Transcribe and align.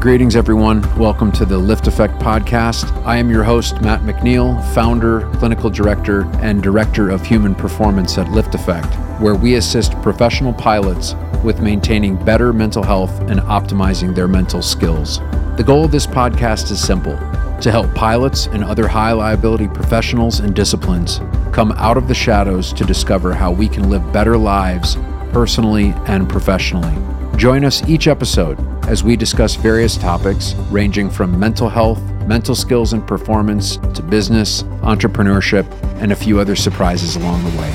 Greetings, 0.00 0.34
everyone. 0.34 0.80
Welcome 0.98 1.30
to 1.32 1.44
the 1.44 1.60
LiftAffect 1.60 2.18
podcast. 2.20 2.90
I 3.04 3.18
am 3.18 3.28
your 3.28 3.44
host, 3.44 3.82
Matt 3.82 4.00
McNeil, 4.00 4.64
founder, 4.72 5.28
clinical 5.34 5.68
director, 5.68 6.22
and 6.36 6.62
director 6.62 7.10
of 7.10 7.20
human 7.20 7.54
performance 7.54 8.16
at 8.16 8.26
LiftAffect, 8.28 9.20
where 9.20 9.34
we 9.34 9.56
assist 9.56 9.92
professional 10.00 10.54
pilots 10.54 11.14
with 11.44 11.60
maintaining 11.60 12.16
better 12.24 12.50
mental 12.54 12.82
health 12.82 13.10
and 13.28 13.40
optimizing 13.40 14.14
their 14.14 14.26
mental 14.26 14.62
skills. 14.62 15.18
The 15.58 15.64
goal 15.66 15.84
of 15.84 15.92
this 15.92 16.06
podcast 16.06 16.70
is 16.70 16.82
simple 16.82 17.18
to 17.60 17.70
help 17.70 17.94
pilots 17.94 18.46
and 18.46 18.64
other 18.64 18.88
high 18.88 19.12
liability 19.12 19.68
professionals 19.68 20.40
and 20.40 20.56
disciplines 20.56 21.20
come 21.52 21.72
out 21.72 21.98
of 21.98 22.08
the 22.08 22.14
shadows 22.14 22.72
to 22.72 22.84
discover 22.84 23.34
how 23.34 23.52
we 23.52 23.68
can 23.68 23.90
live 23.90 24.14
better 24.14 24.38
lives 24.38 24.96
personally 25.30 25.92
and 26.06 26.26
professionally. 26.26 26.96
Join 27.36 27.66
us 27.66 27.86
each 27.86 28.08
episode 28.08 28.69
as 28.90 29.04
we 29.04 29.14
discuss 29.14 29.54
various 29.54 29.96
topics 29.96 30.54
ranging 30.68 31.08
from 31.08 31.38
mental 31.38 31.68
health, 31.68 32.02
mental 32.26 32.56
skills 32.56 32.92
and 32.92 33.06
performance, 33.06 33.76
to 33.94 34.02
business, 34.02 34.64
entrepreneurship, 34.82 35.64
and 36.02 36.10
a 36.10 36.16
few 36.16 36.40
other 36.40 36.56
surprises 36.56 37.14
along 37.14 37.40
the 37.44 37.50
way. 37.50 37.70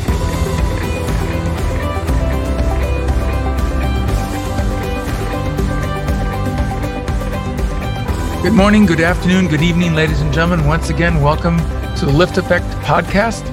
Good 8.44 8.52
morning, 8.52 8.86
good 8.86 9.00
afternoon, 9.00 9.48
good 9.48 9.62
evening, 9.62 9.96
ladies 9.96 10.20
and 10.20 10.34
gentlemen. 10.34 10.68
Once 10.68 10.90
again, 10.90 11.22
welcome 11.22 11.58
to 11.96 12.06
the 12.06 12.12
LiftAffect 12.12 12.70
podcast. 12.82 13.50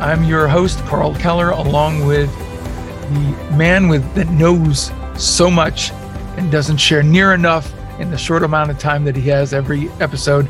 I'm 0.00 0.24
your 0.24 0.48
host, 0.48 0.78
Karl 0.86 1.14
Keller, 1.16 1.50
along 1.50 2.06
with 2.06 2.34
the 2.34 3.56
man 3.58 3.88
with 3.88 4.14
that 4.14 4.30
knows 4.30 4.90
so 5.18 5.50
much 5.50 5.92
and 6.36 6.50
doesn't 6.50 6.78
share 6.78 7.02
near 7.02 7.34
enough 7.34 7.72
in 7.98 8.10
the 8.10 8.18
short 8.18 8.42
amount 8.42 8.70
of 8.70 8.78
time 8.78 9.04
that 9.04 9.16
he 9.16 9.28
has 9.28 9.52
every 9.52 9.88
episode. 10.00 10.48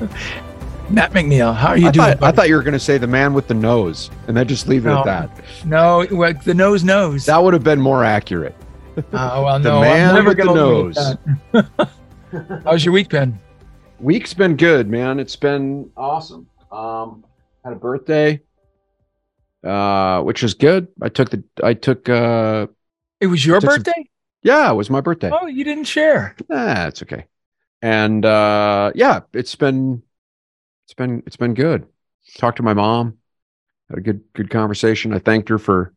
Matt 0.90 1.12
McNeil, 1.12 1.54
how 1.54 1.68
are 1.68 1.76
you 1.76 1.88
I 1.88 1.90
doing? 1.90 2.06
Thought, 2.16 2.22
I 2.22 2.32
thought 2.32 2.48
you 2.48 2.54
were 2.54 2.62
going 2.62 2.72
to 2.72 2.80
say 2.80 2.96
the 2.96 3.06
man 3.06 3.34
with 3.34 3.46
the 3.46 3.54
nose, 3.54 4.10
and 4.26 4.34
then 4.34 4.48
just 4.48 4.68
leave 4.68 4.86
it 4.86 4.88
no, 4.88 5.00
at 5.00 5.04
that. 5.04 5.44
No, 5.66 6.06
well, 6.10 6.32
the 6.32 6.54
nose 6.54 6.82
knows. 6.82 7.26
That 7.26 7.42
would 7.42 7.52
have 7.52 7.62
been 7.64 7.80
more 7.80 8.04
accurate. 8.04 8.54
Oh 8.96 9.02
uh, 9.12 9.42
well, 9.44 9.60
the 9.60 9.80
man 9.80 10.08
I'm 10.08 10.24
never 10.24 10.28
with 10.28 10.38
the 10.38 10.44
nose. 10.44 11.16
How's 12.64 12.84
your 12.84 12.92
week 12.92 13.10
been? 13.10 13.38
Week's 14.00 14.32
been 14.32 14.56
good, 14.56 14.88
man. 14.88 15.20
It's 15.20 15.36
been 15.36 15.90
awesome. 15.96 16.48
Um, 16.72 17.24
had 17.64 17.74
a 17.74 17.76
birthday, 17.76 18.40
uh, 19.64 20.22
which 20.22 20.42
was 20.42 20.54
good. 20.54 20.88
I 21.02 21.10
took 21.10 21.30
the 21.30 21.42
I 21.62 21.74
took 21.74 22.08
uh 22.08 22.66
It 23.20 23.26
was 23.26 23.44
your 23.44 23.60
took 23.60 23.70
some- 23.70 23.82
birthday? 23.82 24.08
Yeah, 24.42 24.70
it 24.70 24.74
was 24.74 24.90
my 24.90 25.00
birthday. 25.00 25.30
Oh, 25.32 25.46
you 25.46 25.64
didn't 25.64 25.84
share. 25.84 26.34
Ah, 26.50 26.86
it's 26.86 27.02
okay. 27.02 27.26
And 27.82 28.24
uh 28.24 28.92
yeah, 28.94 29.20
it's 29.32 29.54
been 29.54 30.02
it's 30.86 30.94
been 30.94 31.22
it's 31.26 31.36
been 31.36 31.54
good. 31.54 31.86
Talked 32.36 32.58
to 32.58 32.62
my 32.62 32.74
mom, 32.74 33.18
had 33.88 33.98
a 33.98 34.02
good 34.02 34.22
good 34.34 34.50
conversation. 34.50 35.12
I 35.12 35.18
thanked 35.18 35.48
her 35.48 35.58
for 35.58 35.94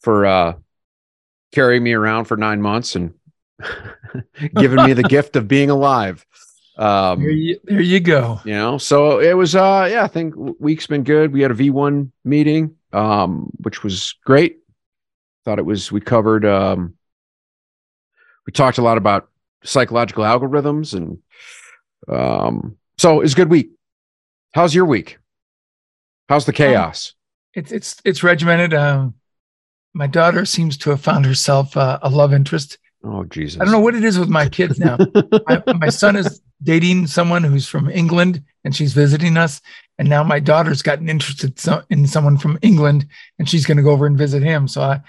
for 0.00 0.26
uh 0.26 0.54
carrying 1.52 1.82
me 1.82 1.92
around 1.92 2.26
for 2.26 2.36
nine 2.36 2.62
months 2.62 2.96
and 2.96 3.14
giving 4.54 4.84
me 4.84 4.92
the 4.92 5.02
gift 5.08 5.36
of 5.36 5.48
being 5.48 5.70
alive. 5.70 6.24
Um 6.76 7.20
There 7.20 7.30
you, 7.30 7.60
there 7.64 7.80
you 7.80 8.00
go. 8.00 8.40
you 8.44 8.54
know 8.54 8.78
so 8.78 9.20
it 9.20 9.34
was 9.36 9.54
uh 9.54 9.88
yeah 9.90 10.04
i 10.04 10.06
think 10.06 10.34
week's 10.58 10.86
been 10.86 11.02
good 11.02 11.32
we 11.32 11.42
had 11.42 11.50
a 11.50 11.54
v1 11.54 12.10
meeting 12.24 12.76
um 12.92 13.50
which 13.62 13.82
was 13.82 14.14
great 14.24 14.58
thought 15.44 15.58
it 15.58 15.64
was 15.66 15.90
we 15.92 16.00
covered 16.00 16.44
um 16.44 16.94
we 18.46 18.52
talked 18.52 18.78
a 18.78 18.82
lot 18.82 18.98
about 18.98 19.28
psychological 19.64 20.24
algorithms 20.24 20.94
and 20.94 21.18
um 22.08 22.76
so 22.98 23.20
it's 23.20 23.32
a 23.34 23.36
good 23.36 23.50
week 23.50 23.70
how's 24.52 24.74
your 24.74 24.86
week 24.86 25.18
how's 26.28 26.46
the 26.46 26.52
chaos 26.52 27.14
It's 27.54 27.72
it's 27.72 28.00
it's 28.04 28.22
regimented. 28.22 28.72
Um, 28.74 29.14
my 29.92 30.06
daughter 30.06 30.44
seems 30.46 30.76
to 30.78 30.90
have 30.90 31.00
found 31.00 31.26
herself 31.26 31.76
uh, 31.76 31.98
a 32.02 32.08
love 32.08 32.32
interest. 32.32 32.78
oh 33.04 33.24
jesus 33.24 33.60
I 33.60 33.64
don't 33.64 33.72
know 33.72 33.80
what 33.80 33.96
it 33.96 34.04
is 34.04 34.18
with 34.18 34.28
my 34.28 34.48
kids 34.48 34.78
now. 34.78 34.96
my, 35.48 35.62
my 35.74 35.88
son 35.88 36.16
is 36.16 36.40
dating 36.62 37.06
someone 37.08 37.42
who's 37.42 37.66
from 37.66 37.90
England 37.90 38.42
and 38.64 38.76
she's 38.76 38.92
visiting 38.92 39.36
us. 39.36 39.60
And 39.98 40.08
now 40.08 40.22
my 40.22 40.38
daughter's 40.38 40.82
gotten 40.82 41.08
interested 41.08 41.58
so, 41.58 41.82
in 41.90 42.06
someone 42.06 42.38
from 42.38 42.58
England 42.62 43.06
and 43.38 43.48
she's 43.48 43.66
going 43.66 43.78
to 43.78 43.82
go 43.82 43.90
over 43.90 44.06
and 44.06 44.16
visit 44.16 44.42
him. 44.42 44.68
So 44.68 44.82
I, 44.82 45.00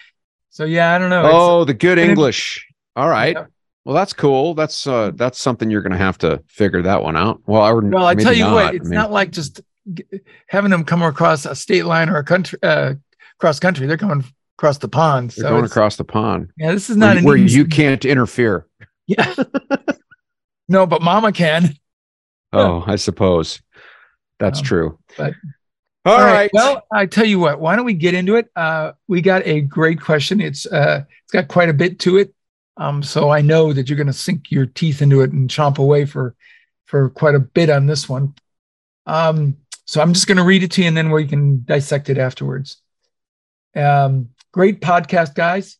so 0.49 0.65
yeah, 0.65 0.95
I 0.95 0.97
don't 0.97 1.09
know. 1.09 1.25
It's- 1.25 1.33
oh 1.35 1.63
the 1.65 1.73
good 1.73 1.99
english 1.99 2.65
all 2.95 3.09
right 3.09 3.35
Yeah. 3.35 3.45
well 3.85 3.95
that's 3.95 4.13
cool 4.13 4.53
that's 4.53 4.85
uh 4.87 5.11
that's 5.15 5.39
something 5.39 5.69
you're 5.69 5.81
gonna 5.81 5.97
have 5.97 6.17
to 6.19 6.41
figure 6.47 6.81
that 6.83 7.03
one 7.03 7.15
out 7.17 7.41
well 7.45 7.61
I 7.61 7.71
would. 7.71 7.91
well, 7.93 8.05
I 8.05 8.15
tell 8.15 8.33
you 8.33 8.43
not. 8.45 8.53
what, 8.53 8.65
I 8.65 8.75
it's 8.75 8.89
mean- 8.89 8.97
not 8.99 9.11
like 9.11 9.31
just 9.31 9.61
g- 9.93 10.03
having 10.47 10.71
them 10.71 10.83
come 10.83 11.01
across 11.01 11.45
a 11.45 11.55
state 11.55 11.85
line 11.85 12.09
or 12.09 12.17
a 12.17 12.23
country, 12.23 12.59
uh, 12.63 12.93
cross 13.39 13.59
country. 13.59 13.87
They're 13.87 13.97
coming 13.97 14.23
across 14.57 14.77
the 14.77 14.87
pond. 14.89 15.31
they're 15.31 15.43
So 15.45 15.49
going 15.49 15.65
across 15.65 15.95
the 15.95 16.03
pond 16.03 16.51
yeah, 16.57 16.71
this 16.71 16.89
is 16.89 16.97
not 16.97 17.15
where, 17.17 17.23
where 17.23 17.37
you 17.37 17.65
can't 17.65 18.03
interfere 18.05 18.67
Yeah. 19.07 19.33
no, 20.67 20.85
but 20.85 21.01
mama 21.01 21.31
can. 21.31 21.75
Oh, 22.53 22.83
I 22.85 22.97
suppose 22.97 23.61
that's 24.37 24.59
Um, 24.59 24.65
true. 24.65 24.99
but- 25.17 25.33
all 26.03 26.17
right. 26.17 26.49
Well, 26.51 26.81
I 26.91 27.05
tell 27.05 27.23
you 27.23 27.39
what, 27.39 27.61
why 27.61 27.77
don't 27.77 27.85
we 27.85 27.93
get 27.93 28.13
into 28.13 28.35
it? 28.35 28.49
Uh, 28.57 28.91
we 29.07 29.21
got 29.21 29.45
a 29.47 29.61
great 29.61 30.01
question. 30.01 30.41
It's 30.41 30.65
uh, 30.65 31.03
it's 31.23 31.31
got 31.31 31.47
quite 31.47 31.69
a 31.69 31.73
bit 31.73 31.99
to 31.99 32.17
it. 32.17 32.33
Um, 32.77 33.03
so 33.03 33.29
I 33.29 33.41
know 33.41 33.73
that 33.73 33.89
you're 33.89 33.97
going 33.97 34.07
to 34.07 34.13
sink 34.13 34.49
your 34.49 34.65
teeth 34.65 35.01
into 35.01 35.21
it 35.21 35.31
and 35.31 35.49
chomp 35.49 35.77
away 35.77 36.05
for 36.05 36.35
for 36.85 37.09
quite 37.09 37.35
a 37.35 37.39
bit 37.39 37.69
on 37.69 37.85
this 37.85 38.09
one. 38.09 38.33
Um, 39.05 39.57
so 39.85 40.01
I'm 40.01 40.13
just 40.13 40.27
going 40.27 40.37
to 40.37 40.43
read 40.43 40.63
it 40.63 40.71
to 40.71 40.81
you, 40.81 40.87
and 40.87 40.97
then 40.97 41.09
we 41.11 41.27
can 41.27 41.63
dissect 41.65 42.09
it 42.09 42.17
afterwards. 42.17 42.77
Um, 43.75 44.29
great 44.51 44.81
podcast, 44.81 45.35
guys. 45.35 45.77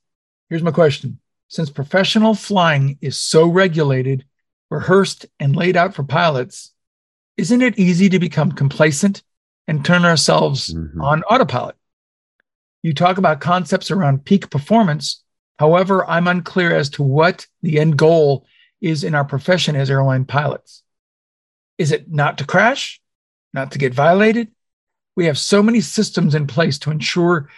Here's 0.50 0.64
my 0.64 0.72
question: 0.72 1.20
Since 1.48 1.70
professional 1.70 2.34
flying 2.34 2.98
is 3.02 3.18
so 3.18 3.48
regulated, 3.48 4.26
rehearsed, 4.70 5.26
and 5.40 5.56
laid 5.56 5.78
out 5.78 5.94
for 5.94 6.04
pilots, 6.04 6.72
isn't 7.38 7.62
it 7.62 7.80
easy 7.80 8.10
to 8.10 8.20
become 8.20 8.52
complacent 8.52 9.24
and 9.68 9.84
turn 9.86 10.06
ourselves 10.06 10.74
Mhm. 10.74 11.02
on 11.02 11.24
autopilot? 11.24 11.76
You 12.84 12.94
talk 12.94 13.18
about 13.18 13.40
concepts 13.42 13.92
around 13.92 14.26
peak 14.26 14.50
performance. 14.50 15.24
However, 15.60 16.06
I'm 16.10 16.28
unclear 16.28 16.74
as 16.76 16.90
to 16.92 17.04
what 17.04 17.48
the 17.62 17.80
end 17.80 17.98
goal 17.98 18.46
is 18.80 19.04
in 19.04 19.14
our 19.14 19.26
profession 19.26 19.76
as 19.76 19.92
airline 19.92 20.26
pilots. 20.26 20.84
Is 21.78 21.92
it 21.92 22.12
not 22.12 22.38
to 22.40 22.46
crash, 22.46 23.00
not 23.54 23.72
to 23.72 23.78
get 23.78 23.94
violated? 23.94 24.50
We 25.16 25.26
have 25.26 25.38
so 25.38 25.62
many 25.62 25.82
systems 25.82 26.36
in 26.36 26.48
place 26.48 26.80
to 26.80 26.92
ensure 26.92 27.50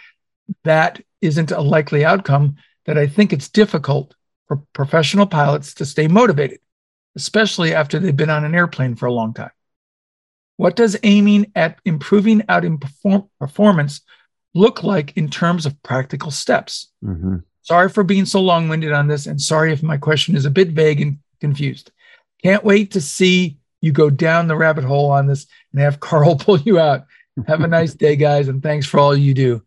that 0.64 1.00
isn't 1.20 1.50
a 1.50 1.60
likely 1.60 2.04
outcome 2.04 2.56
that 2.84 2.98
I 2.98 3.06
think 3.06 3.32
it's 3.32 3.48
difficult 3.48 4.14
for 4.46 4.62
professional 4.74 5.26
pilots 5.26 5.72
to 5.74 5.86
stay 5.86 6.06
motivated, 6.06 6.60
especially 7.16 7.74
after 7.74 7.98
they've 7.98 8.14
been 8.14 8.28
on 8.28 8.44
an 8.44 8.54
airplane 8.54 8.94
for 8.94 9.06
a 9.06 9.12
long 9.12 9.32
time. 9.32 9.50
What 10.56 10.76
does 10.76 10.96
aiming 11.02 11.52
at 11.54 11.78
improving 11.84 12.42
out 12.48 12.64
in 12.64 12.78
perform- 12.78 13.28
performance 13.40 14.02
look 14.52 14.82
like 14.82 15.16
in 15.16 15.30
terms 15.30 15.66
of 15.66 15.82
practical 15.82 16.30
steps? 16.30 16.92
Mhm. 17.02 17.44
Sorry 17.64 17.88
for 17.88 18.04
being 18.04 18.26
so 18.26 18.40
long 18.40 18.68
winded 18.68 18.92
on 18.92 19.08
this, 19.08 19.26
and 19.26 19.40
sorry 19.40 19.72
if 19.72 19.82
my 19.82 19.96
question 19.96 20.36
is 20.36 20.44
a 20.44 20.50
bit 20.50 20.68
vague 20.68 21.00
and 21.00 21.18
confused. 21.40 21.90
Can't 22.42 22.62
wait 22.62 22.92
to 22.92 23.00
see 23.00 23.58
you 23.80 23.90
go 23.90 24.10
down 24.10 24.48
the 24.48 24.56
rabbit 24.56 24.84
hole 24.84 25.10
on 25.10 25.26
this 25.26 25.46
and 25.72 25.80
have 25.80 25.98
Karl 26.00 26.36
pull 26.38 26.60
you 26.60 26.78
out. 26.78 27.06
Have 27.48 27.62
a 27.62 27.68
nice 27.68 27.94
day, 27.94 28.16
guys, 28.16 28.48
and 28.48 28.62
thanks 28.62 28.86
for 28.86 29.00
all 29.00 29.16
you 29.16 29.34
do. 29.34 29.62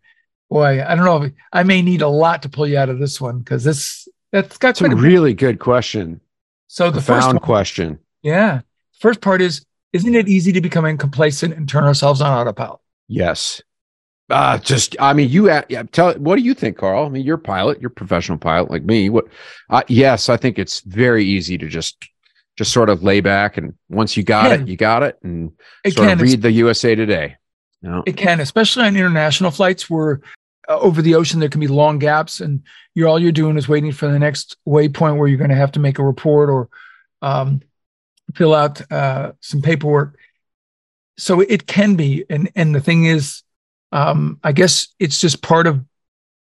Boy, 0.50 0.82
I 0.82 0.96
don't 0.96 1.04
know. 1.06 1.24
If, 1.24 1.34
I 1.52 1.64
may 1.64 1.82
need 1.82 2.02
a 2.02 2.08
lot 2.08 2.44
to 2.44 2.50
pull 2.50 2.66
you 2.66 2.78
out 2.78 2.90
of 2.90 3.00
this 3.00 3.20
one 3.20 3.40
because 3.40 3.64
this 3.64 4.08
that's 4.32 4.58
got 4.58 4.80
a 4.80 4.96
really 4.96 5.34
good 5.34 5.60
question. 5.60 6.22
So 6.68 6.90
the 6.90 7.02
first 7.02 7.08
Profound 7.08 7.34
one, 7.40 7.44
question. 7.44 8.00
yeah, 8.22 8.62
first 9.00 9.22
part 9.22 9.42
is, 9.42 9.66
isn't 9.92 10.16
it 10.16 10.28
easy 10.30 10.52
to 10.54 10.62
become 10.62 10.98
complacent 10.98 11.54
and 11.54 11.68
turn 11.68 11.84
ourselves 11.84 12.22
on 12.22 12.32
autopilot? 12.32 12.80
Yes. 13.08 13.62
Uh, 14.30 14.58
just, 14.58 14.96
I 15.00 15.14
mean, 15.14 15.30
you 15.30 15.50
yeah, 15.50 15.84
tell, 15.92 16.14
what 16.16 16.36
do 16.36 16.42
you 16.42 16.54
think, 16.54 16.78
Karl? 16.78 17.06
I 17.06 17.10
mean, 17.10 17.26
you're 17.26 17.36
a 17.36 17.40
pilot, 17.40 17.80
you're 17.80 17.92
a 17.92 17.94
professional 17.94 18.38
pilot 18.38 18.70
like 18.70 18.84
me. 18.84 19.10
What, 19.10 19.28
uh, 19.70 19.84
yes, 19.88 20.28
I 20.28 20.36
think 20.36 20.60
it's 20.60 20.82
very 20.82 21.24
easy 21.24 21.58
to 21.58 21.68
just, 21.68 22.10
just 22.58 22.74
sort 22.74 22.90
of 22.90 23.04
lay 23.04 23.22
back. 23.22 23.58
And 23.58 23.76
once 23.88 24.18
you 24.18 24.24
got 24.24 24.52
it, 24.52 24.68
you 24.68 24.76
got 24.76 25.04
it. 25.04 25.18
And 25.24 25.54
It 25.86 25.94
sort 25.94 26.10
can. 26.10 26.18
of 26.18 26.22
read 26.22 26.42
the 26.42 26.52
USA 26.52 26.96
Today. 26.96 27.38
You 27.82 27.90
know? 27.90 28.04
It 28.06 28.18
can, 28.18 28.40
especially 28.40 28.86
on 28.86 28.98
international 28.98 29.52
flights 29.52 29.90
where 29.90 30.22
uh, 30.68 30.78
over 30.80 31.02
the 31.02 31.16
ocean 31.16 31.40
there 31.40 31.50
can 31.50 31.62
be 31.62 31.68
long 31.68 32.00
gaps, 32.00 32.42
and 32.42 32.64
you're 32.96 33.08
all 33.08 33.20
you're 33.20 33.32
doing 33.32 33.58
is 33.58 33.70
waiting 33.70 33.92
for 33.92 34.08
the 34.08 34.20
next 34.20 34.58
waypoint 34.68 35.18
where 35.18 35.28
you're 35.28 35.38
going 35.38 35.52
to 35.52 35.56
have 35.56 35.72
to 35.74 35.80
make 35.80 36.00
a 36.00 36.04
report 36.04 36.50
or 36.50 36.70
um, 37.22 37.62
fill 38.36 38.54
out 38.54 38.92
uh, 38.92 39.32
some 39.40 39.62
paperwork. 39.62 40.18
So 41.18 41.40
it 41.40 41.68
can 41.68 41.96
be, 41.96 42.26
and 42.30 42.50
and 42.56 42.76
the 42.76 42.82
thing 42.82 43.06
is, 43.06 43.44
um, 43.98 44.40
I 44.44 44.52
guess 44.52 44.90
it's 45.00 45.20
just 45.20 45.42
part 45.42 45.66
of, 45.66 45.84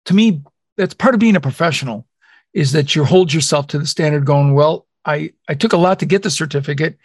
to 0.05 0.13
me, 0.13 0.41
that's 0.77 0.93
part 0.93 1.13
of 1.13 1.19
being 1.19 1.35
a 1.35 1.41
professional, 1.41 2.07
is 2.53 2.71
that 2.71 2.95
you 2.95 3.03
hold 3.03 3.33
yourself 3.33 3.67
to 3.67 3.79
the 3.79 3.85
standard, 3.85 4.25
going, 4.25 4.53
well, 4.53 4.87
I 5.03 5.33
I 5.49 5.55
took 5.55 5.73
a 5.73 5.77
lot 5.77 5.99
to 5.99 6.05
get 6.05 6.23
the 6.23 6.29
certificate, 6.29 6.97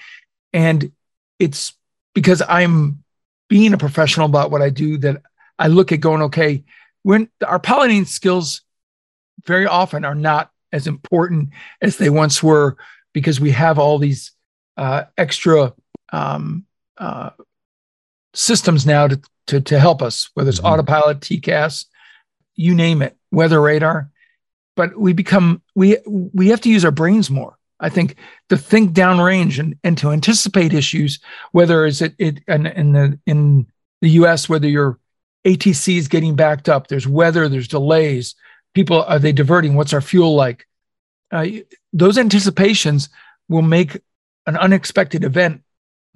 and 0.53 0.93
it's 1.41 1.75
because 2.15 2.43
I'm 2.49 3.03
being 3.49 3.75
a 3.75 3.79
professional 3.79 4.27
about 4.27 4.53
what 4.53 4.63
I 4.63 4.71
do 4.71 4.99
that 4.99 5.23
I 5.59 5.67
look 5.67 5.91
at 5.91 6.01
going, 6.01 6.23
okay, 6.23 6.63
when 7.03 7.29
our 7.45 7.59
piloting 7.59 8.05
skills 8.05 8.63
very 9.47 9.67
often 9.67 10.05
are 10.05 10.15
not 10.15 10.53
as 10.73 10.87
important 10.87 11.51
as 11.83 11.97
they 11.97 12.11
once 12.11 12.41
were 12.41 12.77
because 13.13 13.41
we 13.41 13.51
have 13.51 13.81
all 13.81 13.99
these 13.99 14.31
uh, 14.77 15.05
extra 15.19 15.75
um, 16.13 16.67
uh, 16.99 17.31
systems 18.33 18.87
now 18.87 19.09
to, 19.09 19.21
to, 19.47 19.61
to 19.61 19.79
help 19.79 20.03
us, 20.03 20.31
whether 20.35 20.49
it's 20.49 20.59
mm-hmm. 20.59 20.67
autopilot, 20.67 21.21
TCAS, 21.21 21.87
you 22.55 22.75
name 22.75 23.03
it, 23.03 23.17
weather 23.31 23.61
radar. 23.61 24.11
But 24.75 24.99
we 24.99 25.13
become 25.13 25.63
we 25.75 25.97
we 26.07 26.49
have 26.49 26.61
to 26.63 26.69
use 26.69 26.85
our 26.85 26.91
brains 26.91 27.31
more. 27.31 27.57
I 27.81 27.89
think 27.89 28.17
to 28.49 28.57
think 28.57 28.93
downrange 28.93 29.59
and, 29.59 29.77
and 29.85 29.97
to 29.99 30.11
anticipate 30.11 30.75
issues, 30.75 31.19
whether 31.53 31.87
it's 31.87 32.03
it, 32.03 32.15
it 32.19 32.41
in, 32.47 32.67
in 32.67 32.93
the 32.93 33.19
in 33.27 33.67
the 34.03 34.11
US, 34.11 34.49
whether 34.49 34.69
your 34.69 34.99
ATC 35.47 35.97
is 35.97 36.09
getting 36.09 36.37
backed 36.37 36.69
up, 36.69 36.89
there's 36.89 37.07
weather, 37.07 37.49
there's 37.49 37.69
delays, 37.69 38.35
people 38.75 39.03
are 39.03 39.19
they 39.19 39.33
diverting? 39.33 39.75
What's 39.75 39.95
our 39.95 40.01
fuel 40.01 40.35
like? 40.35 40.67
Uh, 41.33 41.47
those 41.93 42.19
anticipations 42.19 43.09
will 43.49 43.63
make 43.63 44.01
an 44.47 44.57
unexpected 44.57 45.25
event 45.25 45.63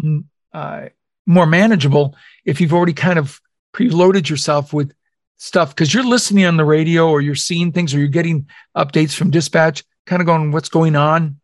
mm, 0.03 0.25
uh, 0.53 0.91
more 1.27 1.47
manageable 1.47 2.17
if 2.45 2.61
you've 2.61 2.73
already 2.73 2.93
kind 2.93 3.19
of 3.19 3.41
preloaded 3.75 4.29
yourself 4.29 4.73
with 4.73 4.93
stuff. 5.37 5.71
Because 5.71 5.93
you're 5.95 6.05
listening 6.05 6.45
on 6.45 6.57
the 6.57 6.65
radio 6.65 7.09
or 7.09 7.21
you're 7.21 7.35
seeing 7.35 7.73
things 7.73 7.95
or 7.95 7.99
you're 7.99 8.09
getting 8.09 8.49
updates 8.77 9.15
from 9.15 9.31
dispatch 9.31 9.85
kind 10.07 10.21
of 10.21 10.27
going 10.27 10.51
what's 10.51 10.69
going 10.69 10.97
on? 10.97 11.41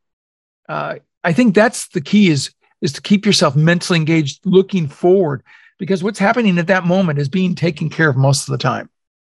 Uh, 0.69 0.97
i 1.27 1.33
think 1.33 1.55
that's 1.55 1.89
the 1.89 2.01
key 2.01 2.29
is 2.29 2.55
is 2.81 2.93
to 2.93 3.03
keep 3.03 3.27
yourself 3.27 3.57
mentally 3.57 3.99
engaged 3.99 4.41
looking 4.47 4.89
forward 4.89 5.43
because 5.79 6.03
what's 6.03 6.19
happening 6.19 6.59
at 6.59 6.69
that 6.69 6.87
moment 6.87 7.19
is 7.19 7.29
being 7.29 7.55
taken 7.55 7.91
care 7.91 8.09
of 8.09 8.17
most 8.17 8.49
of 8.49 8.53
the 8.53 8.59
time 8.59 8.89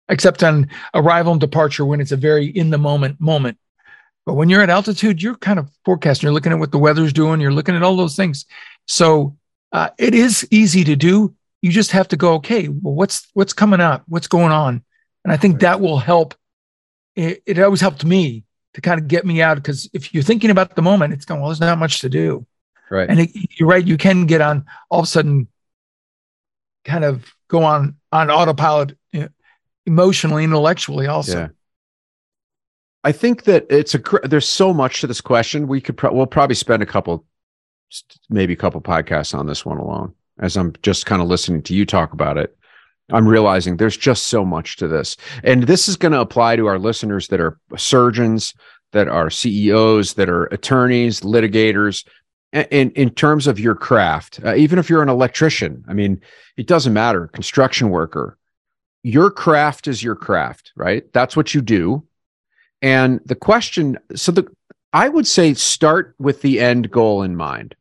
except 0.08 0.42
on 0.44 0.68
arrival 0.94 1.32
and 1.32 1.40
departure 1.40 1.84
when 1.84 2.00
it's 2.00 2.12
a 2.12 2.16
very 2.16 2.46
in 2.46 2.70
the 2.70 2.78
moment 2.78 3.20
moment. 3.20 3.58
But 4.24 4.34
when 4.34 4.50
you're 4.50 4.62
at 4.62 4.70
altitude 4.70 5.22
you're 5.22 5.36
kind 5.36 5.58
of 5.58 5.70
forecasting 5.84 6.26
you're 6.26 6.34
looking 6.34 6.52
at 6.52 6.58
what 6.58 6.72
the 6.72 6.78
weather's 6.78 7.12
doing 7.12 7.40
you're 7.40 7.52
looking 7.52 7.74
at 7.74 7.82
all 7.82 7.96
those 7.96 8.16
things. 8.16 8.44
So 8.86 9.36
uh, 9.72 9.90
it 9.98 10.14
is 10.14 10.46
easy 10.50 10.84
to 10.84 10.96
do. 10.96 11.34
You 11.62 11.70
just 11.70 11.90
have 11.90 12.08
to 12.08 12.16
go, 12.16 12.34
okay, 12.34 12.68
well, 12.68 12.94
what's 12.94 13.28
what's 13.34 13.52
coming 13.52 13.80
up? 13.80 14.04
What's 14.06 14.28
going 14.28 14.52
on? 14.52 14.82
And 15.24 15.32
I 15.32 15.36
think 15.36 15.60
that 15.60 15.80
will 15.80 15.98
help. 15.98 16.34
It, 17.16 17.42
it 17.46 17.58
always 17.58 17.80
helped 17.80 18.04
me 18.04 18.44
to 18.74 18.80
kind 18.80 19.00
of 19.00 19.08
get 19.08 19.26
me 19.26 19.42
out 19.42 19.56
because 19.56 19.90
if 19.92 20.14
you're 20.14 20.22
thinking 20.22 20.50
about 20.50 20.76
the 20.76 20.82
moment, 20.82 21.12
it's 21.12 21.24
going, 21.24 21.40
well, 21.40 21.50
there's 21.50 21.60
not 21.60 21.78
much 21.78 22.00
to 22.00 22.08
do. 22.08 22.46
Right. 22.90 23.10
And 23.10 23.20
it, 23.20 23.30
you're 23.58 23.68
right. 23.68 23.84
You 23.84 23.96
can 23.96 24.26
get 24.26 24.40
on 24.40 24.64
all 24.88 25.00
of 25.00 25.04
a 25.04 25.08
sudden, 25.08 25.48
kind 26.84 27.04
of 27.04 27.34
go 27.48 27.64
on 27.64 27.96
on 28.12 28.30
autopilot 28.30 28.96
you 29.12 29.20
know, 29.20 29.28
emotionally, 29.84 30.44
intellectually 30.44 31.06
also. 31.06 31.38
Yeah. 31.38 31.48
I 33.04 33.12
think 33.12 33.44
that 33.44 33.66
it's 33.70 33.94
a 33.94 34.02
there's 34.24 34.48
so 34.48 34.72
much 34.72 35.00
to 35.00 35.06
this 35.06 35.20
question. 35.20 35.66
We 35.66 35.80
could 35.80 35.96
pro- 35.96 36.12
we'll 36.12 36.26
probably 36.26 36.56
spend 36.56 36.82
a 36.82 36.86
couple 36.86 37.24
maybe 38.28 38.52
a 38.52 38.56
couple 38.56 38.80
podcasts 38.80 39.36
on 39.36 39.46
this 39.46 39.64
one 39.64 39.78
alone. 39.78 40.14
As 40.38 40.56
I'm 40.56 40.72
just 40.82 41.06
kind 41.06 41.20
of 41.20 41.28
listening 41.28 41.62
to 41.62 41.74
you 41.74 41.84
talk 41.84 42.12
about 42.12 42.38
it, 42.38 42.56
I'm 43.10 43.26
realizing 43.26 43.76
there's 43.76 43.96
just 43.96 44.24
so 44.24 44.44
much 44.44 44.76
to 44.76 44.88
this. 44.88 45.16
And 45.42 45.64
this 45.64 45.88
is 45.88 45.96
going 45.96 46.12
to 46.12 46.20
apply 46.20 46.56
to 46.56 46.66
our 46.66 46.78
listeners 46.78 47.28
that 47.28 47.40
are 47.40 47.58
surgeons, 47.76 48.54
that 48.92 49.08
are 49.08 49.30
CEOs, 49.30 50.14
that 50.14 50.28
are 50.28 50.44
attorneys, 50.46 51.20
litigators. 51.20 52.06
In, 52.52 52.92
in 52.92 53.10
terms 53.10 53.46
of 53.46 53.60
your 53.60 53.74
craft, 53.74 54.40
uh, 54.42 54.54
even 54.54 54.78
if 54.78 54.88
you're 54.88 55.02
an 55.02 55.10
electrician, 55.10 55.84
I 55.86 55.92
mean, 55.92 56.22
it 56.56 56.66
doesn't 56.66 56.94
matter, 56.94 57.26
construction 57.26 57.90
worker, 57.90 58.38
your 59.02 59.30
craft 59.30 59.86
is 59.86 60.02
your 60.02 60.14
craft, 60.14 60.72
right? 60.74 61.04
That's 61.12 61.36
what 61.36 61.52
you 61.52 61.60
do. 61.60 62.04
And 62.80 63.20
the 63.26 63.34
question, 63.34 63.98
so 64.14 64.32
the, 64.32 64.50
I 64.92 65.08
would 65.08 65.26
say 65.26 65.54
start 65.54 66.14
with 66.18 66.42
the 66.42 66.60
end 66.60 66.90
goal 66.90 67.22
in 67.22 67.36
mind. 67.36 67.74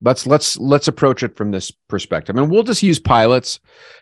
Let's 0.00 0.26
let's 0.26 0.58
let's 0.58 0.88
approach 0.88 1.22
it 1.22 1.36
from 1.36 1.50
this 1.50 1.70
perspective. 1.88 2.36
And 2.36 2.50
we'll 2.50 2.62
just 2.62 2.82
use 2.82 2.98
pilots 2.98 3.60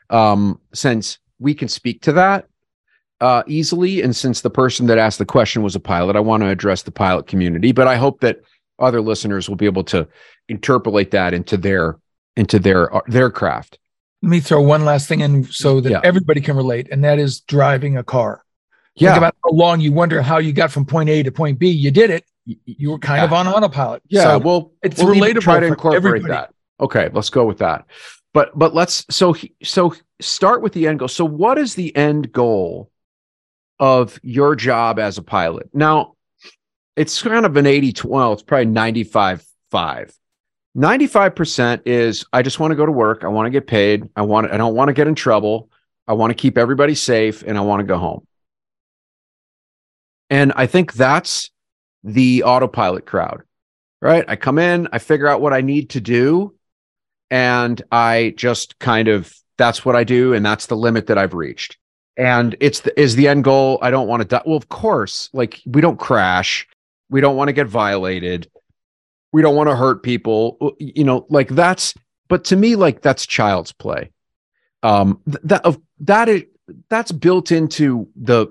um, 0.09 0.61
since 0.73 1.19
we 1.39 1.55
can 1.55 1.69
speak 1.69 2.03
to 2.03 2.13
that 2.13 2.47
uh, 3.21 3.43
easily. 3.47 4.03
And 4.03 4.15
since 4.15 4.41
the 4.41 4.51
person 4.51 4.87
that 4.87 4.99
asked 4.99 5.19
the 5.19 5.27
question 5.27 5.63
was 5.63 5.75
a 5.75 5.81
pilot 5.81 6.17
i 6.17 6.21
want 6.21 6.43
to 6.43 6.49
address 6.49 6.83
the 6.83 6.91
pilot 6.91 7.27
community. 7.27 7.73
But 7.73 7.87
i 7.87 7.97
hope 7.97 8.21
that 8.21 8.41
other 8.79 9.01
listeners 9.01 9.49
will 9.49 9.57
be 9.57 9.67
able 9.67 9.85
to 9.85 10.09
interpolate 10.49 11.11
that 11.11 11.35
into 11.35 11.57
their 11.57 11.99
into 12.37 12.59
their 12.59 12.95
uh, 12.95 13.01
their 13.07 13.31
craft. 13.31 13.79
Let 14.23 14.31
me 14.31 14.41
throw 14.41 14.61
one 14.61 14.85
last 14.85 15.09
thing 15.09 15.21
in 15.21 15.45
so 15.45 15.81
that 15.81 15.91
yeah. 15.91 16.01
everybody 16.05 16.41
can 16.41 16.57
relate 16.57 16.89
and 16.91 17.05
that 17.05 17.19
is 17.19 17.41
driving 17.41 17.97
a 17.97 18.05
car. 18.05 18.43
Yeah. 18.97 19.11
Think 19.11 19.19
about 19.19 19.37
how 19.45 19.51
long 19.51 19.81
you 19.81 19.93
wonder 19.93 20.21
how 20.21 20.39
you 20.39 20.53
got 20.53 20.71
from 20.71 20.85
point 20.85 21.09
A 21.09 21.23
to 21.23 21.33
point 21.33 21.59
B. 21.59 21.71
You 21.71 21.91
did 21.91 22.11
it 22.11 22.25
you 22.45 22.91
were 22.91 22.99
kind 22.99 23.19
yeah. 23.19 23.25
of 23.25 23.33
on 23.33 23.47
autopilot. 23.47 24.03
Yeah, 24.09 24.23
so 24.23 24.39
well, 24.39 24.73
it's 24.83 25.03
we'll 25.03 25.15
relatable. 25.15 25.41
Try 25.41 25.61
to 25.61 25.67
incorporate 25.67 26.05
everybody. 26.05 26.33
that. 26.33 26.55
Okay, 26.81 27.11
let's 27.13 27.31
go 27.31 27.45
with 27.45 27.59
that. 27.59 27.85
But 28.33 28.57
but 28.59 28.75
let's 28.75 29.05
so 29.11 29.35
so 29.63 29.95
start 30.21 30.63
with 30.63 30.73
the 30.73 30.87
end 30.87 31.01
goal. 31.01 31.09
So 31.09 31.25
what 31.25 31.59
is 31.59 31.75
the 31.75 31.95
end 31.97 32.33
goal 32.33 32.91
of 33.79 34.19
your 34.23 34.55
job 34.57 34.99
as 34.99 35.19
a 35.19 35.23
pilot? 35.23 35.69
Now, 35.75 36.15
it's 36.97 37.23
kind 37.23 37.47
of 37.47 37.57
an 37.57 37.67
80 37.67 37.93
12, 37.93 38.33
it's 38.35 38.43
probably 38.43 38.67
95 38.67 39.45
5. 39.71 40.15
95% 40.77 41.83
is 41.87 42.25
I 42.33 42.43
just 42.43 42.61
want 42.61 42.71
to 42.71 42.77
go 42.77 42.87
to 42.87 42.93
work, 42.93 43.25
I 43.25 43.29
want 43.29 43.47
to 43.47 43.51
get 43.51 43.67
paid, 43.67 44.09
I 44.15 44.23
want 44.23 44.53
I 44.53 44.57
don't 44.57 44.75
want 44.75 44.89
to 44.89 44.93
get 44.93 45.09
in 45.09 45.15
trouble, 45.15 45.69
I 46.07 46.13
want 46.13 46.31
to 46.31 46.35
keep 46.35 46.57
everybody 46.57 46.95
safe 46.95 47.43
and 47.43 47.59
I 47.59 47.63
want 47.63 47.81
to 47.81 47.87
go 47.87 47.99
home. 47.99 48.27
And 50.29 50.53
I 50.55 50.67
think 50.67 50.93
that's 50.93 51.51
the 52.05 52.43
autopilot 52.45 53.07
crowd, 53.07 53.43
right? 54.01 54.25
I 54.29 54.37
come 54.37 54.59
in, 54.59 54.89
I 54.93 54.99
figure 54.99 55.29
out 55.29 55.41
what 55.41 55.53
I 55.53 55.61
need 55.61 55.91
to 55.91 56.01
do, 56.01 56.55
and 57.31 57.81
I 57.93 58.35
just 58.37 58.79
kind 58.79 59.09
of 59.09 59.35
that's 59.57 59.85
what 59.85 59.95
I 59.95 60.05
do, 60.05 60.33
and 60.33 60.45
that's 60.45 60.67
the 60.67 60.77
limit 60.77 61.07
that 61.09 61.19
I've 61.19 61.35
reached. 61.35 61.77
And 62.17 62.57
it's 62.61 62.81
the, 62.81 62.99
is 62.99 63.17
the 63.17 63.29
end 63.29 63.45
goal. 63.45 63.79
I 63.83 63.91
don't 63.91 64.09
want 64.09 64.23
to 64.23 64.29
die. 64.29 64.43
Well, 64.45 64.57
of 64.57 64.69
course, 64.69 65.31
like 65.33 65.61
we 65.67 65.81
don't 65.81 65.99
crash, 65.99 66.67
we 67.09 67.21
don't 67.21 67.37
want 67.37 67.49
to 67.49 67.53
get 67.53 67.67
violated, 67.67 68.51
we 69.33 69.43
don't 69.43 69.57
want 69.57 69.69
to 69.69 69.77
hurt 69.77 70.03
people. 70.03 70.75
You 70.79 71.05
know, 71.05 71.27
like 71.29 71.49
that's. 71.49 71.95
But 72.29 72.45
to 72.45 72.57
me, 72.57 72.77
like 72.77 73.03
that's 73.03 73.27
child's 73.27 73.73
play. 73.73 74.11
Um, 74.83 75.21
that 75.27 75.65
of 75.65 75.81
that 76.01 76.29
is 76.29 76.45
that's 76.89 77.13
built 77.13 77.53
into 77.53 78.09
the 78.17 78.49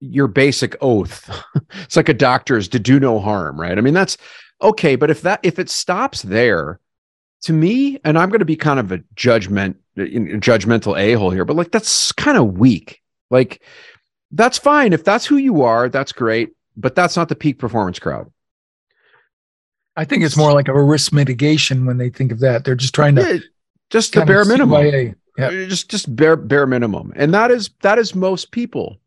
your 0.00 0.26
basic 0.26 0.76
oath. 0.80 1.30
it's 1.82 1.96
like 1.96 2.08
a 2.08 2.14
doctor's 2.14 2.68
to 2.68 2.78
do 2.78 2.98
no 2.98 3.20
harm, 3.20 3.60
right? 3.60 3.76
I 3.76 3.80
mean, 3.80 3.94
that's 3.94 4.16
okay. 4.62 4.96
But 4.96 5.10
if 5.10 5.22
that 5.22 5.40
if 5.42 5.58
it 5.58 5.70
stops 5.70 6.22
there, 6.22 6.80
to 7.42 7.52
me, 7.52 7.98
and 8.04 8.18
I'm 8.18 8.28
going 8.28 8.40
to 8.40 8.44
be 8.44 8.56
kind 8.56 8.80
of 8.80 8.92
a 8.92 9.02
judgment 9.14 9.76
judgmental 9.96 10.98
a 10.98 11.14
hole 11.14 11.30
here, 11.30 11.44
but 11.44 11.56
like 11.56 11.70
that's 11.70 12.12
kind 12.12 12.38
of 12.38 12.58
weak. 12.58 13.02
Like 13.30 13.62
that's 14.30 14.58
fine 14.58 14.92
if 14.92 15.04
that's 15.04 15.26
who 15.26 15.36
you 15.36 15.62
are. 15.62 15.88
That's 15.88 16.12
great, 16.12 16.50
but 16.76 16.94
that's 16.94 17.16
not 17.16 17.28
the 17.28 17.36
peak 17.36 17.58
performance 17.58 17.98
crowd. 17.98 18.30
I 19.96 20.04
think 20.04 20.22
it's 20.22 20.36
more 20.36 20.52
like 20.52 20.68
a 20.68 20.82
risk 20.82 21.12
mitigation 21.12 21.84
when 21.84 21.98
they 21.98 22.10
think 22.10 22.32
of 22.32 22.40
that. 22.40 22.64
They're 22.64 22.74
just 22.74 22.94
trying 22.94 23.16
to 23.16 23.34
yeah, 23.34 23.40
just 23.90 24.14
the 24.14 24.24
bare 24.24 24.44
minimum. 24.44 25.14
Yeah. 25.36 25.50
Just 25.50 25.90
just 25.90 26.14
bare 26.14 26.36
bare 26.36 26.66
minimum. 26.66 27.12
And 27.16 27.34
that 27.34 27.50
is 27.50 27.70
that 27.82 27.98
is 27.98 28.14
most 28.14 28.50
people. 28.50 28.98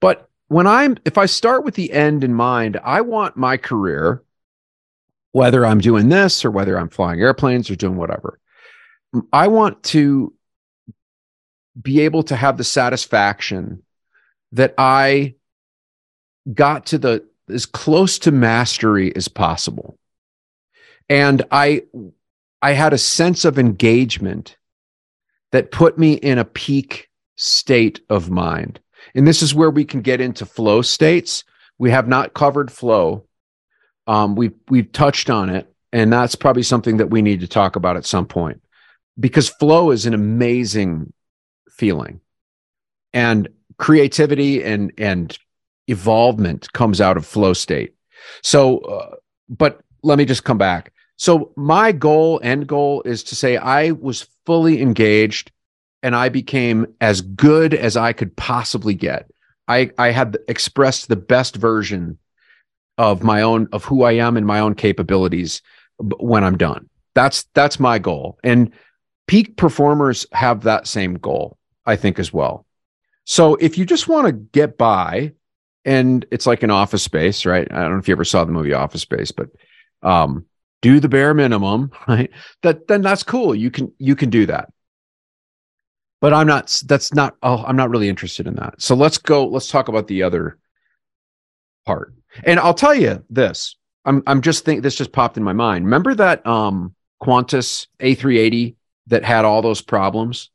But 0.00 0.28
when 0.54 0.68
I'm 0.68 0.96
if 1.04 1.18
I 1.18 1.26
start 1.26 1.64
with 1.64 1.74
the 1.74 1.92
end 1.92 2.22
in 2.22 2.32
mind, 2.32 2.78
I 2.84 3.00
want 3.00 3.36
my 3.36 3.56
career, 3.56 4.22
whether 5.32 5.66
I'm 5.66 5.80
doing 5.80 6.10
this 6.10 6.44
or 6.44 6.52
whether 6.52 6.78
I'm 6.78 6.90
flying 6.90 7.20
airplanes 7.20 7.68
or 7.68 7.74
doing 7.74 7.96
whatever, 7.96 8.38
I 9.32 9.48
want 9.48 9.82
to 9.94 10.32
be 11.82 12.02
able 12.02 12.22
to 12.22 12.36
have 12.36 12.56
the 12.56 12.62
satisfaction 12.62 13.82
that 14.52 14.74
I 14.78 15.34
got 16.52 16.86
to 16.86 16.98
the 16.98 17.26
as 17.48 17.66
close 17.66 18.20
to 18.20 18.30
mastery 18.30 19.14
as 19.16 19.26
possible. 19.26 19.98
And 21.08 21.42
I 21.50 21.82
I 22.62 22.74
had 22.74 22.92
a 22.92 22.98
sense 22.98 23.44
of 23.44 23.58
engagement 23.58 24.56
that 25.50 25.72
put 25.72 25.98
me 25.98 26.12
in 26.12 26.38
a 26.38 26.44
peak 26.44 27.08
state 27.34 28.02
of 28.08 28.30
mind. 28.30 28.78
And 29.14 29.26
this 29.26 29.42
is 29.42 29.54
where 29.54 29.70
we 29.70 29.84
can 29.84 30.00
get 30.00 30.20
into 30.20 30.46
flow 30.46 30.82
states. 30.82 31.44
We 31.78 31.90
have 31.90 32.08
not 32.08 32.34
covered 32.34 32.70
flow. 32.70 33.26
Um, 34.06 34.34
we've 34.34 34.54
we've 34.68 34.90
touched 34.92 35.30
on 35.30 35.50
it, 35.50 35.72
and 35.92 36.12
that's 36.12 36.34
probably 36.34 36.62
something 36.62 36.98
that 36.98 37.10
we 37.10 37.22
need 37.22 37.40
to 37.40 37.48
talk 37.48 37.76
about 37.76 37.96
at 37.96 38.04
some 38.04 38.26
point 38.26 38.60
because 39.18 39.48
flow 39.48 39.90
is 39.90 40.06
an 40.06 40.14
amazing 40.14 41.12
feeling, 41.70 42.20
and 43.12 43.48
creativity 43.78 44.62
and 44.62 44.92
and 44.98 45.38
evolvement 45.86 46.72
comes 46.72 47.00
out 47.00 47.16
of 47.16 47.26
flow 47.26 47.52
state. 47.52 47.94
So 48.42 48.78
uh, 48.78 49.16
but 49.48 49.80
let 50.02 50.18
me 50.18 50.24
just 50.24 50.44
come 50.44 50.58
back. 50.58 50.92
So 51.16 51.52
my 51.56 51.92
goal, 51.92 52.40
end 52.42 52.66
goal, 52.66 53.02
is 53.02 53.22
to 53.24 53.36
say 53.36 53.56
I 53.56 53.92
was 53.92 54.28
fully 54.44 54.82
engaged 54.82 55.52
and 56.04 56.14
I 56.14 56.28
became 56.28 56.86
as 57.00 57.22
good 57.22 57.72
as 57.72 57.96
I 57.96 58.12
could 58.12 58.36
possibly 58.36 58.92
get. 58.92 59.26
I, 59.66 59.90
I 59.96 60.10
had 60.10 60.36
expressed 60.48 61.08
the 61.08 61.16
best 61.16 61.56
version 61.56 62.18
of 62.98 63.24
my 63.24 63.40
own 63.40 63.68
of 63.72 63.84
who 63.84 64.04
I 64.04 64.12
am 64.12 64.36
and 64.36 64.46
my 64.46 64.60
own 64.60 64.74
capabilities 64.74 65.62
when 65.98 66.44
I'm 66.44 66.58
done. 66.58 66.90
That's 67.14 67.44
that's 67.54 67.80
my 67.80 67.98
goal. 67.98 68.38
And 68.44 68.70
peak 69.26 69.56
performers 69.56 70.26
have 70.32 70.62
that 70.64 70.86
same 70.86 71.14
goal, 71.14 71.56
I 71.86 71.96
think 71.96 72.18
as 72.18 72.32
well. 72.32 72.66
So 73.24 73.54
if 73.54 73.78
you 73.78 73.86
just 73.86 74.06
want 74.06 74.26
to 74.26 74.32
get 74.32 74.76
by 74.76 75.32
and 75.86 76.26
it's 76.30 76.46
like 76.46 76.62
an 76.62 76.70
office 76.70 77.02
space, 77.02 77.46
right? 77.46 77.66
I 77.70 77.80
don't 77.80 77.92
know 77.92 77.98
if 77.98 78.08
you 78.08 78.14
ever 78.14 78.24
saw 78.24 78.44
the 78.44 78.52
movie 78.52 78.74
Office 78.74 79.00
Space, 79.00 79.32
but 79.32 79.48
um 80.02 80.44
do 80.82 81.00
the 81.00 81.08
bare 81.08 81.32
minimum, 81.32 81.92
right? 82.06 82.30
That 82.62 82.88
then 82.88 83.00
that's 83.00 83.22
cool. 83.22 83.54
You 83.54 83.70
can 83.70 83.90
you 83.98 84.14
can 84.14 84.28
do 84.28 84.44
that. 84.46 84.68
But 86.24 86.32
I'm 86.32 86.46
not 86.46 86.80
that's 86.86 87.12
not 87.12 87.36
oh, 87.42 87.62
I'm 87.66 87.76
not 87.76 87.90
really 87.90 88.08
interested 88.08 88.46
in 88.46 88.54
that. 88.54 88.80
So 88.80 88.94
let's 88.94 89.18
go 89.18 89.46
let's 89.46 89.68
talk 89.68 89.88
about 89.88 90.06
the 90.06 90.22
other 90.22 90.56
part. 91.84 92.14
And 92.44 92.58
I'll 92.58 92.72
tell 92.72 92.94
you 92.94 93.22
this. 93.28 93.76
I'm 94.06 94.22
I'm 94.26 94.40
just 94.40 94.64
think 94.64 94.82
this 94.82 94.94
just 94.94 95.12
popped 95.12 95.36
in 95.36 95.42
my 95.42 95.52
mind. 95.52 95.84
Remember 95.84 96.14
that 96.14 96.46
um 96.46 96.94
Qantas 97.22 97.88
A380 98.00 98.74
that 99.08 99.22
had 99.22 99.44
all 99.44 99.60
those 99.60 99.82
problems? 99.82 100.48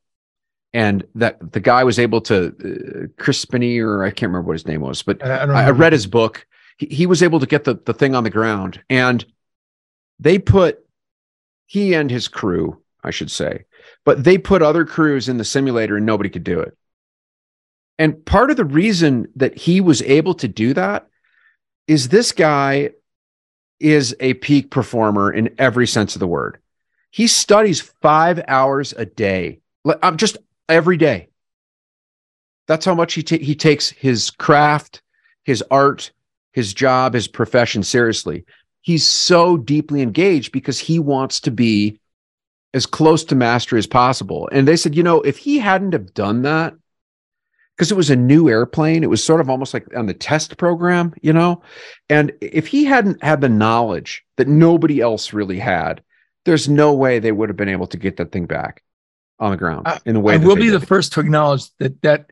and 0.73 1.05
that 1.13 1.51
the 1.51 1.59
guy 1.59 1.83
was 1.83 1.99
able 1.99 2.21
to 2.21 2.47
uh, 2.47 3.21
Crespigny 3.21 3.79
or 3.79 4.03
I 4.03 4.09
can't 4.09 4.31
remember 4.31 4.47
what 4.47 4.53
his 4.53 4.67
name 4.67 4.81
was, 4.81 5.03
but 5.03 5.23
I, 5.23 5.37
I, 5.37 5.65
I 5.65 5.69
read 5.69 5.93
his 5.93 6.07
book. 6.07 6.47
He, 6.77 6.87
he, 6.87 7.05
was 7.05 7.23
able 7.23 7.39
to 7.39 7.47
get 7.47 7.63
the, 7.63 7.75
the 7.85 7.93
thing 7.93 8.15
on 8.15 8.23
the 8.23 8.29
ground 8.29 8.79
and 8.87 9.23
they 10.19 10.39
put 10.39 10.83
he 11.65 11.93
and 11.93 12.09
his 12.09 12.27
crew, 12.27 12.81
I 13.03 13.11
should 13.11 13.31
say, 13.31 13.65
but 14.05 14.23
they 14.23 14.37
put 14.37 14.61
other 14.61 14.85
crews 14.85 15.29
in 15.29 15.37
the 15.37 15.45
simulator 15.45 15.97
and 15.97 16.05
nobody 16.05 16.29
could 16.29 16.43
do 16.43 16.59
it. 16.59 16.77
And 17.97 18.25
part 18.25 18.49
of 18.49 18.57
the 18.57 18.65
reason 18.65 19.27
that 19.35 19.57
he 19.57 19.81
was 19.81 20.01
able 20.03 20.33
to 20.35 20.47
do 20.47 20.73
that 20.73 21.07
is 21.87 22.07
this 22.07 22.31
guy 22.31 22.91
is 23.79 24.15
a 24.19 24.35
peak 24.35 24.69
performer 24.69 25.31
in 25.31 25.53
every 25.57 25.87
sense 25.87 26.15
of 26.15 26.19
the 26.19 26.27
word. 26.27 26.59
He 27.11 27.27
studies 27.27 27.81
five 27.81 28.41
hours 28.47 28.93
a 28.93 29.05
day. 29.05 29.59
I'm 29.85 29.97
um, 30.01 30.17
just 30.17 30.37
every 30.67 30.97
day. 30.97 31.29
That's 32.67 32.85
how 32.85 32.93
much 32.93 33.15
he 33.15 33.23
ta- 33.23 33.37
he 33.37 33.55
takes 33.55 33.89
his 33.89 34.29
craft, 34.29 35.01
his 35.43 35.63
art, 35.71 36.11
his 36.53 36.73
job, 36.73 37.15
his 37.15 37.27
profession 37.27 37.83
seriously. 37.83 38.45
He's 38.81 39.05
so 39.05 39.57
deeply 39.57 40.01
engaged 40.01 40.51
because 40.51 40.79
he 40.79 40.99
wants 40.99 41.39
to 41.41 41.51
be 41.51 41.99
as 42.73 42.85
close 42.85 43.23
to 43.25 43.35
mastery 43.35 43.79
as 43.79 43.87
possible. 43.87 44.49
And 44.51 44.67
they 44.67 44.75
said, 44.75 44.95
you 44.95 45.03
know, 45.03 45.21
if 45.21 45.37
he 45.37 45.59
hadn't 45.59 45.93
have 45.93 46.13
done 46.13 46.43
that, 46.43 46.73
because 47.75 47.91
it 47.91 47.97
was 47.97 48.09
a 48.09 48.15
new 48.15 48.49
airplane, 48.49 49.03
it 49.03 49.09
was 49.09 49.23
sort 49.23 49.39
of 49.39 49.49
almost 49.49 49.73
like 49.73 49.87
on 49.95 50.05
the 50.05 50.13
test 50.13 50.57
program, 50.57 51.13
you 51.21 51.31
know. 51.31 51.61
And 52.09 52.33
if 52.41 52.67
he 52.67 52.83
hadn't 52.83 53.23
had 53.23 53.39
the 53.39 53.47
knowledge 53.47 54.25
that 54.35 54.49
nobody 54.49 54.99
else 54.99 55.31
really 55.31 55.59
had, 55.59 56.03
there's 56.43 56.67
no 56.67 56.93
way 56.93 57.19
they 57.19 57.31
would 57.31 57.47
have 57.47 57.55
been 57.55 57.69
able 57.69 57.87
to 57.87 57.97
get 57.97 58.17
that 58.17 58.33
thing 58.33 58.45
back 58.45 58.83
on 59.39 59.51
the 59.51 59.57
ground 59.57 59.87
in 60.05 60.13
the 60.13 60.19
way. 60.19 60.33
I 60.33 60.37
will 60.37 60.57
be 60.57 60.69
did. 60.69 60.81
the 60.81 60.85
first 60.85 61.13
to 61.13 61.21
acknowledge 61.21 61.69
that 61.77 62.01
that 62.01 62.31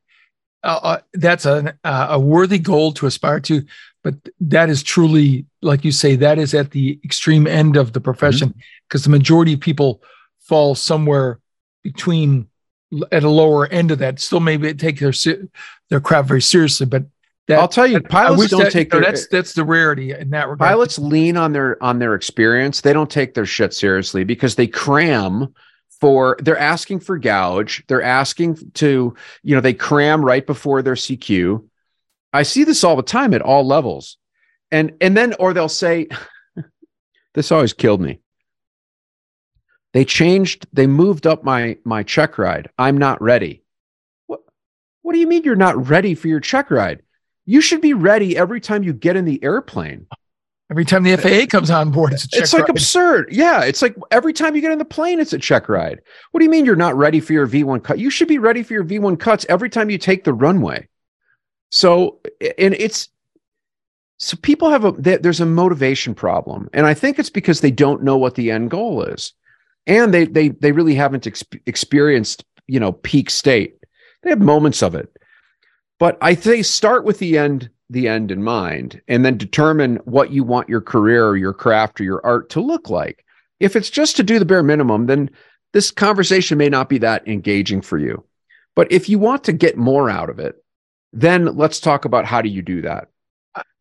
uh, 0.64 0.80
uh, 0.84 1.00
that's 1.14 1.46
a 1.46 1.78
uh, 1.84 2.08
a 2.12 2.20
worthy 2.20 2.60
goal 2.60 2.92
to 2.94 3.06
aspire 3.06 3.40
to, 3.40 3.64
but 4.04 4.16
that 4.42 4.70
is 4.70 4.84
truly, 4.84 5.46
like 5.62 5.86
you 5.86 5.92
say, 5.94 6.18
that 6.18 6.40
is 6.40 6.54
at 6.54 6.72
the 6.72 7.00
extreme 7.06 7.48
end 7.48 7.78
of 7.78 7.94
the 7.94 8.02
profession 8.02 8.54
because 8.88 9.04
mm-hmm. 9.04 9.12
the 9.12 9.18
majority 9.18 9.54
of 9.54 9.62
people 9.62 10.02
fall 10.48 10.76
somewhere 10.76 11.40
between 11.84 12.48
at 13.12 13.24
a 13.24 13.30
lower 13.30 13.68
end 13.68 13.92
of 13.92 14.00
that. 14.00 14.20
Still, 14.20 14.40
maybe 14.40 14.74
take 14.74 15.00
their 15.00 15.14
their 15.90 16.00
craft 16.00 16.28
very 16.28 16.42
seriously, 16.42 16.86
but 16.86 17.06
that, 17.48 17.60
I'll 17.60 17.68
tell 17.68 17.88
you, 17.88 18.02
pilots 18.02 18.50
don't 18.50 18.64
that, 18.64 18.72
take 18.74 18.92
their, 18.92 19.02
that's 19.02 19.28
that's 19.28 19.54
the 19.54 19.64
rarity 19.64 20.12
in 20.12 20.32
that 20.32 20.50
regard. 20.50 20.60
Pilots 20.70 21.00
lean 21.00 21.38
on 21.38 21.54
their 21.54 21.82
on 21.82 22.00
their 22.00 22.14
experience. 22.14 22.82
They 22.82 22.94
don't 22.94 23.10
take 23.10 23.34
their 23.34 23.46
shit 23.46 23.74
seriously 23.74 24.24
because 24.24 24.56
they 24.56 24.68
cram 24.68 25.54
for 26.00 26.38
they're 26.42 26.58
asking 26.58 27.00
for 27.00 27.18
gouge. 27.18 27.84
they're 27.88 28.04
asking 28.04 28.56
to 28.74 29.16
you 29.44 29.56
know 29.56 29.62
they 29.62 29.74
cram 29.74 30.24
right 30.24 30.46
before 30.46 30.82
their 30.82 30.94
cq 30.94 31.64
i 32.34 32.44
see 32.44 32.64
this 32.64 32.84
all 32.84 32.96
the 32.96 33.04
time 33.04 33.34
at 33.34 33.42
all 33.42 33.66
levels 33.66 34.18
and 34.72 34.94
and 35.02 35.18
then 35.18 35.34
or 35.40 35.54
they'll 35.54 35.70
say 35.70 36.08
this 37.34 37.52
always 37.52 37.74
killed 37.74 38.02
me 38.02 38.20
they 39.98 40.06
changed 40.06 40.68
they 40.74 40.86
moved 40.86 41.26
up 41.26 41.44
my 41.44 41.76
my 41.84 42.04
check 42.04 42.38
ride 42.38 42.70
i'm 42.78 42.96
not 42.96 43.20
ready 43.20 43.64
what 44.28 44.42
what 45.02 45.14
do 45.14 45.20
you 45.20 45.26
mean 45.26 45.44
you're 45.44 45.56
not 45.56 45.90
ready 45.90 46.14
for 46.14 46.28
your 46.28 46.40
check 46.40 46.70
ride 46.70 47.02
you 47.48 47.62
should 47.62 47.82
be 47.82 47.96
ready 47.96 48.38
every 48.38 48.62
time 48.62 48.84
you 48.84 48.94
get 48.94 49.16
in 49.16 49.26
the 49.26 49.44
airplane 49.44 50.06
Every 50.70 50.84
time 50.84 51.04
the 51.04 51.16
FAA 51.16 51.46
comes 51.50 51.72
on 51.72 51.92
board, 51.92 52.12
it's 52.12 52.26
a 52.26 52.28
check 52.28 52.42
It's 52.42 52.52
like 52.54 52.64
ride. 52.64 52.72
absurd. 52.72 53.30
Yeah. 53.32 53.64
It's 53.64 53.82
like 53.82 53.96
every 54.12 54.34
time 54.34 54.54
you 54.54 54.60
get 54.62 54.74
in 54.74 54.80
the 54.80 54.84
plane, 54.84 55.22
it's 55.22 55.32
a 55.32 55.38
check 55.38 55.70
ride. 55.70 56.02
What 56.32 56.42
do 56.42 56.44
you 56.44 56.52
mean 56.52 56.66
you're 56.66 56.76
not 56.76 56.98
ready 56.98 57.22
for 57.22 57.32
your 57.32 57.48
V1 57.48 57.86
cut? 57.86 58.00
You 58.00 58.10
should 58.10 58.28
be 58.28 58.38
ready 58.38 58.64
for 58.64 58.74
your 58.74 58.84
V1 58.84 59.18
cuts 59.18 59.46
every 59.48 59.70
time 59.70 59.90
you 59.90 59.98
take 59.98 60.26
the 60.26 60.34
runway. 60.34 60.90
So, 61.72 62.20
and 62.58 62.74
it's, 62.74 63.08
so 64.18 64.36
people 64.42 64.70
have 64.70 64.84
a, 64.84 64.92
there's 64.92 65.40
a 65.40 65.46
motivation 65.46 66.14
problem. 66.14 66.70
And 66.74 66.86
I 66.86 66.94
think 66.94 67.18
it's 67.18 67.30
because 67.30 67.62
they 67.62 67.72
don't 67.72 68.04
know 68.04 68.18
what 68.18 68.36
the 68.36 68.52
end 68.52 68.70
goal 68.70 69.04
is. 69.04 69.32
And 69.88 70.14
they, 70.14 70.26
they, 70.26 70.50
they 70.50 70.72
really 70.72 70.96
haven't 70.96 71.24
exp- 71.24 71.62
experienced, 71.66 72.46
you 72.68 72.80
know, 72.80 72.92
peak 72.92 73.30
state. 73.30 73.78
They 74.22 74.30
have 74.30 74.42
moments 74.42 74.84
of 74.84 74.94
it. 74.94 75.10
But 76.00 76.18
I 76.22 76.36
say 76.36 76.62
start 76.62 77.06
with 77.06 77.20
the 77.20 77.38
end 77.38 77.70
the 77.90 78.08
end 78.08 78.32
in 78.32 78.44
mind 78.44 79.02
and 79.08 79.24
then 79.24 79.38
determine 79.38 79.96
what 80.04 80.32
you 80.32 80.44
want 80.44 80.70
your 80.70 80.82
career 80.82 81.26
or 81.26 81.38
your 81.38 81.54
craft 81.54 82.02
or 82.02 82.04
your 82.04 82.26
art 82.26 82.50
to 82.50 82.60
look 82.60 82.90
like. 82.90 83.24
If 83.60 83.76
it's 83.76 83.90
just 83.90 84.18
to 84.18 84.24
do 84.24 84.40
the 84.40 84.46
bare 84.46 84.64
minimum, 84.64 85.06
then 85.06 85.30
this 85.74 85.90
conversation 85.92 86.58
may 86.58 86.70
not 86.70 86.90
be 86.90 86.98
that 87.00 87.28
engaging 87.28 87.82
for 87.82 87.98
you. 87.98 88.26
But 88.76 88.92
if 88.92 89.10
you 89.10 89.20
want 89.20 89.46
to 89.46 89.54
get 89.54 89.78
more 89.78 90.10
out 90.10 90.30
of 90.30 90.40
it, 90.40 90.64
then 91.14 91.56
let's 91.56 91.80
talk 91.80 92.06
about 92.06 92.26
how 92.26 92.42
do 92.42 92.50
you 92.50 92.62
do 92.62 92.82
that. 92.82 93.08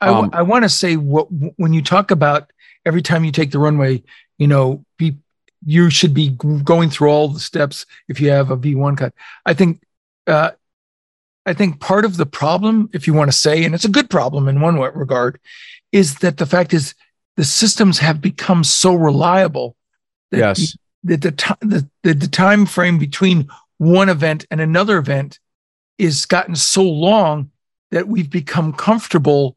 I, 0.01 0.09
um, 0.09 0.31
I 0.33 0.43
want 0.43 0.63
to 0.63 0.69
say 0.69 0.97
what 0.97 1.27
when 1.57 1.73
you 1.73 1.83
talk 1.83 2.11
about 2.11 2.51
every 2.87 3.03
time 3.03 3.25
you 3.25 3.33
take 3.33 3.51
the 3.51 3.59
runway, 3.59 4.03
you 4.39 4.47
know, 4.47 4.85
be 4.97 5.19
you 5.67 5.91
should 5.91 6.15
be 6.15 6.31
going 6.31 6.89
through 6.89 7.11
all 7.11 7.29
the 7.29 7.41
steps 7.41 7.85
if 8.09 8.21
you 8.21 8.31
have 8.31 8.51
a 8.51 8.57
V1 8.57 8.97
cut. 8.97 9.13
I 9.45 9.53
think 9.53 9.83
uh, 10.27 10.53
I 11.45 11.53
think 11.53 11.81
part 11.81 12.05
of 12.05 12.17
the 12.17 12.27
problem, 12.27 12.89
if 12.93 13.07
you 13.07 13.15
want 13.15 13.31
to 13.31 13.37
say, 13.37 13.65
and 13.65 13.75
it's 13.75 13.85
a 13.85 13.91
good 13.91 14.09
problem 14.09 14.49
in 14.49 14.61
one 14.61 14.79
regard, 14.79 15.39
is 15.93 16.17
that 16.17 16.39
the 16.39 16.47
fact 16.47 16.73
is 16.73 16.95
the 17.37 17.45
systems 17.45 17.99
have 17.99 18.21
become 18.21 18.65
so 18.65 18.95
reliable 18.95 19.77
that 20.31 20.39
yes. 20.39 20.77
the, 21.03 21.17
that 21.17 21.21
the, 21.23 21.57
the, 21.61 21.91
the, 22.03 22.15
the 22.15 22.29
time 22.29 22.65
frame 22.65 22.99
between 22.99 23.49
one 23.79 24.09
event 24.09 24.47
and 24.51 24.61
another 24.61 24.99
event 24.99 25.39
is 25.99 26.27
gotten 26.27 26.57
so 26.57 26.83
long 26.83 27.51
that 27.91 28.09
we've 28.09 28.31
become 28.31 28.73
comfortable 28.73 29.57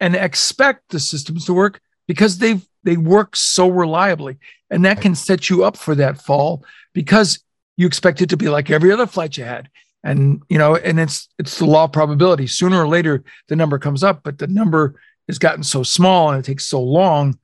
and 0.00 0.14
expect 0.14 0.90
the 0.90 1.00
systems 1.00 1.46
to 1.46 1.54
work 1.54 1.80
because 2.06 2.38
they've 2.38 2.66
they 2.84 2.96
work 2.96 3.36
so 3.36 3.68
reliably. 3.68 4.38
And 4.70 4.84
that 4.84 5.00
can 5.00 5.14
set 5.14 5.50
you 5.50 5.64
up 5.64 5.76
for 5.76 5.94
that 5.94 6.20
fall 6.20 6.64
because 6.92 7.40
you 7.76 7.86
expect 7.86 8.20
it 8.22 8.28
to 8.30 8.36
be 8.36 8.48
like 8.48 8.70
every 8.70 8.90
other 8.92 9.06
flight 9.06 9.36
you 9.36 9.44
had. 9.44 9.68
And 10.04 10.42
you 10.48 10.58
know 10.58 10.74
and 10.74 10.98
it's 10.98 11.28
it's 11.38 11.58
the 11.58 11.66
law 11.66 11.84
of 11.84 11.92
probability. 11.92 12.46
Sooner 12.48 12.82
or 12.82 12.88
later 12.88 13.22
the 13.48 13.56
number 13.56 13.78
comes 13.78 14.02
up 14.02 14.22
but 14.24 14.38
the 14.38 14.48
number 14.48 15.00
has 15.28 15.38
gotten 15.38 15.62
so 15.62 15.82
small 15.82 16.30
and 16.30 16.40
it 16.40 16.46
takes 16.46 16.66
so 16.66 16.82
long. 16.82 17.38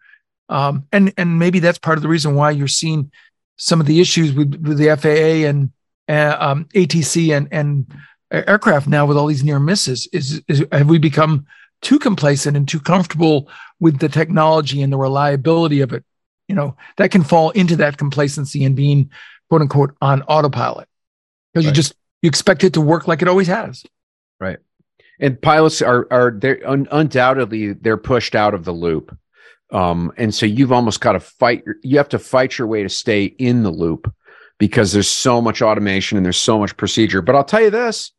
Um, 0.48 0.84
and 0.92 1.12
and 1.16 1.38
maybe 1.38 1.60
that's 1.60 1.78
part 1.78 1.98
of 1.98 2.02
the 2.02 2.08
reason 2.08 2.34
why 2.34 2.50
you're 2.50 2.66
seeing 2.66 3.12
some 3.56 3.80
of 3.80 3.86
the 3.86 4.00
issues 4.00 4.32
with, 4.32 4.54
with 4.64 4.78
the 4.78 4.96
FAA 4.96 5.48
and 5.48 5.70
uh, 6.08 6.36
um, 6.40 6.64
ATC 6.74 7.36
and 7.36 7.48
and 7.52 7.86
aircraft 8.30 8.88
now 8.88 9.06
with 9.06 9.16
all 9.16 9.26
these 9.26 9.44
near 9.44 9.58
misses 9.58 10.06
is, 10.12 10.42
is 10.48 10.64
have 10.70 10.88
we 10.88 10.98
become 10.98 11.46
too 11.82 11.98
complacent 11.98 12.56
and 12.56 12.68
too 12.68 12.80
comfortable 12.80 13.48
with 13.80 13.98
the 13.98 14.08
technology 14.08 14.82
and 14.82 14.92
the 14.92 14.98
reliability 14.98 15.80
of 15.80 15.92
it 15.92 16.04
you 16.48 16.54
know 16.54 16.76
that 16.96 17.10
can 17.10 17.22
fall 17.22 17.50
into 17.50 17.76
that 17.76 17.98
complacency 17.98 18.64
and 18.64 18.74
being 18.74 19.10
quote 19.48 19.62
unquote 19.62 19.94
on 20.00 20.22
autopilot 20.22 20.88
because 21.52 21.66
right. 21.66 21.70
you 21.70 21.74
just 21.74 21.94
you 22.22 22.28
expect 22.28 22.64
it 22.64 22.74
to 22.74 22.80
work 22.80 23.06
like 23.06 23.22
it 23.22 23.28
always 23.28 23.46
has. 23.46 23.84
Right. 24.40 24.58
And 25.20 25.40
pilots 25.40 25.82
are 25.82 26.06
are 26.10 26.30
they 26.30 26.62
un- 26.62 26.88
undoubtedly 26.90 27.72
they're 27.72 27.96
pushed 27.96 28.34
out 28.34 28.54
of 28.54 28.64
the 28.64 28.72
loop. 28.72 29.16
Um, 29.70 30.12
and 30.16 30.34
so 30.34 30.46
you've 30.46 30.72
almost 30.72 31.00
got 31.00 31.12
to 31.12 31.20
fight 31.20 31.64
you 31.82 31.98
have 31.98 32.08
to 32.10 32.18
fight 32.18 32.58
your 32.58 32.68
way 32.68 32.82
to 32.82 32.88
stay 32.88 33.24
in 33.24 33.62
the 33.62 33.70
loop 33.70 34.12
because 34.58 34.92
there's 34.92 35.08
so 35.08 35.40
much 35.40 35.62
automation 35.62 36.16
and 36.16 36.24
there's 36.24 36.36
so 36.36 36.58
much 36.58 36.76
procedure. 36.76 37.22
But 37.22 37.34
I'll 37.34 37.44
tell 37.44 37.62
you 37.62 37.70
this. 37.70 38.12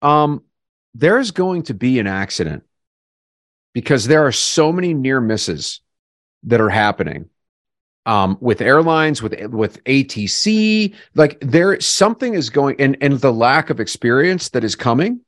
Um, 0.00 0.42
there's 0.94 1.30
going 1.30 1.62
to 1.64 1.74
be 1.74 1.98
an 1.98 2.06
accident 2.06 2.64
because 3.72 4.06
there 4.06 4.26
are 4.26 4.32
so 4.32 4.72
many 4.72 4.94
near 4.94 5.20
misses 5.20 5.80
that 6.44 6.60
are 6.60 6.68
happening 6.68 7.28
um, 8.04 8.36
with 8.40 8.60
airlines, 8.60 9.22
with 9.22 9.40
with 9.46 9.82
ATC. 9.84 10.94
Like 11.14 11.38
there, 11.40 11.80
something 11.80 12.34
is 12.34 12.50
going, 12.50 12.76
and 12.80 12.96
and 13.00 13.20
the 13.20 13.32
lack 13.32 13.70
of 13.70 13.80
experience 13.80 14.50
that 14.50 14.64
is 14.64 14.74
coming, 14.74 15.20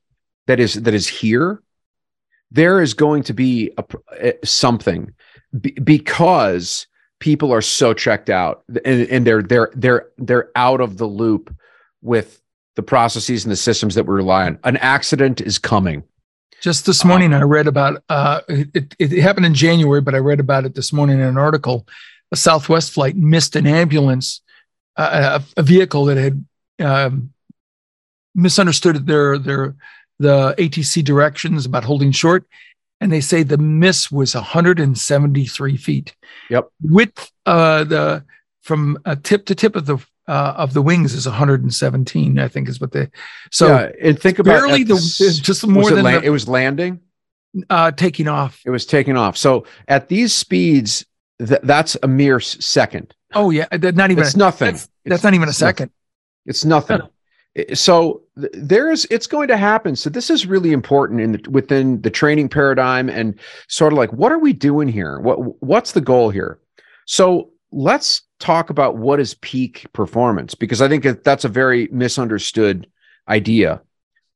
that 0.47 0.59
is 0.59 0.75
that 0.75 0.93
is 0.93 1.07
here. 1.07 1.61
There 2.51 2.81
is 2.81 2.93
going 2.93 3.23
to 3.23 3.33
be 3.33 3.71
a, 3.77 3.83
a 4.11 4.45
something 4.45 5.13
b- 5.59 5.71
because 5.71 6.87
people 7.19 7.53
are 7.53 7.61
so 7.61 7.93
checked 7.93 8.29
out 8.29 8.63
and, 8.85 9.07
and 9.09 9.25
they're 9.25 9.41
they're 9.41 9.71
they're 9.73 10.07
they're 10.17 10.51
out 10.55 10.81
of 10.81 10.97
the 10.97 11.07
loop 11.07 11.55
with 12.01 12.41
the 12.75 12.83
processes 12.83 13.45
and 13.45 13.51
the 13.51 13.57
systems 13.57 13.95
that 13.95 14.05
we 14.05 14.13
rely 14.13 14.45
on. 14.45 14.59
An 14.63 14.77
accident 14.77 15.41
is 15.41 15.57
coming. 15.57 16.03
Just 16.61 16.85
this 16.85 17.03
morning, 17.05 17.33
um, 17.33 17.41
I 17.41 17.43
read 17.43 17.67
about 17.67 18.03
uh, 18.09 18.41
it, 18.47 18.95
it 18.97 19.11
happened 19.21 19.45
in 19.45 19.53
January, 19.53 20.01
but 20.01 20.15
I 20.15 20.19
read 20.19 20.39
about 20.39 20.65
it 20.65 20.73
this 20.73 20.91
morning 20.91 21.19
in 21.19 21.25
an 21.25 21.37
article. 21.37 21.87
A 22.31 22.35
Southwest 22.35 22.91
flight 22.91 23.15
missed 23.15 23.55
an 23.55 23.67
ambulance, 23.67 24.41
uh, 24.95 25.39
a, 25.41 25.59
a, 25.59 25.63
vehicle 25.63 26.05
that 26.05 26.17
had 26.17 26.45
um, 26.79 27.33
misunderstood 28.33 29.05
their 29.05 29.37
their 29.37 29.75
the 30.17 30.55
ATC 30.57 31.03
directions 31.03 31.65
about 31.65 31.83
holding 31.83 32.11
short, 32.11 32.45
and 32.99 33.11
they 33.11 33.21
say 33.21 33.43
the 33.43 33.57
miss 33.57 34.11
was 34.11 34.33
173 34.33 35.77
feet. 35.77 36.15
Yep. 36.49 36.69
Width 36.81 37.31
uh, 37.45 37.83
the 37.83 38.23
from 38.61 38.97
a 39.05 39.15
tip 39.15 39.45
to 39.45 39.55
tip 39.55 39.75
of 39.75 39.85
the 39.85 40.03
uh, 40.27 40.53
of 40.57 40.73
the 40.73 40.81
wings 40.81 41.13
is 41.13 41.25
117, 41.25 42.39
I 42.39 42.47
think 42.47 42.67
is 42.67 42.81
what 42.81 42.91
they. 42.91 43.09
So 43.51 43.67
yeah, 43.67 43.91
and 44.01 44.19
think 44.19 44.39
about 44.39 44.61
barely 44.61 44.83
the 44.83 44.95
just 45.41 45.65
more 45.67 45.91
than 45.91 46.05
it, 46.05 46.21
the, 46.21 46.25
it 46.27 46.29
was 46.29 46.47
landing, 46.47 46.99
uh, 47.69 47.91
taking 47.91 48.27
off. 48.27 48.61
It 48.65 48.71
was 48.71 48.85
taking 48.85 49.17
off. 49.17 49.37
So 49.37 49.65
at 49.87 50.07
these 50.07 50.33
speeds, 50.33 51.05
th- 51.39 51.61
that's 51.63 51.95
a 52.01 52.07
mere 52.07 52.39
second. 52.39 53.13
Oh 53.33 53.49
yeah, 53.49 53.67
not 53.71 54.11
even. 54.11 54.23
It's 54.23 54.35
nothing. 54.35 54.71
That's, 54.71 54.89
that's 55.05 55.23
not 55.23 55.33
even 55.33 55.49
a 55.49 55.53
second. 55.53 55.91
It's 56.45 56.65
nothing. 56.65 57.01
So 57.73 58.23
there's 58.35 59.05
it's 59.05 59.27
going 59.27 59.47
to 59.47 59.57
happen. 59.57 59.95
So 59.95 60.09
this 60.09 60.29
is 60.29 60.45
really 60.45 60.73
important 60.73 61.21
in 61.21 61.31
the, 61.33 61.49
within 61.49 62.01
the 62.01 62.09
training 62.09 62.49
paradigm 62.49 63.09
and 63.09 63.39
sort 63.69 63.93
of 63.93 63.97
like 63.97 64.11
what 64.11 64.31
are 64.31 64.39
we 64.39 64.51
doing 64.51 64.89
here? 64.89 65.19
What 65.19 65.63
what's 65.63 65.93
the 65.93 66.01
goal 66.01 66.29
here? 66.29 66.59
So 67.05 67.51
let's 67.71 68.23
talk 68.39 68.69
about 68.69 68.97
what 68.97 69.19
is 69.19 69.33
peak 69.35 69.85
performance 69.93 70.55
because 70.55 70.81
I 70.81 70.87
think 70.87 71.23
that's 71.23 71.45
a 71.45 71.49
very 71.49 71.87
misunderstood 71.91 72.87
idea. 73.27 73.81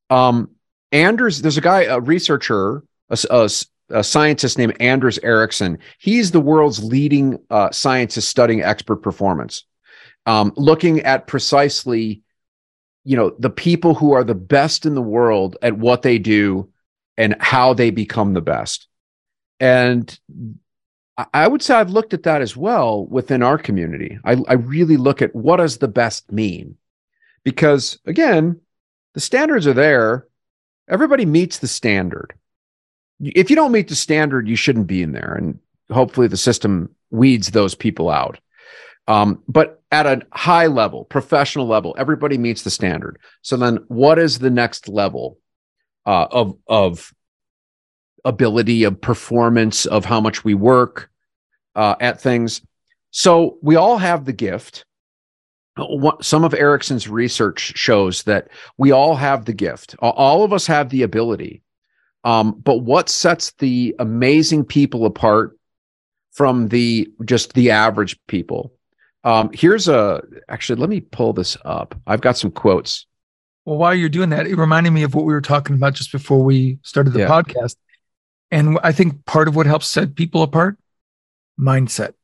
Um, 0.08 0.50
Anders, 0.92 1.42
there's 1.42 1.58
a 1.58 1.62
guy, 1.62 1.82
a 1.82 2.00
researcher, 2.00 2.82
a, 3.10 3.18
a, 3.30 3.50
a 3.90 4.04
scientist 4.04 4.58
named 4.58 4.76
Anders 4.80 5.18
Ericsson. 5.22 5.78
He's 5.98 6.30
the 6.30 6.40
world's 6.40 6.82
leading 6.82 7.38
uh, 7.50 7.70
scientist 7.70 8.28
studying 8.28 8.62
expert 8.62 8.96
performance, 8.96 9.64
um, 10.26 10.52
looking 10.56 11.00
at 11.00 11.26
precisely, 11.26 12.22
you 13.04 13.16
know, 13.16 13.34
the 13.38 13.50
people 13.50 13.94
who 13.94 14.12
are 14.12 14.24
the 14.24 14.34
best 14.34 14.86
in 14.86 14.94
the 14.94 15.02
world 15.02 15.56
at 15.62 15.76
what 15.76 16.02
they 16.02 16.18
do 16.18 16.70
and 17.16 17.36
how 17.38 17.74
they 17.74 17.90
become 17.90 18.32
the 18.34 18.40
best. 18.40 18.88
And 19.60 20.18
I 21.34 21.48
would 21.48 21.62
say 21.62 21.74
I've 21.74 21.90
looked 21.90 22.14
at 22.14 22.22
that 22.24 22.42
as 22.42 22.56
well 22.56 23.06
within 23.06 23.42
our 23.42 23.58
community. 23.58 24.18
I, 24.24 24.36
I 24.48 24.54
really 24.54 24.96
look 24.96 25.22
at 25.22 25.34
what 25.34 25.56
does 25.56 25.78
the 25.78 25.88
best 25.88 26.30
mean? 26.30 26.76
Because 27.44 27.98
again, 28.06 28.60
the 29.14 29.20
standards 29.20 29.66
are 29.66 29.72
there. 29.72 30.26
Everybody 30.88 31.26
meets 31.26 31.58
the 31.58 31.68
standard. 31.68 32.34
If 33.20 33.50
you 33.50 33.56
don't 33.56 33.72
meet 33.72 33.88
the 33.88 33.96
standard, 33.96 34.48
you 34.48 34.56
shouldn't 34.56 34.86
be 34.86 35.02
in 35.02 35.12
there. 35.12 35.34
And 35.34 35.58
hopefully 35.90 36.28
the 36.28 36.36
system 36.36 36.94
weeds 37.10 37.50
those 37.50 37.74
people 37.74 38.08
out. 38.08 38.38
Um, 39.08 39.42
but 39.48 39.82
at 39.90 40.06
a 40.06 40.22
high 40.32 40.68
level, 40.68 41.04
professional 41.04 41.66
level, 41.66 41.94
everybody 41.98 42.38
meets 42.38 42.62
the 42.62 42.70
standard. 42.70 43.18
So 43.42 43.56
then 43.56 43.78
what 43.88 44.18
is 44.18 44.38
the 44.38 44.50
next 44.50 44.88
level 44.88 45.38
uh, 46.06 46.28
of, 46.30 46.56
of 46.68 47.12
ability 48.24 48.84
of 48.84 49.00
performance 49.00 49.86
of 49.86 50.04
how 50.04 50.20
much 50.20 50.44
we 50.44 50.54
work 50.54 51.10
uh, 51.74 51.96
at 52.00 52.20
things. 52.20 52.62
So 53.10 53.58
we 53.62 53.76
all 53.76 53.98
have 53.98 54.24
the 54.24 54.32
gift. 54.32 54.84
Some 56.20 56.44
of 56.44 56.52
Ericsson's 56.52 57.08
research 57.08 57.72
shows 57.76 58.24
that 58.24 58.48
we 58.76 58.90
all 58.90 59.16
have 59.16 59.44
the 59.44 59.52
gift. 59.52 59.96
All 60.00 60.42
of 60.42 60.52
us 60.52 60.66
have 60.66 60.90
the 60.90 61.02
ability. 61.02 61.62
Um, 62.24 62.52
but 62.52 62.78
what 62.78 63.08
sets 63.08 63.52
the 63.58 63.94
amazing 63.98 64.64
people 64.64 65.06
apart 65.06 65.56
from 66.32 66.68
the 66.68 67.08
just 67.24 67.54
the 67.54 67.70
average 67.70 68.18
people? 68.26 68.74
Um, 69.24 69.50
here's 69.52 69.88
a 69.88 70.22
actually, 70.48 70.80
let 70.80 70.90
me 70.90 71.00
pull 71.00 71.32
this 71.32 71.56
up. 71.64 71.94
I've 72.06 72.20
got 72.20 72.36
some 72.36 72.50
quotes. 72.50 73.06
Well, 73.64 73.78
while 73.78 73.94
you're 73.94 74.08
doing 74.08 74.30
that, 74.30 74.46
it 74.46 74.56
reminded 74.56 74.90
me 74.90 75.02
of 75.02 75.14
what 75.14 75.24
we 75.24 75.32
were 75.32 75.40
talking 75.40 75.76
about 75.76 75.94
just 75.94 76.12
before 76.12 76.42
we 76.42 76.78
started 76.82 77.12
the 77.12 77.20
yeah. 77.20 77.28
podcast. 77.28 77.76
And 78.50 78.78
I 78.82 78.92
think 78.92 79.24
part 79.26 79.48
of 79.48 79.56
what 79.56 79.66
helps 79.66 79.86
set 79.86 80.14
people 80.14 80.42
apart, 80.42 80.76
mindset. 81.58 82.14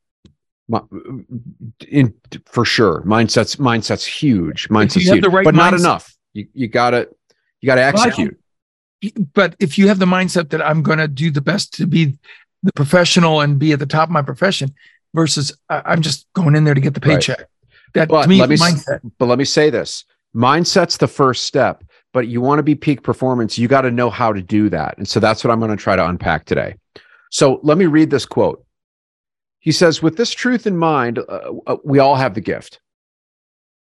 In, 1.88 2.14
for 2.46 2.64
sure, 2.64 3.02
mindsets 3.02 3.56
mindsets 3.56 4.04
huge. 4.04 4.68
Mindset's 4.68 5.04
huge, 5.04 5.24
right 5.26 5.44
but 5.44 5.54
mindset, 5.54 5.58
not 5.58 5.74
enough. 5.74 6.16
You 6.32 6.48
you 6.52 6.66
got 6.66 6.90
to 6.90 7.08
you 7.60 7.68
got 7.68 7.76
to 7.76 7.84
execute. 7.84 8.36
Well, 9.02 9.26
but 9.32 9.54
if 9.60 9.78
you 9.78 9.86
have 9.86 10.00
the 10.00 10.06
mindset 10.06 10.50
that 10.50 10.60
I'm 10.60 10.82
going 10.82 10.98
to 10.98 11.06
do 11.06 11.30
the 11.30 11.40
best 11.40 11.74
to 11.74 11.86
be 11.86 12.18
the 12.64 12.72
professional 12.72 13.42
and 13.42 13.60
be 13.60 13.72
at 13.72 13.78
the 13.78 13.86
top 13.86 14.08
of 14.08 14.12
my 14.12 14.22
profession, 14.22 14.74
versus 15.14 15.56
I'm 15.68 16.02
just 16.02 16.26
going 16.34 16.54
in 16.54 16.64
there 16.64 16.74
to 16.74 16.80
get 16.80 16.94
the 16.94 17.00
paycheck. 17.00 17.38
Right. 17.38 17.48
That 17.94 18.08
but 18.08 18.22
to 18.22 18.28
me, 18.28 18.40
let 18.40 18.50
me, 18.50 18.56
mindset. 18.56 19.00
But 19.18 19.26
let 19.26 19.38
me 19.38 19.44
say 19.44 19.70
this: 19.70 20.04
mindset's 20.34 20.96
the 20.96 21.08
first 21.08 21.44
step 21.44 21.82
but 22.12 22.28
you 22.28 22.40
want 22.40 22.58
to 22.58 22.62
be 22.62 22.74
peak 22.74 23.02
performance, 23.02 23.58
you 23.58 23.68
got 23.68 23.82
to 23.82 23.90
know 23.90 24.10
how 24.10 24.32
to 24.32 24.42
do 24.42 24.68
that. 24.70 24.96
And 24.98 25.08
so 25.08 25.20
that's 25.20 25.44
what 25.44 25.50
I'm 25.50 25.58
going 25.58 25.70
to 25.70 25.76
try 25.76 25.96
to 25.96 26.06
unpack 26.06 26.44
today. 26.44 26.76
So 27.30 27.60
let 27.62 27.78
me 27.78 27.86
read 27.86 28.10
this 28.10 28.26
quote. 28.26 28.64
He 29.60 29.72
says, 29.72 30.02
With 30.02 30.16
this 30.16 30.30
truth 30.32 30.66
in 30.66 30.76
mind, 30.76 31.18
uh, 31.18 31.52
uh, 31.66 31.76
we 31.84 31.98
all 31.98 32.16
have 32.16 32.34
the 32.34 32.40
gift. 32.40 32.80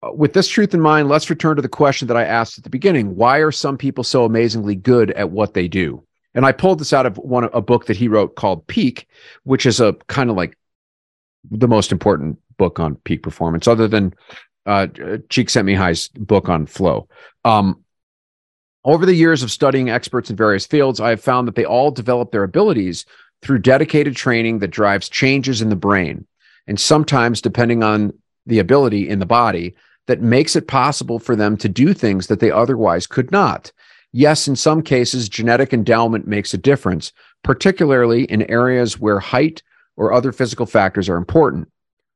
Uh, 0.02 0.13
with 0.13 0.34
this 0.34 0.48
truth 0.48 0.74
in 0.74 0.82
mind, 0.82 1.10
let's 1.10 1.30
return 1.30 1.56
to 1.56 1.62
the 1.62 1.70
question 1.70 2.08
that 2.08 2.17
I 2.17 2.24
asked 2.24 2.58
at 2.58 2.63
the 2.63 2.70
beginning 2.70 3.15
Why 3.15 3.39
are 3.39 3.52
some 3.52 3.78
people 3.78 4.04
so 4.04 4.26
amazingly 4.26 4.76
good 4.76 5.12
at 5.12 5.32
what 5.32 5.54
they 5.54 5.67
do? 5.67 6.04
And 6.34 6.46
I 6.46 6.52
pulled 6.52 6.80
this 6.80 6.93
out 6.93 7.06
of 7.06 7.17
one 7.17 7.46
a 7.46 7.62
book 7.62 7.88
that 7.88 7.98
he 7.98 8.08
wrote 8.08 8.36
called 8.36 8.65
Peak, 8.67 9.08
which 9.43 9.65
is 9.65 9.80
a 9.80 9.93
kind 10.08 10.30
of 10.30 10.36
like 10.36 10.58
the 11.50 11.67
most 11.67 11.91
important 11.91 12.39
book 12.58 12.80
on 12.80 12.96
peak 12.96 13.24
performance, 13.24 13.67
other 13.67 13.88
than 13.88 14.13
uh, 14.65 14.88
Csikszentmihalyi's 14.88 16.10
book 16.10 16.50
on 16.50 16.65
flow. 16.65 17.08
Um, 17.46 17.84
over 18.88 19.06
the 19.06 19.13
years 19.13 19.43
of 19.43 19.52
studying 19.52 19.89
experts 19.89 20.30
in 20.30 20.38
various 20.38 20.65
fields, 20.65 21.02
I 21.02 21.10
have 21.10 21.21
found 21.21 21.47
that 21.47 21.56
they 21.56 21.65
all 21.65 21.91
develop 21.91 22.32
their 22.32 22.43
abilities 22.43 23.06
through 23.41 23.60
dedicated 23.60 24.15
training 24.15 24.60
that 24.60 24.69
drives 24.69 25.10
changes 25.10 25.62
in 25.62 25.69
the 25.69 25.76
brain. 25.76 26.26
And 26.67 26.80
sometimes, 26.80 27.41
depending 27.41 27.84
on 27.84 28.13
the 28.45 28.60
ability 28.60 29.08
in 29.08 29.19
the 29.19 29.26
body, 29.26 29.76
that 30.08 30.21
makes 30.21 30.56
it 30.56 30.69
possible 30.69 31.19
for 31.19 31.36
them 31.36 31.58
to 31.58 31.67
do 31.67 31.93
things 31.93 32.28
that 32.28 32.39
they 32.39 32.50
otherwise 32.50 33.06
could 33.06 33.30
not. 33.30 33.73
Yes, 34.13 34.47
in 34.47 34.56
some 34.56 34.82
cases, 34.82 35.28
genetic 35.28 35.73
endowment 35.73 36.26
makes 36.26 36.54
a 36.54 36.58
difference, 36.58 37.12
particularly 37.43 38.23
in 38.23 38.50
areas 38.50 38.97
where 38.97 39.19
height 39.19 39.62
or 39.97 40.13
other 40.13 40.32
physical 40.32 40.65
factors 40.65 41.10
are 41.10 41.17
important. 41.17 41.69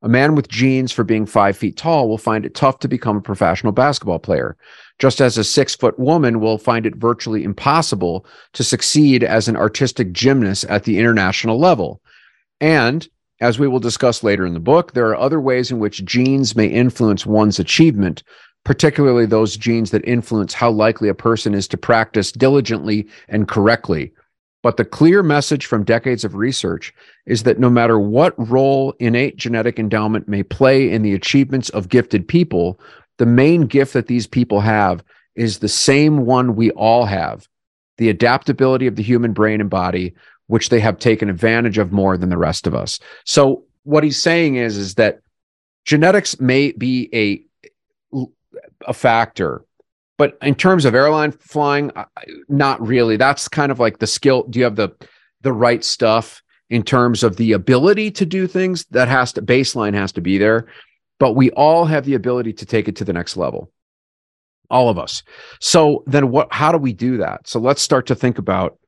A 0.04 0.10
man 0.10 0.34
with 0.36 0.48
genes 0.48 0.92
for 0.92 1.04
being 1.04 1.26
five 1.26 1.56
feet 1.58 1.78
tall 1.78 2.10
will 2.10 2.18
find 2.18 2.46
it 2.46 2.56
tough 2.56 2.80
to 2.80 2.88
become 2.88 3.18
a 3.18 3.22
professional 3.22 3.72
basketball 3.72 4.20
player, 4.20 4.58
just 5.02 5.20
as 5.20 5.36
a 5.36 5.44
six 5.44 5.76
foot 5.76 5.98
woman 5.98 6.40
will 6.40 6.60
find 6.60 6.86
it 6.86 6.96
virtually 6.96 7.44
impossible 7.44 8.24
to 8.54 8.64
succeed 8.64 9.24
as 9.24 9.48
an 9.48 9.58
artistic 9.58 10.14
gymnast 10.14 10.64
at 10.66 10.84
the 10.84 11.00
international 11.00 11.60
level. 11.60 12.00
And 12.60 13.10
as 13.42 13.58
we 13.58 13.68
will 13.68 13.80
discuss 13.80 14.22
later 14.22 14.46
in 14.46 14.54
the 14.54 14.60
book, 14.60 14.94
there 14.94 15.08
are 15.08 15.18
other 15.18 15.42
ways 15.42 15.72
in 15.72 15.80
which 15.80 16.06
genes 16.06 16.56
may 16.56 16.68
influence 16.68 17.26
one's 17.26 17.58
achievement, 17.58 18.22
particularly 18.64 19.26
those 19.26 19.58
genes 19.58 19.90
that 19.90 20.08
influence 20.08 20.54
how 20.54 20.70
likely 20.70 21.10
a 21.10 21.16
person 21.16 21.56
is 21.56 21.68
to 21.70 21.78
practice 21.78 22.32
diligently 22.32 23.08
and 23.28 23.48
correctly. 23.48 24.14
But 24.62 24.78
the 24.78 24.86
clear 24.86 25.24
message 25.24 25.66
from 25.66 25.84
decades 25.84 26.24
of 26.24 26.36
research 26.36 26.94
is 27.26 27.42
that 27.42 27.58
no 27.58 27.72
matter 27.72 28.00
what 28.00 28.36
role 28.38 28.94
innate 29.00 29.36
genetic 29.36 29.80
endowment 29.80 30.28
may 30.28 30.44
play 30.44 30.92
in 30.92 31.02
the 31.02 31.16
achievements 31.16 31.70
of 31.70 31.90
gifted 31.90 32.28
people, 32.28 32.80
the 33.18 33.26
main 33.26 33.68
gift 33.68 33.94
that 33.94 34.08
these 34.08 34.28
people 34.28 34.62
have 34.62 35.04
is 35.36 35.60
the 35.60 35.70
same 35.70 36.26
one 36.26 36.56
we 36.56 36.72
all 36.72 37.06
have 37.06 37.48
the 37.98 38.10
adaptability 38.10 38.88
of 38.88 38.96
the 38.96 39.04
human 39.04 39.32
brain 39.32 39.62
and 39.62 39.70
body, 39.70 40.16
which 40.48 40.70
they 40.70 40.80
have 40.80 40.98
taken 40.98 41.30
advantage 41.30 41.78
of 41.78 41.92
more 41.92 42.18
than 42.18 42.30
the 42.30 42.38
rest 42.38 42.66
of 42.66 42.74
us. 42.74 43.00
So, 43.26 43.64
what 43.84 44.04
he's 44.04 44.22
saying 44.22 44.56
is, 44.56 44.78
is 44.78 44.96
that 44.96 45.20
genetics 45.86 46.40
may 46.40 46.72
be 46.72 47.10
a, 47.14 48.26
a 48.88 48.94
factor 48.94 49.66
but 50.22 50.38
in 50.44 50.54
terms 50.54 50.86
of 50.86 50.94
airline 50.94 51.32
flying, 51.32 51.92
not 52.48 52.80
really. 52.80 53.18
That's 53.18 53.48
kind 53.48 53.72
of 53.72 53.80
like 53.80 53.98
the 53.98 54.06
skill. 54.06 54.44
Do 54.44 54.60
you 54.60 54.66
have 54.66 54.76
the 54.76 54.92
the 55.42 55.52
right 55.52 55.84
stuff 55.84 56.44
in 56.70 56.84
terms 56.84 57.24
of 57.24 57.38
the 57.38 57.54
ability 57.54 58.12
to 58.12 58.26
do 58.28 58.46
things 58.46 58.86
that 58.92 59.08
has 59.08 59.34
to 59.34 59.42
baseline 59.42 59.96
has 59.96 60.12
to 60.12 60.22
be 60.22 60.38
there 60.38 60.68
but 61.22 61.34
we 61.34 61.52
all 61.52 61.86
have 61.86 62.04
the 62.04 62.16
ability 62.16 62.52
to 62.52 62.66
take 62.66 62.88
it 62.88 62.96
to 62.96 63.06
the 63.06 63.14
next 63.14 63.38
level. 63.38 63.72
All 64.72 64.90
of 64.90 64.98
us. 64.98 65.22
So 65.60 66.04
then 66.08 66.32
what 66.32 66.52
how 66.52 66.72
do 66.72 66.80
we 66.80 66.94
do 66.94 67.18
that? 67.18 67.48
So 67.48 67.60
let's 67.60 67.84
start 67.84 68.08
to 68.08 68.16
think 68.16 68.40
about 68.40 68.80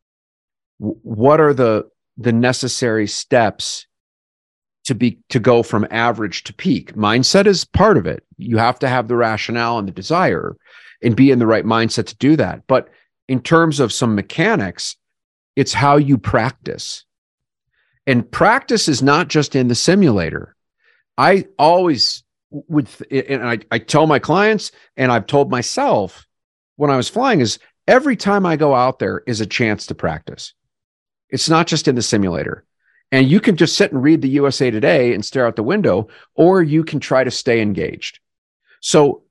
what 0.80 1.40
are 1.40 1.54
the 1.54 1.88
the 2.18 2.34
necessary 2.34 3.06
steps 3.06 3.86
to 4.86 4.96
be 4.96 5.20
to 5.30 5.40
go 5.40 5.62
from 5.62 5.86
average 5.92 6.44
to 6.46 6.56
peak. 6.56 6.96
Mindset 6.96 7.46
is 7.46 7.66
part 7.66 7.98
of 7.98 8.08
it. 8.08 8.24
You 8.40 8.58
have 8.58 8.80
to 8.80 8.90
have 8.90 9.08
the 9.08 9.16
rationale 9.16 9.78
and 9.78 9.88
the 9.88 9.92
desire 9.92 10.58
and 11.04 11.16
be 11.16 11.30
in 11.30 11.38
the 11.38 11.46
right 11.46 11.66
mindset 11.66 12.08
to 12.08 12.16
do 12.16 12.36
that. 12.38 12.66
But 12.66 12.90
in 13.28 13.42
terms 13.42 13.80
of 13.80 13.94
some 13.94 14.16
mechanics 14.16 14.98
it's 15.56 15.74
how 15.74 15.98
you 15.98 16.18
practice. 16.18 17.06
And 18.08 18.30
practice 18.32 18.88
is 18.88 19.04
not 19.04 19.28
just 19.28 19.56
in 19.56 19.68
the 19.68 19.76
simulator 19.76 20.56
i 21.18 21.46
always 21.58 22.24
would 22.52 22.88
and 23.10 23.44
I, 23.44 23.60
I 23.72 23.80
tell 23.80 24.08
my 24.08 24.20
clients 24.20 24.72
and 24.98 25.12
i've 25.12 25.26
told 25.26 25.50
myself 25.50 26.28
when 26.76 26.92
i 26.92 26.98
was 26.98 27.10
flying 27.10 27.42
is 27.42 27.60
every 27.88 28.16
time 28.16 28.46
i 28.46 28.56
go 28.56 28.76
out 28.76 29.00
there 29.00 29.24
is 29.26 29.42
a 29.42 29.46
chance 29.46 29.88
to 29.88 29.96
practice 29.96 30.54
it's 31.30 31.50
not 31.50 31.68
just 31.68 31.88
in 31.88 31.96
the 31.96 32.02
simulator 32.02 32.66
and 33.14 33.30
you 33.30 33.40
can 33.40 33.56
just 33.56 33.78
sit 33.78 33.92
and 33.92 34.02
read 34.02 34.24
the 34.24 34.30
USA 34.30 34.72
Today 34.72 35.14
and 35.14 35.24
stare 35.24 35.46
out 35.46 35.56
the 35.56 35.62
window, 35.62 36.08
or 36.34 36.64
you 36.64 36.84
can 36.84 37.00
try 37.00 37.24
to 37.24 37.30
stay 37.30 37.62
engaged. 37.62 38.20
So, 38.82 39.22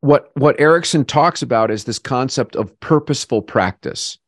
what 0.00 0.32
what 0.34 0.58
Ericsson 0.58 1.04
talks 1.04 1.40
about 1.40 1.70
is 1.70 1.84
this 1.84 2.00
concept 2.00 2.56
of 2.56 2.78
purposeful 2.80 3.42
practice. 3.42 4.18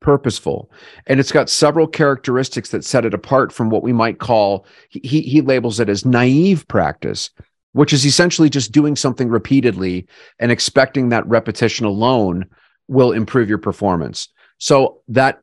Purposeful. 0.00 0.70
And 1.06 1.18
it's 1.18 1.32
got 1.32 1.50
several 1.50 1.86
characteristics 1.86 2.70
that 2.70 2.84
set 2.84 3.04
it 3.04 3.14
apart 3.14 3.52
from 3.52 3.70
what 3.70 3.82
we 3.82 3.92
might 3.92 4.18
call, 4.18 4.66
he, 4.88 5.20
he 5.22 5.40
labels 5.40 5.80
it 5.80 5.88
as 5.88 6.04
naive 6.04 6.66
practice, 6.68 7.30
which 7.72 7.92
is 7.92 8.06
essentially 8.06 8.48
just 8.48 8.72
doing 8.72 8.96
something 8.96 9.28
repeatedly 9.28 10.06
and 10.38 10.52
expecting 10.52 11.08
that 11.08 11.26
repetition 11.26 11.84
alone 11.84 12.46
will 12.86 13.12
improve 13.12 13.48
your 13.48 13.58
performance. 13.58 14.28
So 14.58 15.02
that 15.08 15.42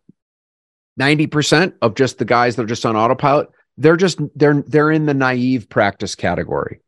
90% 1.00 1.74
of 1.82 1.96
just 1.96 2.18
the 2.18 2.26
guys 2.26 2.56
that 2.56 2.63
are 2.63 2.68
just 2.68 2.86
on 2.86 2.96
autopilot, 2.96 3.50
they're 3.78 3.98
just 3.98 4.20
they're 4.36 4.62
they're 4.68 4.91
in 4.91 5.06
the 5.06 5.13
naive 5.13 5.70
practice 5.70 6.15
category. 6.15 6.80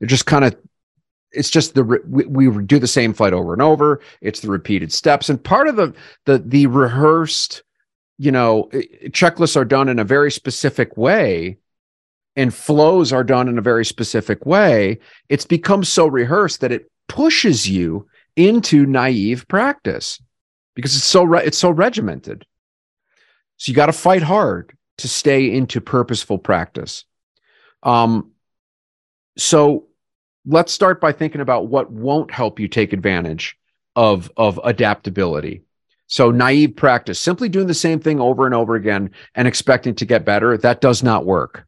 They're 0.00 0.08
just 0.08 0.26
kind 0.26 0.44
of 0.44 0.56
it's 1.34 1.50
just 1.50 1.74
the 1.74 1.84
we, 2.06 2.48
we 2.48 2.64
do 2.64 2.78
the 2.78 2.86
same 2.86 3.12
flight 3.12 3.32
over 3.32 3.52
and 3.52 3.62
over. 3.62 4.00
It's 4.20 4.40
the 4.40 4.50
repeated 4.50 4.92
steps 4.92 5.28
and 5.28 5.42
part 5.42 5.68
of 5.68 5.76
the 5.76 5.94
the 6.24 6.38
the 6.38 6.66
rehearsed, 6.66 7.62
you 8.18 8.32
know, 8.32 8.68
checklists 9.08 9.56
are 9.56 9.64
done 9.64 9.88
in 9.88 9.98
a 9.98 10.04
very 10.04 10.30
specific 10.30 10.96
way 10.96 11.58
and 12.36 12.52
flows 12.52 13.12
are 13.12 13.24
done 13.24 13.48
in 13.48 13.58
a 13.58 13.62
very 13.62 13.84
specific 13.84 14.44
way. 14.44 14.98
It's 15.28 15.46
become 15.46 15.84
so 15.84 16.06
rehearsed 16.06 16.60
that 16.60 16.72
it 16.72 16.90
pushes 17.08 17.68
you 17.68 18.06
into 18.36 18.86
naive 18.86 19.46
practice 19.48 20.20
because 20.74 20.96
it's 20.96 21.04
so 21.04 21.24
re- 21.24 21.44
it's 21.44 21.58
so 21.58 21.70
regimented. 21.70 22.44
So 23.56 23.70
you 23.70 23.76
got 23.76 23.86
to 23.86 23.92
fight 23.92 24.22
hard 24.22 24.76
to 24.98 25.08
stay 25.08 25.52
into 25.52 25.80
purposeful 25.80 26.38
practice. 26.38 27.04
Um, 27.82 28.32
so 29.36 29.86
let's 30.46 30.72
start 30.72 31.00
by 31.00 31.12
thinking 31.12 31.40
about 31.40 31.68
what 31.68 31.90
won't 31.90 32.30
help 32.30 32.60
you 32.60 32.68
take 32.68 32.92
advantage 32.92 33.56
of, 33.96 34.30
of 34.36 34.60
adaptability. 34.64 35.62
So 36.06 36.30
naive 36.30 36.76
practice, 36.76 37.18
simply 37.18 37.48
doing 37.48 37.66
the 37.66 37.74
same 37.74 37.98
thing 37.98 38.20
over 38.20 38.44
and 38.44 38.54
over 38.54 38.74
again 38.74 39.10
and 39.34 39.48
expecting 39.48 39.94
to 39.96 40.04
get 40.04 40.24
better, 40.24 40.56
that 40.58 40.80
does 40.80 41.02
not 41.02 41.24
work. 41.24 41.66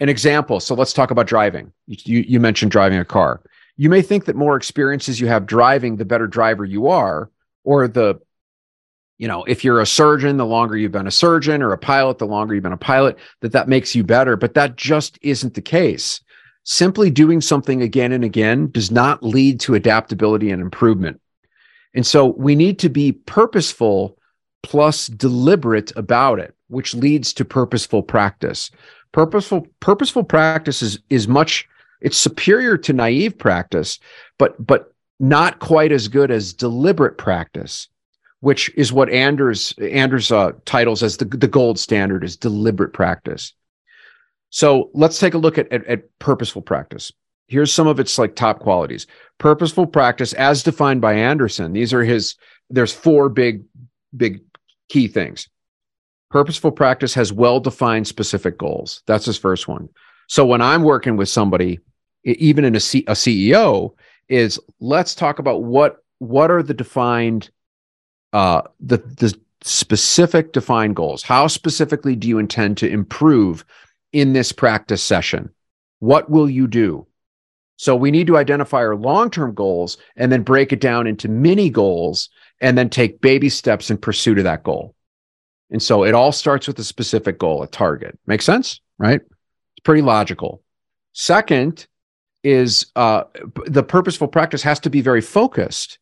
An 0.00 0.08
example. 0.08 0.60
So 0.60 0.74
let's 0.74 0.92
talk 0.92 1.10
about 1.10 1.26
driving. 1.26 1.72
You, 1.86 2.24
you 2.26 2.40
mentioned 2.40 2.72
driving 2.72 2.98
a 2.98 3.04
car. 3.04 3.42
You 3.76 3.90
may 3.90 4.02
think 4.02 4.24
that 4.24 4.36
more 4.36 4.56
experiences 4.56 5.20
you 5.20 5.26
have 5.26 5.46
driving, 5.46 5.96
the 5.96 6.04
better 6.04 6.26
driver 6.26 6.64
you 6.64 6.88
are, 6.88 7.30
or 7.64 7.88
the 7.88 8.20
you 9.18 9.28
know 9.28 9.44
if 9.44 9.64
you're 9.64 9.80
a 9.80 9.86
surgeon 9.86 10.36
the 10.36 10.46
longer 10.46 10.76
you've 10.76 10.92
been 10.92 11.06
a 11.06 11.10
surgeon 11.10 11.62
or 11.62 11.72
a 11.72 11.78
pilot 11.78 12.18
the 12.18 12.26
longer 12.26 12.54
you've 12.54 12.64
been 12.64 12.72
a 12.72 12.76
pilot 12.76 13.16
that 13.40 13.52
that 13.52 13.68
makes 13.68 13.94
you 13.94 14.02
better 14.02 14.36
but 14.36 14.54
that 14.54 14.76
just 14.76 15.18
isn't 15.22 15.54
the 15.54 15.62
case 15.62 16.20
simply 16.64 17.10
doing 17.10 17.40
something 17.40 17.82
again 17.82 18.12
and 18.12 18.24
again 18.24 18.70
does 18.70 18.90
not 18.90 19.22
lead 19.22 19.60
to 19.60 19.74
adaptability 19.74 20.50
and 20.50 20.60
improvement 20.60 21.20
and 21.94 22.06
so 22.06 22.26
we 22.36 22.54
need 22.54 22.78
to 22.78 22.88
be 22.88 23.12
purposeful 23.12 24.18
plus 24.62 25.06
deliberate 25.08 25.92
about 25.96 26.38
it 26.38 26.54
which 26.68 26.94
leads 26.94 27.32
to 27.32 27.44
purposeful 27.44 28.02
practice 28.02 28.70
purposeful 29.12 29.66
purposeful 29.80 30.24
practice 30.24 30.82
is 30.82 30.98
is 31.10 31.28
much 31.28 31.68
it's 32.00 32.16
superior 32.16 32.76
to 32.76 32.92
naive 32.92 33.38
practice 33.38 33.98
but 34.38 34.54
but 34.64 34.92
not 35.20 35.60
quite 35.60 35.92
as 35.92 36.08
good 36.08 36.30
as 36.30 36.52
deliberate 36.52 37.18
practice 37.18 37.88
which 38.44 38.70
is 38.76 38.92
what 38.92 39.08
Anders 39.08 39.72
Anders 39.80 40.30
uh, 40.30 40.52
titles 40.66 41.02
as 41.02 41.16
the 41.16 41.24
the 41.24 41.48
gold 41.48 41.78
standard 41.78 42.22
is 42.22 42.36
deliberate 42.36 42.92
practice. 42.92 43.54
So 44.54 44.90
let's 44.94 45.18
take 45.18 45.34
a 45.34 45.38
look 45.38 45.58
at, 45.58 45.70
at, 45.72 45.84
at 45.86 46.18
purposeful 46.20 46.62
practice. 46.62 47.10
Here's 47.48 47.74
some 47.74 47.88
of 47.88 47.98
its 47.98 48.16
like 48.16 48.36
top 48.36 48.60
qualities. 48.60 49.08
Purposeful 49.38 49.84
practice, 49.84 50.32
as 50.34 50.62
defined 50.62 51.00
by 51.00 51.14
Anderson, 51.14 51.72
these 51.72 51.92
are 51.92 52.04
his. 52.04 52.36
There's 52.70 52.92
four 52.92 53.28
big 53.28 53.64
big 54.16 54.42
key 54.88 55.08
things. 55.08 55.48
Purposeful 56.30 56.70
practice 56.70 57.14
has 57.14 57.32
well 57.32 57.58
defined 57.58 58.06
specific 58.06 58.56
goals. 58.56 59.02
That's 59.06 59.24
his 59.24 59.36
first 59.36 59.66
one. 59.66 59.88
So 60.28 60.46
when 60.46 60.62
I'm 60.62 60.84
working 60.84 61.16
with 61.16 61.28
somebody, 61.28 61.80
even 62.22 62.64
in 62.64 62.76
a, 62.76 62.80
C, 62.80 63.00
a 63.08 63.14
CEO, 63.14 63.90
is 64.28 64.60
let's 64.78 65.16
talk 65.16 65.40
about 65.40 65.64
what 65.64 65.96
what 66.20 66.52
are 66.52 66.62
the 66.62 66.74
defined 66.74 67.50
uh, 68.32 68.62
the 68.78 68.98
the 68.98 69.36
specific 69.62 70.52
defined 70.52 70.94
goals. 70.94 71.24
How 71.24 71.48
specifically 71.48 72.14
do 72.14 72.28
you 72.28 72.38
intend 72.38 72.76
to 72.78 72.88
improve 72.88 73.64
in 74.14 74.32
this 74.32 74.52
practice 74.52 75.02
session? 75.02 75.50
What 75.98 76.30
will 76.30 76.48
you 76.48 76.66
do? 76.68 77.06
So 77.76 77.96
we 77.96 78.12
need 78.12 78.28
to 78.28 78.36
identify 78.36 78.78
our 78.78 78.94
long-term 78.94 79.54
goals 79.54 79.98
and 80.16 80.30
then 80.30 80.42
break 80.42 80.72
it 80.72 80.80
down 80.80 81.08
into 81.08 81.28
mini 81.28 81.68
goals 81.68 82.30
and 82.60 82.78
then 82.78 82.88
take 82.88 83.20
baby 83.20 83.48
steps 83.48 83.90
in 83.90 83.98
pursuit 83.98 84.38
of 84.38 84.44
that 84.44 84.62
goal. 84.62 84.94
And 85.70 85.82
so 85.82 86.04
it 86.04 86.14
all 86.14 86.30
starts 86.30 86.68
with 86.68 86.78
a 86.78 86.84
specific 86.84 87.38
goal, 87.38 87.62
a 87.64 87.66
target. 87.66 88.16
Make 88.26 88.42
sense? 88.42 88.80
Right? 88.98 89.20
It's 89.20 89.82
pretty 89.82 90.02
logical. 90.02 90.62
Second 91.12 91.88
is 92.44 92.86
uh, 92.94 93.24
the 93.66 93.82
purposeful 93.82 94.28
practice 94.28 94.62
has 94.62 94.78
to 94.80 94.90
be 94.90 95.00
very 95.00 95.20
focused. 95.20 95.98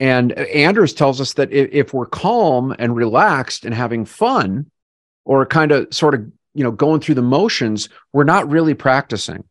And 0.00 0.32
Anders 0.32 0.92
tells 0.92 1.20
us 1.20 1.34
that 1.34 1.52
if 1.52 1.94
we're 1.94 2.06
calm 2.06 2.74
and 2.78 2.96
relaxed 2.96 3.64
and 3.64 3.72
having 3.72 4.04
fun, 4.04 4.70
or 5.24 5.44
kind 5.44 5.72
of 5.72 5.92
sort 5.92 6.14
of 6.14 6.24
you 6.56 6.64
know 6.64 6.70
going 6.70 7.00
through 7.00 7.16
the 7.16 7.22
motions, 7.22 7.88
we're 8.12 8.24
not 8.24 8.48
really 8.50 8.74
practicing. 8.74 9.44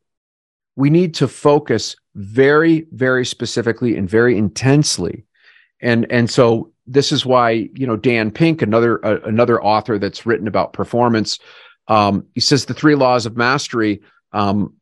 We 0.75 0.89
need 0.89 1.13
to 1.15 1.27
focus 1.27 1.95
very, 2.15 2.87
very 2.91 3.25
specifically 3.25 3.95
and 3.95 4.09
very 4.09 4.37
intensely. 4.37 5.25
And 5.81 6.11
and 6.11 6.29
so 6.29 6.71
this 6.87 7.11
is 7.11 7.25
why 7.25 7.69
you 7.75 7.85
know 7.85 7.95
Dan 7.95 8.31
Pink, 8.31 8.61
another 8.61 9.05
uh, 9.05 9.19
another 9.23 9.61
author 9.63 9.99
that's 9.99 10.25
written 10.25 10.47
about 10.47 10.73
performance, 10.73 11.39
um, 11.87 12.25
he 12.33 12.41
says 12.41 12.65
the 12.65 12.73
three 12.73 12.95
laws 12.95 13.25
of 13.25 13.37
mastery. 13.37 14.01
Um, 14.31 14.73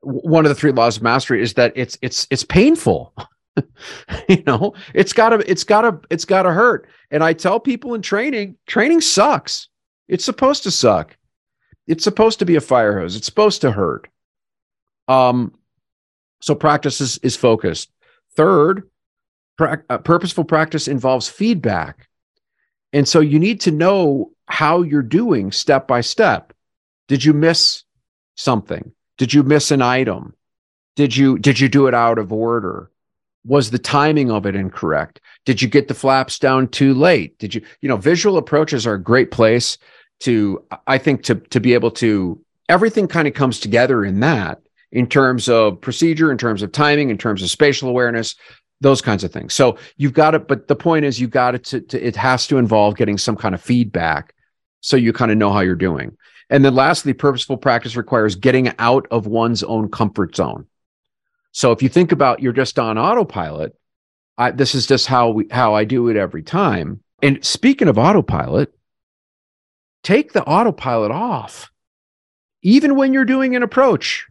one 0.00 0.44
of 0.44 0.48
the 0.48 0.54
three 0.54 0.72
laws 0.72 0.96
of 0.96 1.02
mastery 1.02 1.42
is 1.42 1.54
that 1.54 1.72
it's 1.76 1.98
it's 2.02 2.26
it's 2.30 2.44
painful 2.44 3.14
you 4.28 4.42
know 4.46 4.74
it's 4.92 5.12
gotta 5.12 5.42
it's 5.50 5.64
gotta 5.64 5.98
it's 6.10 6.24
gotta 6.24 6.52
hurt 6.52 6.86
and 7.10 7.24
i 7.24 7.32
tell 7.32 7.58
people 7.58 7.94
in 7.94 8.02
training 8.02 8.56
training 8.66 9.00
sucks 9.00 9.68
it's 10.08 10.24
supposed 10.24 10.62
to 10.64 10.70
suck. 10.70 11.16
It's 11.86 12.04
supposed 12.04 12.38
to 12.38 12.46
be 12.46 12.56
a 12.56 12.60
fire 12.60 12.98
hose. 12.98 13.16
It's 13.16 13.26
supposed 13.26 13.60
to 13.62 13.70
hurt. 13.70 14.08
Um 15.08 15.54
so 16.40 16.54
practice 16.54 17.00
is, 17.00 17.18
is 17.18 17.36
focused. 17.36 17.90
Third 18.36 18.90
pra- 19.56 19.82
uh, 19.88 19.98
purposeful 19.98 20.44
practice 20.44 20.88
involves 20.88 21.28
feedback. 21.28 22.08
And 22.92 23.08
so 23.08 23.20
you 23.20 23.38
need 23.38 23.60
to 23.62 23.70
know 23.70 24.30
how 24.46 24.82
you're 24.82 25.02
doing 25.02 25.52
step 25.52 25.88
by 25.88 26.00
step. 26.00 26.52
Did 27.08 27.24
you 27.24 27.32
miss 27.32 27.82
something? 28.36 28.92
Did 29.18 29.32
you 29.32 29.42
miss 29.42 29.70
an 29.70 29.82
item? 29.82 30.34
Did 30.96 31.16
you 31.16 31.38
did 31.38 31.58
you 31.58 31.68
do 31.68 31.86
it 31.86 31.94
out 31.94 32.18
of 32.18 32.32
order? 32.32 32.90
Was 33.44 33.70
the 33.70 33.78
timing 33.78 34.30
of 34.30 34.46
it 34.46 34.54
incorrect? 34.54 35.20
Did 35.44 35.60
you 35.60 35.68
get 35.68 35.88
the 35.88 35.94
flaps 35.94 36.38
down 36.38 36.68
too 36.68 36.94
late? 36.94 37.38
Did 37.38 37.54
you 37.54 37.62
you 37.80 37.88
know 37.88 37.96
visual 37.96 38.36
approaches 38.36 38.86
are 38.86 38.94
a 38.94 39.02
great 39.02 39.30
place 39.30 39.76
to 40.20 40.64
i 40.86 40.98
think 40.98 41.22
to 41.22 41.34
to 41.34 41.60
be 41.60 41.74
able 41.74 41.90
to 41.90 42.40
everything 42.68 43.08
kind 43.08 43.28
of 43.28 43.34
comes 43.34 43.60
together 43.60 44.04
in 44.04 44.20
that 44.20 44.60
in 44.92 45.06
terms 45.06 45.48
of 45.48 45.80
procedure 45.80 46.30
in 46.30 46.38
terms 46.38 46.62
of 46.62 46.72
timing 46.72 47.10
in 47.10 47.18
terms 47.18 47.42
of 47.42 47.50
spatial 47.50 47.88
awareness 47.88 48.36
those 48.80 49.00
kinds 49.00 49.24
of 49.24 49.32
things. 49.32 49.54
So 49.54 49.78
you've 49.96 50.12
got 50.12 50.34
it, 50.34 50.46
but 50.46 50.68
the 50.68 50.76
point 50.76 51.04
is, 51.04 51.20
you 51.20 51.26
got 51.26 51.54
it 51.54 51.64
to, 51.64 51.80
to, 51.80 52.06
it 52.06 52.16
has 52.16 52.46
to 52.48 52.58
involve 52.58 52.96
getting 52.96 53.18
some 53.18 53.36
kind 53.36 53.54
of 53.54 53.60
feedback 53.60 54.34
so 54.80 54.96
you 54.96 55.12
kind 55.12 55.32
of 55.32 55.38
know 55.38 55.52
how 55.52 55.60
you're 55.60 55.74
doing. 55.74 56.16
And 56.50 56.64
then 56.64 56.74
lastly, 56.74 57.14
purposeful 57.14 57.56
practice 57.56 57.96
requires 57.96 58.36
getting 58.36 58.72
out 58.78 59.06
of 59.10 59.26
one's 59.26 59.62
own 59.62 59.90
comfort 59.90 60.36
zone. 60.36 60.66
So 61.52 61.72
if 61.72 61.82
you 61.82 61.88
think 61.88 62.12
about 62.12 62.40
you're 62.40 62.52
just 62.52 62.78
on 62.78 62.98
autopilot, 62.98 63.74
I, 64.36 64.50
this 64.50 64.74
is 64.74 64.86
just 64.86 65.06
how 65.06 65.30
we, 65.30 65.46
how 65.50 65.74
I 65.74 65.84
do 65.84 66.08
it 66.08 66.16
every 66.16 66.42
time. 66.42 67.00
And 67.22 67.42
speaking 67.44 67.88
of 67.88 67.96
autopilot, 67.96 68.74
take 70.04 70.32
the 70.32 70.44
autopilot 70.44 71.10
off. 71.10 71.70
Even 72.62 72.94
when 72.94 73.12
you're 73.12 73.24
doing 73.24 73.56
an 73.56 73.62
approach, 73.62 74.26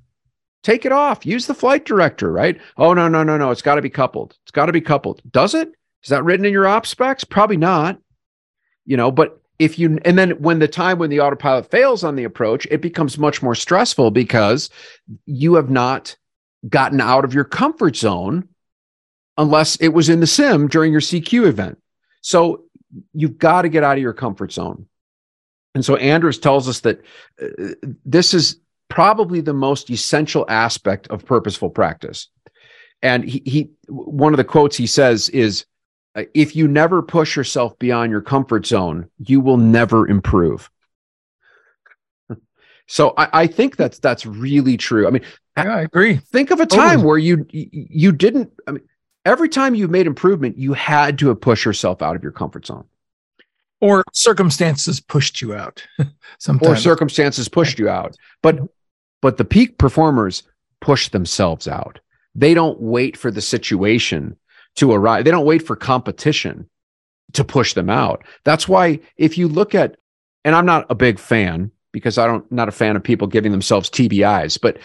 take 0.63 0.85
it 0.85 0.91
off. 0.91 1.25
Use 1.25 1.45
the 1.45 1.53
flight 1.53 1.85
director, 1.85 2.31
right? 2.31 2.59
Oh, 2.77 2.93
no, 2.93 3.07
no, 3.09 3.23
no, 3.23 3.37
no. 3.37 3.51
It's 3.51 3.61
got 3.61 3.75
to 3.75 3.81
be 3.81 3.89
coupled. 3.89 4.37
It's 4.43 4.51
got 4.51 4.67
to 4.67 4.71
be 4.71 4.81
coupled. 4.81 5.21
Does 5.29 5.53
it? 5.53 5.69
Is 6.03 6.09
that 6.09 6.23
written 6.23 6.45
in 6.45 6.53
your 6.53 6.67
op 6.67 6.85
specs? 6.85 7.23
Probably 7.23 7.57
not. 7.57 7.99
You 8.85 8.97
know, 8.97 9.11
but 9.11 9.41
if 9.59 9.77
you, 9.77 9.99
and 10.03 10.17
then 10.17 10.31
when 10.31 10.59
the 10.59 10.67
time 10.67 10.97
when 10.97 11.09
the 11.09 11.19
autopilot 11.19 11.69
fails 11.69 12.03
on 12.03 12.15
the 12.15 12.23
approach, 12.23 12.65
it 12.71 12.81
becomes 12.81 13.17
much 13.17 13.41
more 13.41 13.55
stressful 13.55 14.11
because 14.11 14.69
you 15.25 15.55
have 15.55 15.69
not 15.69 16.15
gotten 16.67 16.99
out 16.99 17.23
of 17.23 17.33
your 17.33 17.43
comfort 17.43 17.95
zone 17.95 18.47
unless 19.37 19.75
it 19.77 19.89
was 19.89 20.09
in 20.09 20.19
the 20.19 20.27
sim 20.27 20.67
during 20.67 20.91
your 20.91 21.01
CQ 21.01 21.47
event. 21.47 21.81
So 22.21 22.63
you've 23.13 23.37
got 23.37 23.63
to 23.63 23.69
get 23.69 23.83
out 23.83 23.97
of 23.97 24.01
your 24.01 24.13
comfort 24.13 24.51
zone. 24.51 24.87
And 25.75 25.83
so 25.83 25.95
Andrews 25.95 26.39
tells 26.39 26.67
us 26.67 26.81
that 26.81 27.01
uh, 27.41 27.73
this 28.05 28.33
is 28.33 28.59
probably 28.89 29.41
the 29.41 29.53
most 29.53 29.89
essential 29.89 30.45
aspect 30.49 31.07
of 31.07 31.25
purposeful 31.25 31.69
practice. 31.69 32.27
And 33.01 33.23
he, 33.23 33.41
he 33.45 33.69
one 33.87 34.33
of 34.33 34.37
the 34.37 34.43
quotes 34.43 34.77
he 34.77 34.87
says 34.87 35.29
is 35.29 35.65
uh, 36.15 36.23
if 36.33 36.55
you 36.55 36.67
never 36.67 37.01
push 37.01 37.35
yourself 37.35 37.77
beyond 37.79 38.11
your 38.11 38.21
comfort 38.21 38.65
zone, 38.65 39.09
you 39.17 39.41
will 39.41 39.57
never 39.57 40.07
improve. 40.07 40.69
So 42.85 43.13
I, 43.17 43.43
I, 43.43 43.47
think 43.47 43.77
that's 43.77 43.97
that's 43.99 44.25
really 44.25 44.75
true. 44.75 45.07
I 45.07 45.09
mean, 45.09 45.23
yeah, 45.55 45.73
I 45.73 45.81
agree. 45.83 46.17
Think 46.17 46.51
of 46.51 46.59
a 46.59 46.65
time 46.65 47.01
where 47.01 47.17
you 47.17 47.47
you 47.49 48.11
didn't. 48.11 48.51
I 48.67 48.71
mean, 48.71 48.83
every 49.23 49.47
time 49.47 49.73
you've 49.73 49.89
made 49.89 50.05
improvement, 50.05 50.57
you 50.57 50.73
had 50.73 51.17
to 51.19 51.29
have 51.29 51.39
pushed 51.39 51.63
yourself 51.63 52.01
out 52.01 52.17
of 52.17 52.23
your 52.23 52.33
comfort 52.33 52.65
zone. 52.65 52.83
Or 53.83 54.05
circumstances 54.13 55.01
pushed 55.01 55.41
you 55.41 55.53
out. 55.53 55.85
Sometimes. 56.39 56.71
Or 56.71 56.81
circumstances 56.81 57.49
pushed 57.49 57.77
you 57.77 57.89
out. 57.89 58.15
But 58.41 58.59
but 59.21 59.35
the 59.35 59.43
peak 59.43 59.77
performers 59.77 60.43
push 60.79 61.09
themselves 61.09 61.67
out. 61.67 61.99
They 62.33 62.53
don't 62.53 62.79
wait 62.79 63.17
for 63.17 63.29
the 63.29 63.41
situation 63.41 64.37
to 64.75 64.93
arrive. 64.93 65.25
They 65.25 65.31
don't 65.31 65.45
wait 65.45 65.67
for 65.67 65.75
competition 65.75 66.69
to 67.33 67.43
push 67.43 67.73
them 67.73 67.89
out. 67.89 68.23
That's 68.45 68.69
why 68.69 69.01
if 69.17 69.37
you 69.37 69.49
look 69.49 69.75
at 69.75 69.97
and 70.45 70.55
I'm 70.55 70.65
not 70.65 70.85
a 70.89 70.95
big 70.95 71.19
fan 71.19 71.69
because 71.91 72.17
I 72.17 72.25
don't 72.25 72.49
not 72.49 72.69
a 72.69 72.71
fan 72.71 72.95
of 72.95 73.03
people 73.03 73.27
giving 73.27 73.51
themselves 73.51 73.89
TBIs, 73.89 74.61
but 74.61 74.77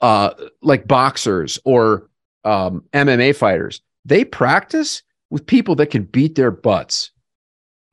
uh 0.00 0.30
like 0.62 0.86
boxers 0.86 1.58
or 1.64 2.08
um, 2.44 2.84
MMA 2.92 3.34
fighters, 3.34 3.80
they 4.04 4.24
practice 4.24 5.02
with 5.30 5.44
people 5.44 5.74
that 5.76 5.90
can 5.90 6.04
beat 6.04 6.36
their 6.36 6.52
butts. 6.52 7.10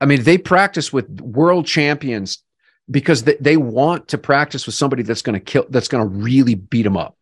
I 0.02 0.04
mean, 0.04 0.24
they 0.24 0.36
practice 0.36 0.92
with 0.92 1.08
world 1.20 1.64
champions 1.64 2.42
because 2.90 3.22
they, 3.22 3.36
they 3.38 3.56
want 3.56 4.08
to 4.08 4.18
practice 4.18 4.66
with 4.66 4.74
somebody 4.74 5.04
that's 5.04 5.22
going 5.22 5.34
to 5.34 5.40
kill, 5.40 5.64
that's 5.68 5.86
going 5.86 6.02
to 6.02 6.08
really 6.12 6.56
beat 6.56 6.82
them 6.82 6.96
up. 6.96 7.16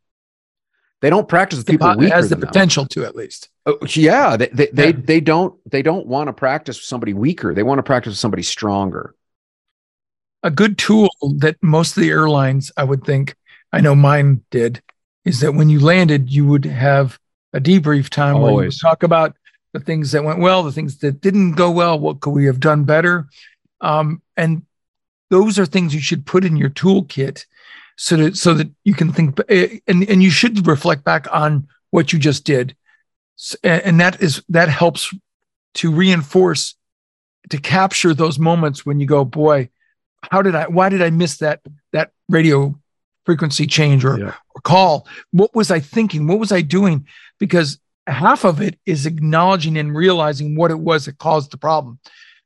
They 1.02 1.10
don't 1.10 1.28
practice 1.28 1.58
with 1.58 1.66
people 1.66 1.94
weaker 1.96 2.14
has 2.14 2.30
the 2.30 2.36
potential 2.36 2.84
them. 2.84 2.88
to 2.90 3.04
at 3.04 3.14
least. 3.14 3.50
Oh, 3.66 3.78
yeah, 3.86 4.36
they 4.36 4.48
they, 4.48 4.64
yeah. 4.64 4.70
they 4.72 4.92
they 4.92 5.20
don't 5.20 5.54
they 5.70 5.82
don't 5.82 6.06
want 6.06 6.28
to 6.28 6.32
practice 6.32 6.78
with 6.78 6.84
somebody 6.84 7.12
weaker. 7.12 7.54
They 7.54 7.62
want 7.62 7.78
to 7.78 7.82
practice 7.82 8.12
with 8.12 8.18
somebody 8.18 8.42
stronger. 8.42 9.14
A 10.42 10.50
good 10.50 10.78
tool 10.78 11.10
that 11.38 11.56
most 11.62 11.96
of 11.96 12.02
the 12.02 12.10
airlines, 12.10 12.72
I 12.76 12.84
would 12.84 13.04
think, 13.04 13.34
I 13.72 13.82
know 13.82 13.94
mine 13.94 14.42
did, 14.50 14.82
is 15.26 15.40
that 15.40 15.52
when 15.52 15.68
you 15.68 15.80
landed, 15.80 16.30
you 16.30 16.46
would 16.46 16.64
have 16.64 17.18
a 17.52 17.60
debrief 17.60 18.08
time 18.08 18.36
Always. 18.36 18.54
where 18.54 18.64
you 18.64 18.70
talk 18.70 19.02
about 19.02 19.36
the 19.72 19.80
things 19.80 20.12
that 20.12 20.24
went 20.24 20.40
well, 20.40 20.62
the 20.62 20.72
things 20.72 20.98
that 20.98 21.20
didn't 21.20 21.52
go 21.52 21.70
well, 21.70 21.98
what 21.98 22.20
could 22.20 22.30
we 22.30 22.46
have 22.46 22.60
done 22.60 22.84
better? 22.84 23.28
Um, 23.80 24.22
and 24.36 24.62
those 25.30 25.58
are 25.58 25.66
things 25.66 25.94
you 25.94 26.00
should 26.00 26.26
put 26.26 26.44
in 26.44 26.56
your 26.56 26.70
toolkit 26.70 27.44
so 27.96 28.16
that 28.16 28.36
so 28.36 28.54
that 28.54 28.70
you 28.84 28.94
can 28.94 29.12
think 29.12 29.38
eh, 29.48 29.78
and 29.86 30.08
and 30.08 30.22
you 30.22 30.30
should 30.30 30.66
reflect 30.66 31.04
back 31.04 31.26
on 31.32 31.68
what 31.90 32.12
you 32.12 32.18
just 32.18 32.44
did 32.44 32.74
and 33.62 34.00
that 34.00 34.20
is 34.22 34.42
that 34.48 34.68
helps 34.68 35.14
to 35.74 35.90
reinforce 35.90 36.74
to 37.50 37.58
capture 37.58 38.14
those 38.14 38.38
moments 38.38 38.84
when 38.84 39.00
you 39.00 39.06
go 39.06 39.24
boy 39.24 39.68
how 40.30 40.40
did 40.40 40.54
i 40.54 40.64
why 40.64 40.88
did 40.88 41.02
i 41.02 41.10
miss 41.10 41.38
that 41.38 41.60
that 41.92 42.12
radio 42.28 42.74
frequency 43.30 43.66
change 43.66 44.04
or, 44.04 44.18
yeah. 44.18 44.34
or 44.54 44.60
call. 44.62 45.06
What 45.30 45.54
was 45.54 45.70
I 45.70 45.80
thinking? 45.80 46.26
What 46.26 46.40
was 46.40 46.52
I 46.52 46.62
doing? 46.62 47.06
Because 47.38 47.78
half 48.06 48.44
of 48.44 48.60
it 48.60 48.78
is 48.86 49.06
acknowledging 49.06 49.76
and 49.76 49.94
realizing 49.94 50.56
what 50.56 50.70
it 50.70 50.78
was 50.78 51.06
that 51.06 51.18
caused 51.18 51.50
the 51.50 51.58
problem. 51.58 51.98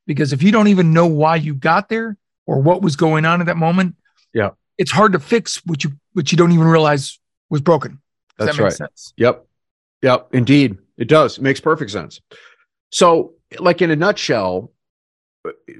Because 0.06 0.32
if 0.32 0.42
you 0.42 0.52
don't 0.52 0.68
even 0.68 0.92
know 0.92 1.06
why 1.06 1.36
you 1.36 1.54
got 1.54 1.88
there 1.88 2.16
or 2.46 2.60
what 2.60 2.82
was 2.82 2.96
going 2.96 3.24
on 3.24 3.40
at 3.40 3.46
that 3.46 3.56
moment, 3.56 3.96
yeah, 4.32 4.50
it's 4.76 4.90
hard 4.90 5.12
to 5.12 5.18
fix 5.18 5.64
what 5.64 5.84
you 5.84 5.92
what 6.12 6.30
you 6.30 6.38
don't 6.38 6.52
even 6.52 6.66
realize 6.66 7.18
was 7.48 7.60
broken. 7.60 8.00
Does 8.38 8.46
That's 8.46 8.58
that 8.58 8.62
right. 8.64 8.72
Sense? 8.72 9.12
Yep. 9.16 9.46
Yep. 10.02 10.28
Indeed. 10.32 10.78
It 10.98 11.08
does. 11.08 11.38
It 11.38 11.42
makes 11.42 11.60
perfect 11.60 11.90
sense. 11.90 12.20
So, 12.90 13.34
like 13.58 13.82
in 13.82 13.90
a 13.90 13.96
nutshell, 13.96 14.72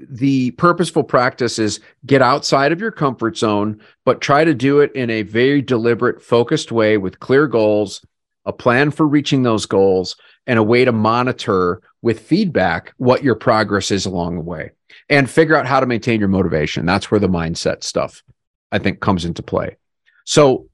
the 0.09 0.51
purposeful 0.51 1.03
practice 1.03 1.59
is 1.59 1.79
get 2.05 2.21
outside 2.21 2.71
of 2.71 2.79
your 2.79 2.91
comfort 2.91 3.37
zone, 3.37 3.81
but 4.03 4.21
try 4.21 4.43
to 4.43 4.53
do 4.53 4.79
it 4.79 4.91
in 4.93 5.09
a 5.09 5.23
very 5.23 5.61
deliberate, 5.61 6.21
focused 6.21 6.71
way 6.71 6.97
with 6.97 7.19
clear 7.19 7.47
goals, 7.47 8.05
a 8.45 8.53
plan 8.53 8.91
for 8.91 9.07
reaching 9.07 9.43
those 9.43 9.65
goals, 9.65 10.15
and 10.47 10.59
a 10.59 10.63
way 10.63 10.85
to 10.85 10.91
monitor 10.91 11.81
with 12.01 12.19
feedback 12.19 12.93
what 12.97 13.23
your 13.23 13.35
progress 13.35 13.91
is 13.91 14.05
along 14.05 14.35
the 14.35 14.41
way 14.41 14.71
and 15.09 15.29
figure 15.29 15.55
out 15.55 15.65
how 15.65 15.79
to 15.79 15.85
maintain 15.85 16.19
your 16.19 16.29
motivation. 16.29 16.85
That's 16.85 17.09
where 17.09 17.19
the 17.19 17.27
mindset 17.27 17.83
stuff, 17.83 18.23
I 18.71 18.79
think, 18.79 18.99
comes 18.99 19.25
into 19.25 19.43
play. 19.43 19.77
So, 20.25 20.69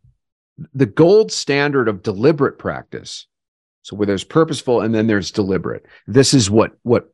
the 0.73 0.85
gold 0.85 1.31
standard 1.31 1.87
of 1.87 2.03
deliberate 2.03 2.59
practice. 2.59 3.27
So, 3.83 3.95
where 3.95 4.05
there's 4.05 4.23
purposeful 4.23 4.81
and 4.81 4.93
then 4.93 5.07
there's 5.07 5.31
deliberate. 5.31 5.85
This 6.07 6.33
is 6.33 6.49
what 6.49 6.73
what 6.83 7.13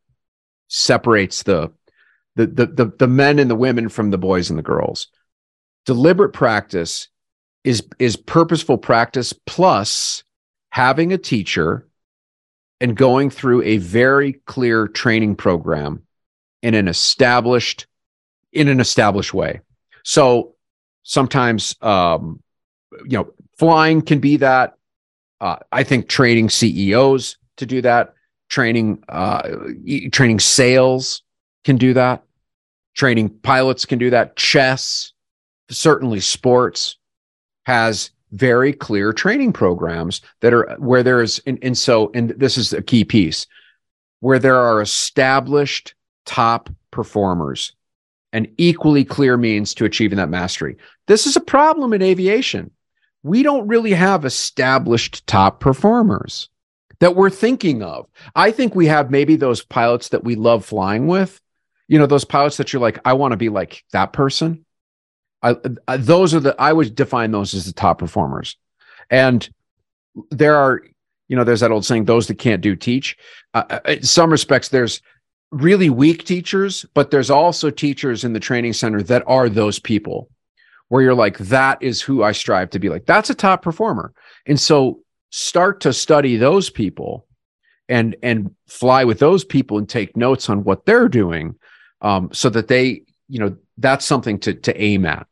separates 0.68 1.44
the, 1.44 1.72
the 2.36 2.48
the 2.48 2.66
the 2.66 2.86
the, 3.00 3.08
men 3.08 3.40
and 3.40 3.50
the 3.50 3.56
women 3.56 3.90
from 3.90 4.12
the 4.12 4.18
boys 4.18 4.50
and 4.50 4.60
the 4.60 4.64
girls. 4.64 5.08
Deliberate 5.86 6.34
practice 6.34 7.08
is 7.64 7.88
is 8.00 8.16
purposeful 8.18 8.78
practice 8.78 9.34
plus 9.46 10.24
having 10.78 11.12
a 11.12 11.18
teacher 11.18 11.88
and 12.80 12.96
going 12.96 13.32
through 13.32 13.64
a 13.64 13.78
very 13.78 14.34
clear 14.34 14.88
training 14.88 15.36
program 15.36 16.04
in 16.62 16.76
an 16.76 16.88
established 16.88 17.88
in 18.54 18.68
an 18.68 18.80
established 18.80 19.34
way. 19.34 19.60
So 20.04 20.54
sometimes 21.02 21.76
um, 21.82 22.44
you 22.92 23.18
know 23.18 23.34
flying 23.58 24.04
can 24.04 24.20
be 24.20 24.38
that. 24.38 24.78
Uh, 25.42 25.56
I 25.72 25.82
think 25.82 26.10
training 26.10 26.50
CEOs 26.50 27.38
to 27.56 27.66
do 27.66 27.82
that 27.82 28.14
training 28.48 29.04
uh, 29.10 29.50
training 30.12 30.40
sales 30.40 31.24
can 31.66 31.78
do 31.78 31.96
that 31.96 32.22
training 32.96 33.30
pilots 33.30 33.86
can 33.86 33.98
do 33.98 34.12
that 34.12 34.36
chess 34.36 35.12
certainly 35.72 36.20
sports 36.20 36.98
has 37.66 38.12
very 38.32 38.74
clear 38.74 39.14
training 39.14 39.54
programs 39.54 40.22
that 40.42 40.54
are 40.54 40.76
where 40.80 41.04
there's 41.04 41.40
and, 41.40 41.60
and 41.62 41.78
so 41.78 42.12
and 42.14 42.32
this 42.32 42.58
is 42.58 42.74
a 42.74 42.82
key 42.82 43.04
piece 43.04 43.48
where 44.20 44.40
there 44.40 44.58
are 44.58 44.82
established 44.82 45.94
top 46.26 46.70
performers 46.92 47.74
and 48.34 48.48
equally 48.58 49.06
clear 49.06 49.38
means 49.38 49.74
to 49.74 49.86
achieving 49.86 50.18
that 50.18 50.30
mastery 50.30 50.76
this 51.06 51.26
is 51.26 51.36
a 51.36 51.42
problem 51.42 51.94
in 51.94 52.02
aviation 52.02 52.70
we 53.24 53.44
don't 53.44 53.68
really 53.68 53.92
have 53.92 54.26
established 54.26 55.26
top 55.28 55.60
performers 55.60 56.50
that 57.00 57.16
we're 57.16 57.30
thinking 57.30 57.84
of. 57.84 58.08
I 58.36 58.52
think 58.52 58.76
we 58.76 58.88
have 58.88 59.12
maybe 59.12 59.36
those 59.36 59.64
pilots 59.64 60.10
that 60.10 60.24
we 60.24 60.36
love 60.36 60.66
flying 60.66 61.08
with. 61.08 61.40
You 61.88 62.00
know, 62.00 62.06
those 62.06 62.26
pilots 62.26 62.58
that 62.58 62.74
you're 62.74 62.82
like, 62.82 63.00
I 63.06 63.14
want 63.14 63.32
to 63.32 63.38
be 63.38 63.50
like 63.50 63.84
that 63.92 64.14
person. 64.14 64.66
I, 65.42 65.56
I, 65.88 65.98
those 65.98 66.34
are 66.34 66.40
the 66.40 66.56
I 66.60 66.74
would 66.74 66.96
define 66.96 67.32
those 67.32 67.54
as 67.54 67.66
the 67.66 67.74
top 67.74 68.00
performers. 68.00 68.58
And 69.10 69.48
there 70.32 70.56
are, 70.56 70.82
you 71.28 71.36
know, 71.36 71.44
there's 71.44 71.60
that 71.60 71.72
old 71.72 71.86
saying, 71.86 72.06
those 72.06 72.28
that 72.28 72.40
can't 72.40 72.62
do 72.62 72.76
teach. 72.76 73.18
Uh, 73.54 73.64
uh 73.70 73.80
in 73.88 74.04
some 74.04 74.32
respects, 74.32 74.70
there's 74.70 75.02
really 75.52 75.90
weak 75.90 76.26
teachers, 76.26 76.86
but 76.94 77.12
there's 77.12 77.30
also 77.30 77.70
teachers 77.70 78.24
in 78.24 78.34
the 78.34 78.40
training 78.40 78.74
center 78.74 79.02
that 79.04 79.24
are 79.28 79.50
those 79.50 79.80
people 79.80 80.30
where 80.90 81.02
you're 81.02 81.14
like, 81.14 81.38
that 81.38 81.82
is 81.82 82.02
who 82.02 82.24
I 82.24 82.32
strive 82.32 82.70
to 82.72 82.80
be 82.80 82.90
like. 82.90 83.06
That's 83.06 83.30
a 83.30 83.36
top 83.36 83.62
performer. 83.62 84.14
And 84.46 84.60
so 84.60 85.02
start 85.30 85.82
to 85.82 85.94
study 85.94 86.38
those 86.38 86.70
people 86.70 87.28
and 87.90 88.16
and 88.22 88.54
fly 88.68 89.04
with 89.04 89.20
those 89.20 89.44
people 89.44 89.78
and 89.78 89.88
take 89.88 90.18
notes 90.18 90.50
on 90.50 90.64
what 90.64 90.86
they're 90.86 91.10
doing 91.10 91.56
um, 92.02 92.30
so 92.34 92.50
that 92.50 92.68
they 92.68 93.04
you 93.30 93.40
know 93.40 93.56
that's 93.78 94.06
something 94.06 94.40
to 94.40 94.54
to 94.54 94.82
aim 94.82 95.06
at 95.06 95.28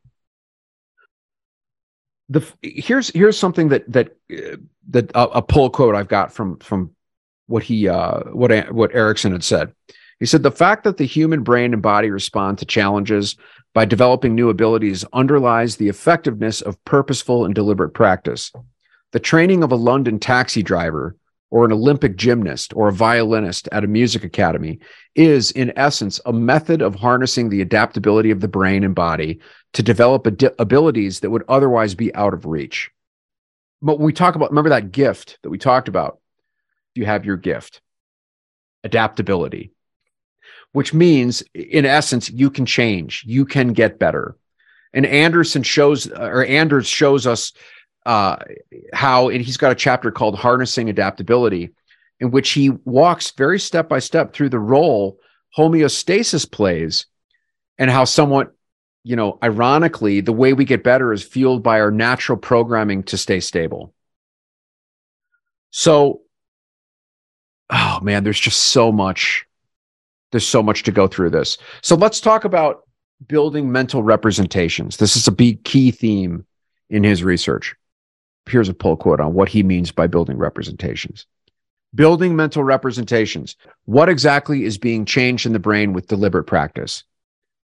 the 2.29 2.45
here's 2.61 3.09
here's 3.09 3.37
something 3.37 3.69
that 3.69 3.91
that 3.91 4.15
uh, 4.31 4.57
that 4.89 5.11
a, 5.13 5.23
a 5.23 5.41
pull 5.41 5.69
quote 5.69 5.95
I've 5.95 6.07
got 6.07 6.31
from 6.31 6.57
from 6.57 6.91
what 7.47 7.63
he 7.63 7.87
uh 7.87 8.21
what 8.31 8.51
what 8.73 8.95
Ericsson 8.95 9.31
had 9.31 9.43
said. 9.43 9.73
He 10.19 10.25
said 10.25 10.43
the 10.43 10.51
fact 10.51 10.85
that 10.85 10.97
the 10.97 11.05
human 11.05 11.43
brain 11.43 11.73
and 11.73 11.81
body 11.81 12.09
respond 12.09 12.57
to 12.59 12.65
challenges 12.65 13.35
by 13.73 13.85
developing 13.85 14.33
new 14.33 14.49
abilities 14.49 15.03
underlies 15.11 15.75
the 15.75 15.89
effectiveness 15.89 16.61
of 16.61 16.83
purposeful 16.85 17.45
and 17.45 17.53
deliberate 17.53 17.93
practice. 17.93 18.51
The 19.11 19.19
training 19.19 19.61
of 19.61 19.71
a 19.71 19.75
London 19.75 20.19
taxi 20.19 20.63
driver 20.63 21.15
or 21.51 21.65
an 21.65 21.71
Olympic 21.71 22.17
gymnast 22.17 22.73
or 22.75 22.87
a 22.87 22.93
violinist 22.93 23.69
at 23.71 23.83
a 23.83 23.87
music 23.87 24.23
academy 24.23 24.79
is, 25.15 25.51
in 25.51 25.71
essence, 25.77 26.19
a 26.25 26.33
method 26.33 26.81
of 26.81 26.95
harnessing 26.95 27.49
the 27.49 27.61
adaptability 27.61 28.31
of 28.31 28.41
the 28.41 28.47
brain 28.47 28.83
and 28.83 28.95
body 28.95 29.39
to 29.73 29.83
develop 29.83 30.25
ad- 30.27 30.55
abilities 30.59 31.19
that 31.19 31.29
would 31.29 31.43
otherwise 31.47 31.95
be 31.95 32.13
out 32.15 32.33
of 32.33 32.45
reach. 32.45 32.89
But 33.81 33.97
when 33.97 34.05
we 34.05 34.13
talk 34.13 34.35
about, 34.35 34.49
remember 34.49 34.71
that 34.71 34.91
gift 34.91 35.37
that 35.43 35.49
we 35.49 35.57
talked 35.57 35.87
about? 35.87 36.19
You 36.95 37.05
have 37.05 37.25
your 37.25 37.37
gift, 37.37 37.81
adaptability, 38.83 39.71
which 40.71 40.93
means, 40.93 41.43
in 41.53 41.85
essence, 41.85 42.29
you 42.29 42.49
can 42.49 42.65
change, 42.65 43.23
you 43.27 43.45
can 43.45 43.73
get 43.73 43.99
better. 43.99 44.35
And 44.93 45.05
Anderson 45.05 45.61
shows, 45.61 46.07
or 46.07 46.45
Anders 46.45 46.87
shows 46.87 47.27
us 47.27 47.51
uh, 48.05 48.37
how 48.93 49.29
and 49.29 49.41
he's 49.41 49.57
got 49.57 49.71
a 49.71 49.75
chapter 49.75 50.11
called 50.11 50.35
harnessing 50.35 50.89
adaptability 50.89 51.71
in 52.19 52.31
which 52.31 52.51
he 52.51 52.69
walks 52.85 53.31
very 53.31 53.59
step 53.59 53.89
by 53.89 53.99
step 53.99 54.33
through 54.33 54.49
the 54.49 54.59
role 54.59 55.17
homeostasis 55.57 56.49
plays 56.49 57.07
and 57.77 57.89
how 57.89 58.03
somewhat 58.03 58.53
you 59.03 59.15
know 59.15 59.37
ironically 59.43 60.21
the 60.21 60.33
way 60.33 60.53
we 60.53 60.65
get 60.65 60.83
better 60.83 61.11
is 61.13 61.23
fueled 61.23 61.63
by 61.63 61.79
our 61.79 61.91
natural 61.91 62.37
programming 62.37 63.03
to 63.03 63.17
stay 63.17 63.39
stable. 63.39 63.93
So 65.71 66.21
oh 67.71 67.99
man 68.01 68.23
there's 68.23 68.39
just 68.39 68.65
so 68.65 68.91
much 68.91 69.45
there's 70.31 70.47
so 70.47 70.61
much 70.61 70.83
to 70.83 70.91
go 70.91 71.07
through 71.07 71.31
this. 71.31 71.57
So 71.81 71.95
let's 71.95 72.19
talk 72.19 72.45
about 72.45 72.81
building 73.27 73.71
mental 73.71 74.03
representations. 74.03 74.97
This 74.97 75.15
is 75.15 75.27
a 75.27 75.31
big 75.31 75.63
key 75.63 75.91
theme 75.91 76.45
in 76.89 77.03
his 77.03 77.23
research 77.23 77.75
here's 78.47 78.69
a 78.69 78.73
pull 78.73 78.97
quote 78.97 79.19
on 79.19 79.33
what 79.33 79.49
he 79.49 79.63
means 79.63 79.91
by 79.91 80.07
building 80.07 80.37
representations. 80.37 81.25
Building 81.93 82.35
mental 82.35 82.63
representations. 82.63 83.55
What 83.85 84.09
exactly 84.09 84.65
is 84.65 84.77
being 84.77 85.05
changed 85.05 85.45
in 85.45 85.53
the 85.53 85.59
brain 85.59 85.93
with 85.93 86.07
deliberate 86.07 86.43
practice? 86.43 87.03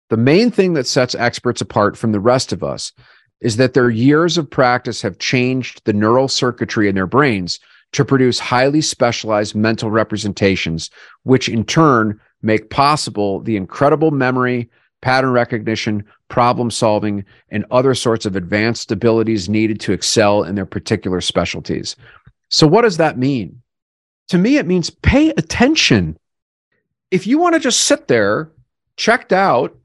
The 0.09 0.17
main 0.17 0.51
thing 0.51 0.73
that 0.73 0.87
sets 0.87 1.15
experts 1.15 1.61
apart 1.61 1.97
from 1.97 2.11
the 2.11 2.19
rest 2.19 2.53
of 2.53 2.63
us 2.63 2.93
is 3.41 3.57
that 3.57 3.73
their 3.73 3.89
years 3.89 4.37
of 4.37 4.49
practice 4.49 5.01
have 5.01 5.17
changed 5.17 5.81
the 5.85 5.93
neural 5.93 6.27
circuitry 6.27 6.87
in 6.87 6.95
their 6.95 7.07
brains 7.07 7.59
to 7.91 8.05
produce 8.05 8.39
highly 8.39 8.81
specialized 8.81 9.55
mental 9.55 9.89
representations, 9.89 10.89
which 11.23 11.49
in 11.49 11.63
turn 11.63 12.19
make 12.41 12.69
possible 12.69 13.39
the 13.41 13.57
incredible 13.57 14.11
memory, 14.11 14.69
pattern 15.01 15.31
recognition, 15.31 16.03
problem 16.29 16.71
solving, 16.71 17.25
and 17.49 17.65
other 17.71 17.93
sorts 17.93 18.25
of 18.25 18.35
advanced 18.35 18.91
abilities 18.91 19.49
needed 19.49 19.79
to 19.81 19.93
excel 19.93 20.43
in 20.43 20.55
their 20.55 20.65
particular 20.65 21.21
specialties. 21.21 21.95
So, 22.49 22.67
what 22.67 22.81
does 22.81 22.97
that 22.97 23.17
mean? 23.17 23.61
To 24.29 24.37
me, 24.37 24.57
it 24.57 24.65
means 24.65 24.89
pay 24.89 25.29
attention. 25.29 26.17
If 27.11 27.27
you 27.27 27.37
want 27.37 27.53
to 27.53 27.59
just 27.59 27.81
sit 27.81 28.07
there, 28.07 28.51
checked 28.97 29.31
out, 29.31 29.77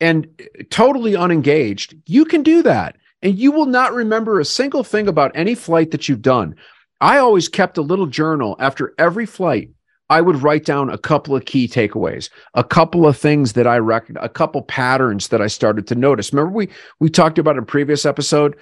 and 0.00 0.28
totally 0.70 1.16
unengaged, 1.16 1.94
you 2.06 2.24
can 2.24 2.42
do 2.42 2.62
that. 2.62 2.96
And 3.22 3.36
you 3.36 3.50
will 3.50 3.66
not 3.66 3.92
remember 3.92 4.38
a 4.38 4.44
single 4.44 4.84
thing 4.84 5.08
about 5.08 5.32
any 5.34 5.54
flight 5.54 5.90
that 5.90 6.08
you've 6.08 6.22
done. 6.22 6.54
I 7.00 7.18
always 7.18 7.48
kept 7.48 7.78
a 7.78 7.82
little 7.82 8.06
journal 8.06 8.56
after 8.58 8.94
every 8.98 9.26
flight 9.26 9.70
I 10.10 10.20
would 10.22 10.42
write 10.42 10.64
down 10.64 10.88
a 10.88 10.98
couple 10.98 11.36
of 11.36 11.44
key 11.44 11.68
takeaways, 11.68 12.30
a 12.54 12.64
couple 12.64 13.06
of 13.06 13.16
things 13.16 13.52
that 13.52 13.66
I 13.66 13.78
reckon, 13.78 14.16
a 14.20 14.28
couple 14.28 14.62
patterns 14.62 15.28
that 15.28 15.42
I 15.42 15.48
started 15.48 15.86
to 15.88 15.94
notice. 15.94 16.32
Remember, 16.32 16.52
we 16.52 16.68
we 16.98 17.10
talked 17.10 17.38
about 17.38 17.58
in 17.58 17.66
previous 17.66 18.06
episode 18.06 18.56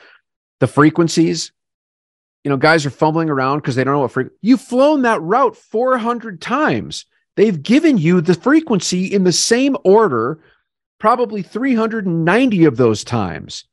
the 0.58 0.66
frequencies. 0.66 1.52
You 2.42 2.50
know, 2.50 2.56
guys 2.56 2.86
are 2.86 2.90
fumbling 2.90 3.30
around 3.30 3.58
because 3.58 3.76
they 3.76 3.84
don't 3.84 3.94
know 3.94 4.00
what 4.00 4.12
frequency. 4.12 4.38
You've 4.42 4.60
flown 4.60 5.02
that 5.02 5.22
route 5.22 5.56
400 5.56 6.40
times. 6.40 7.04
They've 7.36 7.62
given 7.62 7.98
you 7.98 8.20
the 8.20 8.34
frequency 8.34 9.12
in 9.12 9.24
the 9.24 9.32
same 9.32 9.76
order, 9.84 10.40
probably 10.98 11.42
390 11.42 12.64
of 12.64 12.76
those 12.76 13.04
times. 13.04 13.64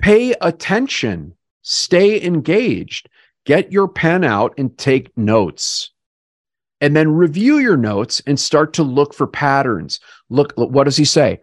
Pay 0.00 0.34
attention, 0.40 1.34
stay 1.62 2.22
engaged, 2.22 3.08
get 3.44 3.72
your 3.72 3.88
pen 3.88 4.24
out 4.24 4.54
and 4.56 4.76
take 4.78 5.16
notes 5.16 5.90
and 6.80 6.94
then 6.96 7.12
review 7.12 7.58
your 7.58 7.76
notes 7.76 8.20
and 8.26 8.38
start 8.38 8.72
to 8.74 8.82
look 8.82 9.14
for 9.14 9.26
patterns. 9.26 10.00
Look, 10.28 10.52
what 10.56 10.84
does 10.84 10.96
he 10.96 11.04
say? 11.04 11.40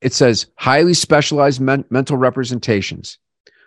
It 0.00 0.12
says 0.12 0.46
highly 0.56 0.94
specialized 0.94 1.60
men- 1.60 1.84
mental 1.90 2.16
representations, 2.16 3.18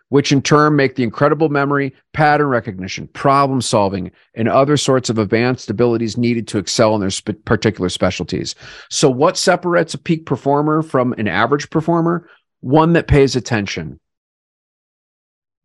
which 0.09 0.31
in 0.31 0.41
turn 0.41 0.75
make 0.75 0.95
the 0.95 1.03
incredible 1.03 1.49
memory, 1.49 1.93
pattern 2.13 2.47
recognition, 2.47 3.07
problem 3.09 3.61
solving, 3.61 4.11
and 4.33 4.49
other 4.49 4.77
sorts 4.77 5.09
of 5.09 5.19
advanced 5.19 5.69
abilities 5.69 6.17
needed 6.17 6.47
to 6.47 6.57
excel 6.57 6.95
in 6.95 7.01
their 7.01 7.11
sp- 7.13 7.37
particular 7.45 7.89
specialties. 7.89 8.55
So, 8.89 9.09
what 9.09 9.37
separates 9.37 9.93
a 9.93 9.99
peak 9.99 10.25
performer 10.25 10.81
from 10.81 11.13
an 11.13 11.27
average 11.27 11.69
performer? 11.69 12.27
One 12.61 12.93
that 12.93 13.07
pays 13.07 13.35
attention. 13.35 13.99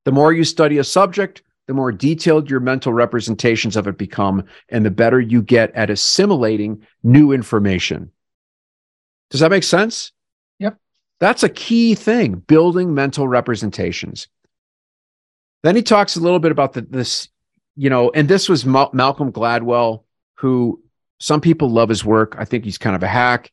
The 0.05 0.13
more 0.13 0.33
you 0.33 0.45
study 0.45 0.79
a 0.79 0.85
subject, 0.85 1.43
the 1.71 1.75
more 1.75 1.93
detailed 1.93 2.51
your 2.51 2.59
mental 2.59 2.93
representations 2.93 3.77
of 3.77 3.87
it 3.87 3.97
become, 3.97 4.43
and 4.71 4.85
the 4.85 4.91
better 4.91 5.21
you 5.21 5.41
get 5.41 5.73
at 5.77 5.89
assimilating 5.89 6.85
new 7.05 7.31
information. 7.31 8.11
Does 9.31 9.39
that 9.39 9.53
make 9.53 9.63
sense? 9.63 10.11
Yep. 10.59 10.79
That's 11.21 11.45
a 11.45 11.49
key 11.49 11.95
thing, 11.95 12.35
building 12.35 12.93
mental 12.93 13.29
representations. 13.29 14.27
Then 15.63 15.77
he 15.77 15.83
talks 15.83 16.17
a 16.17 16.21
little 16.21 16.41
bit 16.41 16.51
about 16.51 16.73
the, 16.73 16.81
this, 16.81 17.29
you 17.77 17.89
know, 17.89 18.11
and 18.17 18.29
this 18.29 18.49
was 18.49 18.67
Ma- 18.67 18.91
Malcolm 18.93 19.31
Gladwell, 19.31 20.03
who 20.39 20.83
some 21.21 21.41
people 21.41 21.71
love 21.71 21.89
his 21.89 22.05
work. 22.05 22.35
I 22.37 22.47
think 22.47 22.65
he's 22.65 22.79
kind 22.79 22.97
of 22.97 23.05
a 23.05 23.07
hack. 23.07 23.53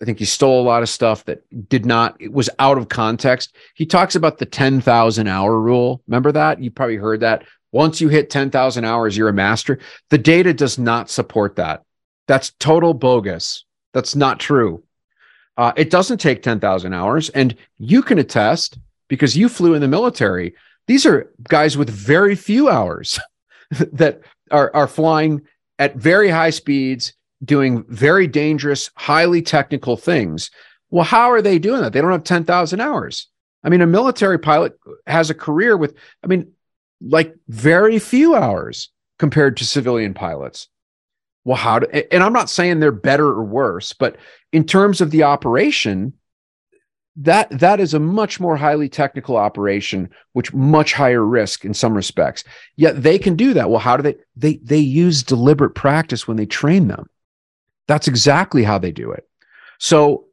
I 0.00 0.04
think 0.04 0.18
he 0.18 0.24
stole 0.24 0.60
a 0.60 0.68
lot 0.68 0.82
of 0.82 0.88
stuff 0.88 1.24
that 1.24 1.42
did 1.68 1.86
not, 1.86 2.16
it 2.20 2.32
was 2.32 2.50
out 2.58 2.76
of 2.76 2.88
context. 2.88 3.56
He 3.74 3.86
talks 3.86 4.14
about 4.14 4.38
the 4.38 4.46
10,000 4.46 5.26
hour 5.26 5.58
rule. 5.58 6.02
Remember 6.06 6.32
that? 6.32 6.60
You 6.60 6.70
probably 6.70 6.96
heard 6.96 7.20
that. 7.20 7.44
Once 7.72 8.00
you 8.00 8.08
hit 8.08 8.30
10,000 8.30 8.84
hours, 8.84 9.16
you're 9.16 9.28
a 9.28 9.32
master. 9.32 9.78
The 10.10 10.18
data 10.18 10.52
does 10.52 10.78
not 10.78 11.10
support 11.10 11.56
that. 11.56 11.82
That's 12.28 12.50
total 12.58 12.92
bogus. 12.94 13.64
That's 13.94 14.14
not 14.14 14.38
true. 14.38 14.82
Uh, 15.56 15.72
it 15.76 15.90
doesn't 15.90 16.18
take 16.18 16.42
10,000 16.42 16.92
hours. 16.92 17.30
And 17.30 17.56
you 17.78 18.02
can 18.02 18.18
attest 18.18 18.78
because 19.08 19.36
you 19.36 19.48
flew 19.48 19.74
in 19.74 19.80
the 19.80 19.88
military. 19.88 20.54
These 20.86 21.06
are 21.06 21.30
guys 21.44 21.76
with 21.78 21.88
very 21.88 22.34
few 22.34 22.68
hours 22.68 23.18
that 23.70 24.20
are, 24.50 24.70
are 24.74 24.88
flying 24.88 25.42
at 25.78 25.96
very 25.96 26.28
high 26.28 26.50
speeds 26.50 27.14
doing 27.46 27.84
very 27.88 28.26
dangerous, 28.26 28.90
highly 28.96 29.40
technical 29.40 29.96
things. 29.96 30.50
Well, 30.90 31.04
how 31.04 31.30
are 31.30 31.42
they 31.42 31.58
doing 31.58 31.80
that? 31.80 31.92
They 31.92 32.00
don't 32.00 32.12
have 32.12 32.24
10,000 32.24 32.80
hours. 32.80 33.28
I 33.64 33.68
mean, 33.68 33.80
a 33.80 33.86
military 33.86 34.38
pilot 34.38 34.78
has 35.06 35.30
a 35.30 35.34
career 35.34 35.76
with, 35.76 35.94
I 36.22 36.26
mean, 36.26 36.52
like 37.00 37.34
very 37.48 37.98
few 37.98 38.34
hours 38.34 38.90
compared 39.18 39.56
to 39.56 39.64
civilian 39.64 40.14
pilots. 40.14 40.68
Well, 41.44 41.56
how 41.56 41.80
do, 41.80 41.86
and 42.10 42.22
I'm 42.22 42.32
not 42.32 42.50
saying 42.50 42.80
they're 42.80 42.92
better 42.92 43.26
or 43.26 43.44
worse, 43.44 43.92
but 43.92 44.16
in 44.52 44.64
terms 44.64 45.00
of 45.00 45.10
the 45.10 45.22
operation, 45.22 46.12
that 47.16 47.48
that 47.58 47.80
is 47.80 47.94
a 47.94 48.00
much 48.00 48.38
more 48.38 48.56
highly 48.56 48.88
technical 48.88 49.36
operation 49.36 50.10
which 50.34 50.52
much 50.52 50.92
higher 50.92 51.24
risk 51.24 51.64
in 51.64 51.72
some 51.72 51.94
respects 51.94 52.44
yet 52.76 53.02
they 53.02 53.18
can 53.18 53.34
do 53.34 53.54
that 53.54 53.70
well 53.70 53.78
how 53.78 53.96
do 53.96 54.02
they 54.02 54.14
they 54.36 54.56
they 54.62 54.78
use 54.78 55.22
deliberate 55.22 55.74
practice 55.74 56.28
when 56.28 56.36
they 56.36 56.44
train 56.44 56.88
them 56.88 57.08
that's 57.88 58.08
exactly 58.08 58.62
how 58.62 58.78
they 58.78 58.92
do 58.92 59.12
it. 59.12 59.28
So 59.78 60.26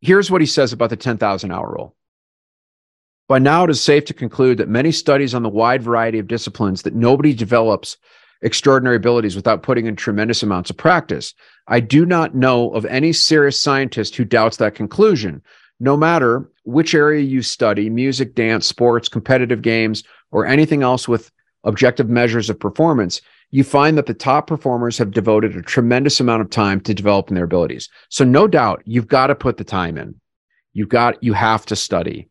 here's 0.00 0.30
what 0.30 0.40
he 0.40 0.46
says 0.46 0.72
about 0.72 0.90
the 0.90 0.96
10,000 0.96 1.50
hour 1.50 1.74
rule. 1.76 1.96
By 3.28 3.38
now, 3.38 3.64
it 3.64 3.70
is 3.70 3.82
safe 3.82 4.06
to 4.06 4.14
conclude 4.14 4.58
that 4.58 4.68
many 4.68 4.90
studies 4.90 5.34
on 5.34 5.44
the 5.44 5.48
wide 5.48 5.82
variety 5.82 6.18
of 6.18 6.26
disciplines 6.26 6.82
that 6.82 6.94
nobody 6.94 7.32
develops 7.32 7.96
extraordinary 8.42 8.96
abilities 8.96 9.36
without 9.36 9.62
putting 9.62 9.86
in 9.86 9.94
tremendous 9.94 10.42
amounts 10.42 10.70
of 10.70 10.76
practice. 10.76 11.34
I 11.68 11.78
do 11.78 12.04
not 12.04 12.34
know 12.34 12.70
of 12.72 12.84
any 12.86 13.12
serious 13.12 13.60
scientist 13.60 14.16
who 14.16 14.24
doubts 14.24 14.56
that 14.56 14.74
conclusion. 14.74 15.42
No 15.78 15.96
matter 15.96 16.50
which 16.64 16.94
area 16.94 17.22
you 17.22 17.42
study 17.42 17.88
music, 17.88 18.34
dance, 18.34 18.66
sports, 18.66 19.08
competitive 19.08 19.62
games, 19.62 20.02
or 20.32 20.46
anything 20.46 20.82
else 20.82 21.06
with 21.06 21.30
objective 21.64 22.08
measures 22.08 22.50
of 22.50 22.58
performance, 22.58 23.20
you 23.50 23.64
find 23.64 23.98
that 23.98 24.06
the 24.06 24.14
top 24.14 24.46
performers 24.46 24.96
have 24.98 25.10
devoted 25.10 25.56
a 25.56 25.62
tremendous 25.62 26.20
amount 26.20 26.42
of 26.42 26.50
time 26.50 26.80
to 26.82 26.94
developing 26.94 27.34
their 27.34 27.44
abilities. 27.44 27.88
So 28.08 28.24
no 28.24 28.46
doubt 28.46 28.82
you've 28.84 29.08
got 29.08 29.28
to 29.28 29.34
put 29.34 29.56
the 29.56 29.64
time 29.64 29.98
in. 29.98 30.20
You've 30.72 30.88
got 30.88 31.22
you 31.22 31.32
have 31.32 31.66
to 31.66 31.76
study. 31.76 32.28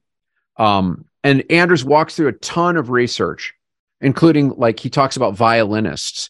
Um, 0.57 1.05
and 1.23 1.43
Anders 1.49 1.83
walks 1.83 2.15
through 2.15 2.29
a 2.29 2.33
ton 2.33 2.77
of 2.77 2.89
research, 2.89 3.53
including 3.99 4.51
like 4.51 4.79
he 4.79 4.89
talks 4.89 5.17
about 5.17 5.35
violinists. 5.35 6.29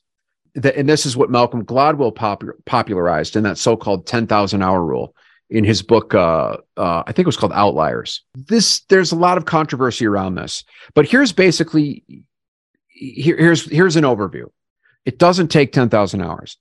That, 0.56 0.76
and 0.76 0.90
this 0.90 1.06
is 1.06 1.16
what 1.16 1.30
Malcolm 1.30 1.64
Gladwell 1.64 2.14
pop, 2.14 2.44
popularized 2.66 3.36
in 3.36 3.44
that 3.44 3.60
so-called 3.60 4.08
10,000 4.08 4.64
hour 4.64 4.84
rule 4.84 5.14
in 5.52 5.64
his 5.64 5.82
book 5.82 6.14
uh, 6.14 6.58
uh, 6.78 7.04
i 7.08 7.12
think 7.12 7.20
it 7.20 7.26
was 7.26 7.38
called 7.38 7.54
outliers 7.54 8.24
this 8.36 8.82
there's 8.82 9.12
a 9.12 9.16
lot 9.16 9.38
of 9.38 9.46
controversy 9.46 10.06
around 10.06 10.36
this 10.36 10.64
but 10.94 11.08
here's 11.08 11.32
basically 11.32 12.04
here, 13.00 13.38
here's 13.38 13.70
here's 13.70 13.96
an 13.96 14.04
overview 14.04 14.46
it 15.06 15.18
doesn't 15.18 15.48
take 15.48 15.72
10,000 15.72 16.22
hours 16.22 16.58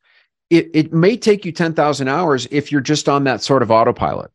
it, 0.51 0.71
it 0.73 0.93
may 0.93 1.17
take 1.17 1.45
you 1.45 1.53
10,000 1.53 2.09
hours 2.09 2.49
if 2.51 2.73
you're 2.73 2.81
just 2.81 3.09
on 3.09 3.25
that 3.25 3.43
sort 3.43 3.63
of 3.63 3.71
autopilot 3.71 4.31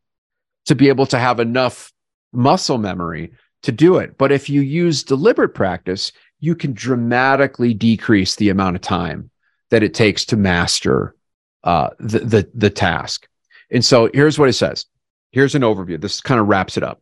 to 0.66 0.76
be 0.76 0.90
able 0.90 1.06
to 1.08 1.18
have 1.18 1.40
enough 1.40 1.92
muscle 2.32 2.78
memory 2.78 3.32
to 3.64 3.72
do 3.72 3.98
it 3.98 4.18
but 4.18 4.32
if 4.32 4.50
you 4.50 4.62
use 4.62 5.04
deliberate 5.04 5.54
practice 5.54 6.12
you 6.40 6.56
can 6.56 6.74
dramatically 6.74 7.74
decrease 7.74 8.36
the 8.36 8.50
amount 8.50 8.76
of 8.76 8.82
time 8.82 9.30
that 9.70 9.84
it 9.84 9.94
takes 9.94 10.26
to 10.26 10.38
master 10.38 11.16
uh, 11.64 11.90
the, 12.00 12.20
the 12.20 12.50
the 12.54 12.70
task 12.70 13.28
and 13.74 13.84
so 13.84 14.10
here's 14.14 14.38
what 14.38 14.50
it 14.50 14.54
says. 14.54 14.86
Here's 15.32 15.56
an 15.56 15.64
overview. 15.64 16.00
This 16.00 16.22
kind 16.22 16.40
of 16.40 16.48
wraps 16.48 16.78
it 16.78 16.84
up. 16.84 17.02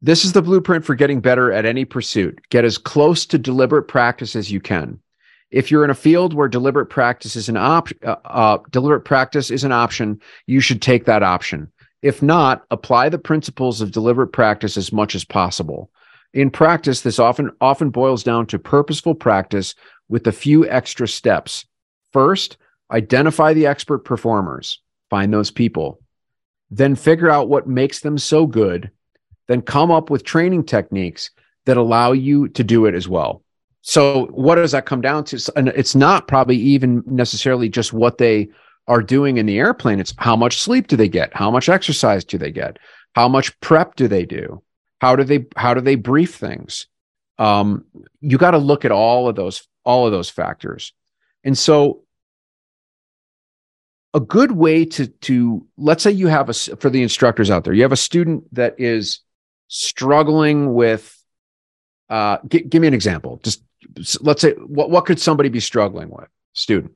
This 0.00 0.24
is 0.24 0.32
the 0.32 0.42
blueprint 0.42 0.84
for 0.84 0.94
getting 0.94 1.20
better 1.20 1.50
at 1.52 1.64
any 1.64 1.84
pursuit. 1.84 2.40
Get 2.50 2.64
as 2.64 2.78
close 2.78 3.26
to 3.26 3.38
deliberate 3.38 3.88
practice 3.88 4.36
as 4.36 4.50
you 4.50 4.60
can. 4.60 5.00
If 5.50 5.70
you're 5.70 5.84
in 5.84 5.90
a 5.90 5.94
field 5.94 6.34
where 6.34 6.46
deliberate 6.46 6.86
practice 6.86 7.34
is 7.34 7.48
an 7.48 7.56
op- 7.56 7.88
uh, 8.04 8.16
uh, 8.24 8.58
deliberate 8.70 9.04
practice 9.04 9.50
is 9.50 9.64
an 9.64 9.72
option, 9.72 10.20
you 10.46 10.60
should 10.60 10.82
take 10.82 11.06
that 11.06 11.22
option. 11.22 11.72
If 12.02 12.22
not, 12.22 12.64
apply 12.70 13.08
the 13.08 13.18
principles 13.18 13.80
of 13.80 13.90
deliberate 13.90 14.28
practice 14.28 14.76
as 14.76 14.92
much 14.92 15.14
as 15.16 15.24
possible. 15.24 15.90
In 16.32 16.50
practice, 16.50 17.00
this 17.00 17.18
often 17.18 17.50
often 17.60 17.90
boils 17.90 18.22
down 18.22 18.46
to 18.48 18.58
purposeful 18.58 19.14
practice 19.14 19.74
with 20.08 20.26
a 20.26 20.32
few 20.32 20.68
extra 20.68 21.08
steps. 21.08 21.66
First, 22.12 22.56
identify 22.90 23.52
the 23.52 23.66
expert 23.66 24.04
performers 24.04 24.80
find 25.10 25.32
those 25.32 25.50
people, 25.50 26.00
then 26.70 26.94
figure 26.94 27.30
out 27.30 27.48
what 27.48 27.66
makes 27.66 28.00
them 28.00 28.18
so 28.18 28.46
good, 28.46 28.90
then 29.48 29.62
come 29.62 29.90
up 29.90 30.10
with 30.10 30.24
training 30.24 30.64
techniques 30.64 31.30
that 31.66 31.76
allow 31.76 32.12
you 32.12 32.48
to 32.48 32.62
do 32.62 32.86
it 32.86 32.94
as 32.94 33.08
well. 33.08 33.42
So, 33.82 34.26
what 34.26 34.56
does 34.56 34.72
that 34.72 34.86
come 34.86 35.00
down 35.00 35.24
to? 35.24 35.52
And 35.56 35.68
it's 35.68 35.94
not 35.94 36.28
probably 36.28 36.56
even 36.56 37.02
necessarily 37.06 37.68
just 37.68 37.92
what 37.92 38.18
they 38.18 38.48
are 38.86 39.02
doing 39.02 39.36
in 39.36 39.46
the 39.46 39.58
airplane. 39.58 40.00
It's 40.00 40.14
how 40.18 40.36
much 40.36 40.60
sleep 40.60 40.88
do 40.88 40.96
they 40.96 41.08
get? 41.08 41.34
How 41.34 41.50
much 41.50 41.68
exercise 41.68 42.24
do 42.24 42.38
they 42.38 42.50
get? 42.50 42.78
How 43.14 43.28
much 43.28 43.58
prep 43.60 43.96
do 43.96 44.08
they 44.08 44.24
do? 44.24 44.62
How 45.00 45.16
do 45.16 45.24
they 45.24 45.46
how 45.56 45.74
do 45.74 45.80
they 45.80 45.94
brief 45.94 46.34
things? 46.34 46.86
Um, 47.38 47.84
you 48.20 48.36
got 48.36 48.50
to 48.52 48.58
look 48.58 48.84
at 48.84 48.90
all 48.90 49.28
of 49.28 49.36
those 49.36 49.66
all 49.84 50.06
of 50.06 50.12
those 50.12 50.28
factors. 50.28 50.92
And 51.44 51.56
so 51.56 52.02
a 54.14 54.20
good 54.20 54.52
way 54.52 54.84
to 54.84 55.06
to 55.06 55.66
let's 55.76 56.02
say 56.02 56.10
you 56.10 56.26
have 56.26 56.48
a 56.48 56.54
for 56.54 56.90
the 56.90 57.02
instructors 57.02 57.50
out 57.50 57.64
there 57.64 57.74
you 57.74 57.82
have 57.82 57.92
a 57.92 57.96
student 57.96 58.42
that 58.54 58.74
is 58.78 59.20
struggling 59.68 60.74
with 60.74 61.14
uh 62.08 62.38
g- 62.48 62.62
give 62.62 62.82
me 62.82 62.88
an 62.88 62.94
example. 62.94 63.40
Just 63.42 63.62
let's 64.20 64.40
say 64.42 64.52
what 64.52 64.90
what 64.90 65.06
could 65.06 65.20
somebody 65.20 65.48
be 65.48 65.60
struggling 65.60 66.08
with? 66.10 66.28
Student. 66.54 66.94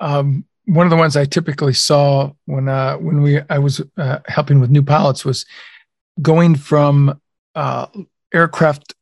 Um 0.00 0.44
one 0.64 0.84
of 0.84 0.90
the 0.90 0.96
ones 0.96 1.16
i 1.16 1.24
typically 1.24 1.72
saw 1.72 2.32
when 2.46 2.68
uh 2.68 2.96
when 2.96 3.22
we 3.22 3.40
i 3.48 3.58
was 3.58 3.80
uh, 3.98 4.18
helping 4.26 4.58
with 4.58 4.68
new 4.68 4.82
pilots 4.82 5.24
was 5.24 5.46
going 6.20 6.56
from 6.56 7.20
uh 7.54 7.86
aircraft 8.34 8.96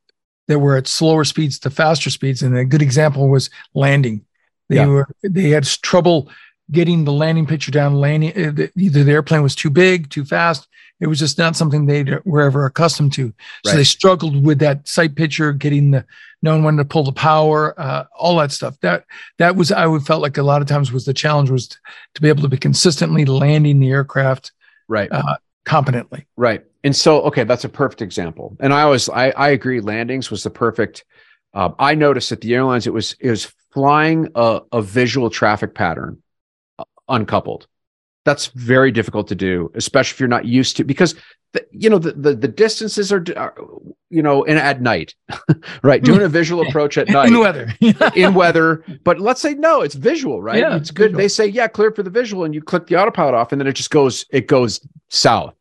that 0.49 0.59
were 0.59 0.77
at 0.77 0.87
slower 0.87 1.25
speeds 1.25 1.59
to 1.61 1.71
faster 1.71 2.11
speeds. 2.11 2.43
And 2.43 2.57
a 2.57 2.65
good 2.65 2.83
example 2.83 3.29
was 3.29 3.51
landing. 3.75 4.25
They 4.69 4.77
yeah. 4.77 4.87
were 4.87 5.09
they 5.23 5.51
had 5.51 5.65
trouble 5.65 6.31
getting 6.71 7.05
the 7.05 7.13
landing 7.13 7.47
picture 7.47 7.71
down, 7.71 7.95
landing 7.95 8.31
uh, 8.31 8.67
either 8.77 9.05
the 9.05 9.13
airplane 9.13 9.43
was 9.43 9.55
too 9.55 9.71
big, 9.71 10.11
too 10.11 10.25
fast. 10.25 10.69
It 11.01 11.07
was 11.07 11.19
just 11.19 11.39
not 11.39 11.57
something 11.57 11.87
they 11.87 12.05
were 12.25 12.43
ever 12.43 12.65
accustomed 12.65 13.13
to. 13.15 13.35
So 13.65 13.73
right. 13.73 13.77
they 13.77 13.85
struggled 13.85 14.45
with 14.45 14.61
that 14.61 14.87
sight 14.89 15.17
picture, 15.17 15.53
getting 15.53 15.91
the 15.91 16.05
knowing 16.41 16.63
when 16.63 16.77
to 16.77 16.85
pull 16.85 17.05
the 17.05 17.13
power, 17.13 17.79
uh, 17.79 18.05
all 18.17 18.37
that 18.37 18.53
stuff. 18.53 18.79
That 18.81 19.05
that 19.39 19.57
was 19.57 19.73
I 19.73 19.87
would 19.87 20.07
felt 20.07 20.23
like 20.23 20.39
a 20.39 20.43
lot 20.43 20.63
of 20.63 20.69
times 20.69 20.93
was 20.93 21.05
the 21.05 21.15
challenge 21.15 21.51
was 21.51 21.69
to, 21.69 21.79
to 22.15 22.23
be 22.23 22.29
able 22.29 22.43
to 22.43 22.49
be 22.49 22.57
consistently 22.57 23.25
landing 23.25 23.81
the 23.81 23.91
aircraft 23.91 24.53
right 24.89 25.11
uh, 25.11 25.37
competently. 25.65 26.27
Right. 26.37 26.65
And 26.85 26.95
so 26.95 27.23
okay, 27.23 27.45
that's 27.45 27.65
a 27.65 27.69
perfect 27.69 28.03
example. 28.03 28.57
And 28.61 28.73
I 28.73 28.83
always 28.83 29.09
I 29.09 29.31
I 29.31 29.49
agree 29.49 29.81
landings 29.81 30.31
was 30.31 30.43
the 30.43 30.51
perfect 30.51 31.05
uh, 31.55 31.71
I 31.79 31.95
noticed 31.95 32.31
at 32.33 32.41
the 32.41 32.55
airlines 32.55 32.87
it 32.87 32.93
was 32.93 33.17
it 33.21 33.31
was 33.31 33.53
flying 33.73 34.29
a, 34.35 34.61
a 34.71 34.81
visual 34.81 35.31
traffic 35.31 35.75
pattern 35.75 36.23
uncoupled. 37.09 37.67
That's 38.25 38.47
very 38.47 38.91
difficult 38.91 39.29
to 39.29 39.35
do, 39.35 39.71
especially 39.75 40.15
if 40.15 40.21
you're 40.21 40.29
not 40.29 40.47
used 40.47 40.79
to 40.79 40.85
because 40.85 41.15
the, 41.53 41.65
you 41.71 41.89
know 41.89 41.99
the, 41.99 42.13
the, 42.13 42.35
the 42.35 42.49
distances 42.49 43.13
are, 43.13 43.25
are, 43.37 43.55
you 44.11 44.23
know 44.23 44.45
and 44.45 44.59
at 44.59 44.81
night, 44.81 45.15
right? 45.83 46.03
Doing 46.03 46.23
a 46.23 46.29
visual 46.29 46.63
approach 46.69 46.99
at 46.99 47.09
night 47.09 47.29
in 47.29 47.39
weather, 47.39 47.73
in 48.17 48.35
weather. 48.35 48.85
But 49.05 49.21
let's 49.21 49.41
say 49.41 49.55
no, 49.55 49.83
it's 49.83 49.95
visual, 49.95 50.43
right? 50.43 50.59
Yeah, 50.59 50.77
it's 50.77 50.91
good. 50.91 51.13
Visual. 51.13 51.19
They 51.19 51.29
say 51.29 51.47
yeah, 51.47 51.69
clear 51.69 51.93
for 51.93 52.03
the 52.03 52.11
visual, 52.11 52.45
and 52.45 52.55
you 52.55 52.63
click 52.63 52.87
the 52.87 52.97
autopilot 52.97 53.35
off, 53.35 53.53
and 53.53 53.61
then 53.61 53.69
it 53.69 53.75
just 53.75 53.91
goes 53.91 54.25
it 54.31 54.49
goes 54.49 54.87
south, 55.11 55.55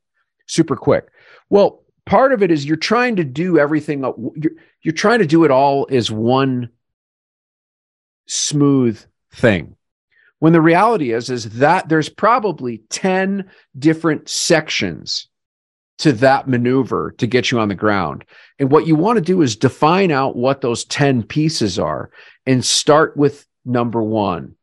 super 0.47 0.75
quick. 0.75 1.09
Well, 1.49 1.83
part 2.05 2.33
of 2.33 2.41
it 2.41 2.49
is 2.49 2.65
you're 2.65 2.77
trying 2.77 3.17
to 3.17 3.23
do 3.23 3.59
everything. 3.59 3.99
You're 4.35 4.53
you're 4.81 4.93
trying 4.93 5.19
to 5.19 5.27
do 5.27 5.43
it 5.43 5.51
all 5.51 5.87
as 5.91 6.09
one 6.09 6.69
smooth 8.25 9.03
thing 9.33 9.75
when 10.43 10.51
the 10.51 10.59
reality 10.59 11.13
is 11.13 11.29
is 11.29 11.45
that 11.51 11.87
there's 11.87 12.09
probably 12.09 12.79
10 12.89 13.49
different 13.79 14.27
sections 14.27 15.29
to 15.99 16.11
that 16.11 16.49
maneuver 16.49 17.15
to 17.17 17.25
get 17.25 17.49
you 17.49 17.61
on 17.61 17.69
the 17.69 17.75
ground. 17.75 18.25
And 18.59 18.69
what 18.69 18.85
you 18.85 18.93
want 18.93 19.15
to 19.15 19.23
do 19.23 19.41
is 19.41 19.55
define 19.55 20.11
out 20.11 20.35
what 20.35 20.59
those 20.59 20.83
10 20.83 21.23
pieces 21.23 21.79
are 21.79 22.11
and 22.45 22.65
start 22.65 23.15
with 23.15 23.47
number 23.63 24.03
1. 24.03 24.53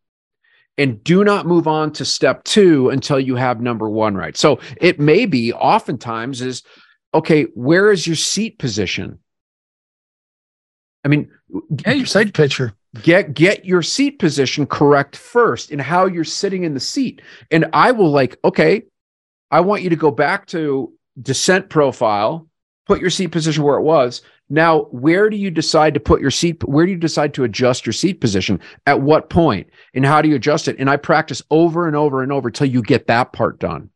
And 0.77 1.03
do 1.03 1.25
not 1.25 1.47
move 1.47 1.67
on 1.67 1.95
to 1.95 2.05
step 2.05 2.45
2 2.45 2.91
until 2.91 3.19
you 3.19 3.37
have 3.37 3.63
number 3.63 3.89
1 3.89 4.15
right. 4.15 4.37
So 4.37 4.61
it 4.83 5.01
may 5.01 5.25
be 5.25 5.55
oftentimes 5.55 6.43
is 6.43 6.63
okay, 7.15 7.45
where 7.55 7.91
is 7.91 8.07
your 8.07 8.17
seat 8.17 8.59
position? 8.59 9.19
I 11.07 11.09
mean, 11.09 11.31
yeah, 11.87 11.93
your 11.93 12.05
sight 12.05 12.35
picture 12.35 12.75
get 13.03 13.35
get 13.35 13.65
your 13.65 13.83
seat 13.83 14.19
position 14.19 14.67
correct 14.67 15.17
first 15.17 15.71
in 15.71 15.79
how 15.79 16.07
you're 16.07 16.25
sitting 16.25 16.65
in 16.65 16.75
the 16.75 16.81
seat. 16.81 17.23
And 17.51 17.67
i 17.73 17.93
will 17.93 18.11
like 18.11 18.39
okay 18.45 18.83
i 19.51 19.61
want 19.61 19.83
you 19.83 19.91
to 19.91 19.97
go 19.97 20.11
back 20.11 20.47
to 20.49 20.93
descent 21.23 21.69
profile 21.69 22.47
put 22.91 23.01
your 23.01 23.11
seat 23.11 23.29
position 23.29 23.63
where 23.63 23.79
it 23.79 23.83
was. 23.83 24.23
Now 24.49 24.89
where 24.91 25.31
do 25.31 25.37
you 25.37 25.49
decide 25.49 25.95
to 25.95 26.01
put 26.01 26.21
your 26.21 26.33
seat 26.33 26.65
where 26.65 26.85
do 26.85 26.91
you 26.91 26.99
decide 26.99 27.33
to 27.35 27.45
adjust 27.45 27.87
your 27.87 27.93
seat 27.93 28.21
position? 28.21 28.59
At 28.87 29.01
what 29.01 29.31
point? 29.31 29.69
And 29.95 30.05
how 30.05 30.21
do 30.21 30.29
you 30.29 30.35
adjust 30.35 30.67
it? 30.67 30.77
And 30.81 30.91
i 30.91 30.97
practice 30.97 31.41
over 31.51 31.87
and 31.87 31.95
over 31.95 32.25
and 32.25 32.33
over 32.33 32.51
till 32.51 32.67
you 32.67 32.83
get 32.83 33.07
that 33.07 33.33
part 33.33 33.61
done. 33.61 33.91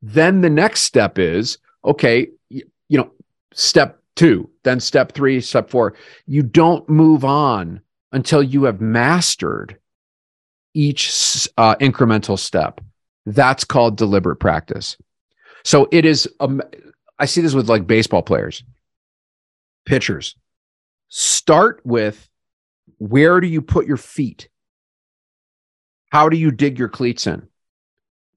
Then 0.00 0.40
the 0.40 0.48
next 0.48 0.82
step 0.82 1.18
is 1.18 1.58
okay 1.84 2.28
you, 2.48 2.62
you 2.88 2.96
know 2.98 3.10
step 3.52 4.02
2 4.16 4.48
then 4.62 4.80
step 4.80 5.12
3 5.12 5.40
step 5.40 5.68
4 5.68 5.94
you 6.26 6.42
don't 6.42 6.88
move 6.88 7.24
on 7.24 7.80
until 8.12 8.42
you 8.42 8.64
have 8.64 8.80
mastered 8.80 9.78
each 10.74 11.48
uh, 11.56 11.74
incremental 11.76 12.38
step. 12.38 12.80
That's 13.26 13.64
called 13.64 13.96
deliberate 13.96 14.36
practice. 14.36 14.96
So 15.64 15.88
it 15.92 16.04
is, 16.04 16.28
um, 16.40 16.62
I 17.18 17.26
see 17.26 17.40
this 17.40 17.54
with 17.54 17.68
like 17.68 17.86
baseball 17.86 18.22
players, 18.22 18.62
pitchers. 19.84 20.36
Start 21.08 21.80
with 21.84 22.28
where 22.98 23.40
do 23.40 23.46
you 23.46 23.60
put 23.60 23.86
your 23.86 23.96
feet? 23.96 24.48
How 26.10 26.28
do 26.28 26.36
you 26.36 26.50
dig 26.50 26.78
your 26.78 26.88
cleats 26.88 27.26
in? 27.26 27.48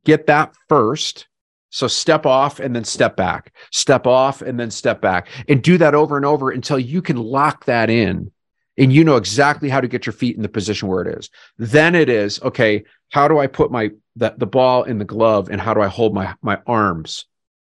Get 0.03 0.27
that 0.27 0.55
first. 0.67 1.27
So 1.69 1.87
step 1.87 2.25
off 2.25 2.59
and 2.59 2.75
then 2.75 2.83
step 2.83 3.15
back, 3.15 3.53
step 3.71 4.05
off 4.05 4.41
and 4.41 4.59
then 4.59 4.71
step 4.71 4.99
back, 4.99 5.29
and 5.47 5.63
do 5.63 5.77
that 5.77 5.95
over 5.95 6.17
and 6.17 6.25
over 6.25 6.51
until 6.51 6.77
you 6.77 7.01
can 7.01 7.15
lock 7.15 7.63
that 7.65 7.89
in 7.89 8.31
and 8.77 8.93
you 8.93 9.03
know 9.03 9.17
exactly 9.17 9.69
how 9.69 9.81
to 9.81 9.87
get 9.87 10.05
your 10.05 10.13
feet 10.13 10.35
in 10.35 10.41
the 10.41 10.49
position 10.49 10.87
where 10.87 11.01
it 11.01 11.17
is. 11.19 11.29
Then 11.57 11.95
it 11.95 12.09
is 12.09 12.41
okay. 12.41 12.83
How 13.09 13.27
do 13.27 13.39
I 13.39 13.47
put 13.47 13.71
my 13.71 13.91
the, 14.15 14.33
the 14.37 14.45
ball 14.45 14.83
in 14.83 14.97
the 14.97 15.05
glove, 15.05 15.49
and 15.49 15.59
how 15.59 15.73
do 15.73 15.81
I 15.81 15.87
hold 15.87 16.13
my 16.13 16.35
my 16.41 16.59
arms 16.65 17.25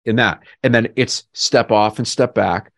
in 0.05 0.17
that? 0.17 0.41
And 0.63 0.75
then 0.75 0.89
it's 0.97 1.25
step 1.33 1.71
off 1.71 1.99
and 1.99 2.07
step 2.07 2.35
back, 2.35 2.73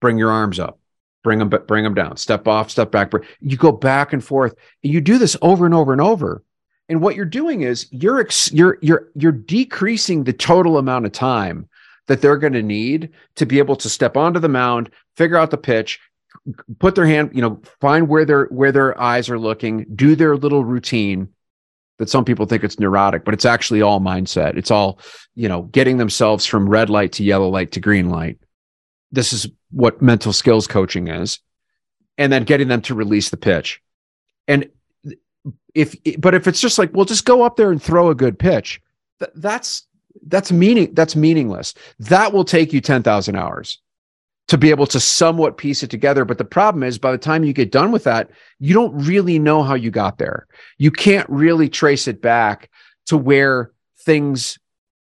bring 0.00 0.18
your 0.18 0.30
arms 0.30 0.58
up, 0.58 0.78
bring 1.22 1.38
them, 1.38 1.48
bring 1.48 1.84
them 1.84 1.94
down, 1.94 2.16
step 2.16 2.48
off, 2.48 2.70
step 2.70 2.90
back. 2.90 3.12
You 3.40 3.56
go 3.56 3.72
back 3.72 4.12
and 4.12 4.22
forth. 4.22 4.54
You 4.82 5.00
do 5.00 5.18
this 5.18 5.36
over 5.42 5.66
and 5.66 5.74
over 5.74 5.92
and 5.92 6.00
over. 6.00 6.42
And 6.88 7.00
what 7.00 7.14
you're 7.14 7.24
doing 7.24 7.60
is 7.60 7.86
you're 7.92 8.26
you're 8.50 8.78
you're 8.82 9.08
you're 9.14 9.32
decreasing 9.32 10.24
the 10.24 10.32
total 10.32 10.76
amount 10.76 11.06
of 11.06 11.12
time 11.12 11.68
that 12.08 12.20
they're 12.20 12.36
going 12.36 12.54
to 12.54 12.62
need 12.62 13.10
to 13.36 13.46
be 13.46 13.58
able 13.60 13.76
to 13.76 13.88
step 13.88 14.16
onto 14.16 14.40
the 14.40 14.48
mound, 14.48 14.90
figure 15.14 15.36
out 15.36 15.52
the 15.52 15.56
pitch, 15.56 16.00
put 16.78 16.94
their 16.94 17.06
hand, 17.06 17.30
you 17.34 17.42
know, 17.42 17.60
find 17.80 18.08
where 18.08 18.24
their 18.24 18.46
where 18.46 18.72
their 18.72 19.00
eyes 19.00 19.28
are 19.28 19.38
looking, 19.38 19.86
do 19.94 20.14
their 20.14 20.36
little 20.36 20.64
routine. 20.64 21.28
That 21.98 22.08
some 22.08 22.24
people 22.24 22.46
think 22.46 22.64
it's 22.64 22.78
neurotic, 22.78 23.26
but 23.26 23.34
it's 23.34 23.44
actually 23.44 23.82
all 23.82 24.00
mindset. 24.00 24.56
It's 24.56 24.70
all, 24.70 25.00
you 25.34 25.50
know, 25.50 25.62
getting 25.64 25.98
themselves 25.98 26.46
from 26.46 26.66
red 26.66 26.88
light 26.88 27.12
to 27.12 27.24
yellow 27.24 27.50
light 27.50 27.72
to 27.72 27.80
green 27.80 28.08
light. 28.08 28.38
This 29.12 29.34
is 29.34 29.46
what 29.70 30.00
mental 30.00 30.32
skills 30.32 30.66
coaching 30.66 31.08
is. 31.08 31.40
And 32.16 32.32
then 32.32 32.44
getting 32.44 32.68
them 32.68 32.80
to 32.82 32.94
release 32.94 33.28
the 33.28 33.36
pitch. 33.36 33.82
And 34.48 34.70
if 35.74 35.94
but 36.18 36.34
if 36.34 36.46
it's 36.46 36.60
just 36.60 36.78
like, 36.78 36.90
well, 36.94 37.04
just 37.04 37.26
go 37.26 37.42
up 37.42 37.56
there 37.56 37.70
and 37.70 37.82
throw 37.82 38.08
a 38.08 38.14
good 38.14 38.38
pitch, 38.38 38.80
th- 39.18 39.32
that's 39.34 39.86
that's 40.26 40.50
meaning 40.50 40.94
that's 40.94 41.14
meaningless. 41.14 41.74
That 41.98 42.32
will 42.32 42.44
take 42.44 42.72
you 42.72 42.80
10,000 42.80 43.36
hours 43.36 43.78
to 44.50 44.58
be 44.58 44.70
able 44.70 44.86
to 44.88 44.98
somewhat 44.98 45.58
piece 45.58 45.84
it 45.84 45.90
together. 45.90 46.24
But 46.24 46.36
the 46.36 46.44
problem 46.44 46.82
is, 46.82 46.98
by 46.98 47.12
the 47.12 47.18
time 47.18 47.44
you 47.44 47.52
get 47.52 47.70
done 47.70 47.92
with 47.92 48.02
that, 48.02 48.30
you 48.58 48.74
don't 48.74 48.92
really 49.06 49.38
know 49.38 49.62
how 49.62 49.74
you 49.74 49.92
got 49.92 50.18
there. 50.18 50.48
You 50.76 50.90
can't 50.90 51.30
really 51.30 51.68
trace 51.68 52.08
it 52.08 52.20
back 52.20 52.68
to 53.06 53.16
where 53.16 53.70
things, 54.00 54.58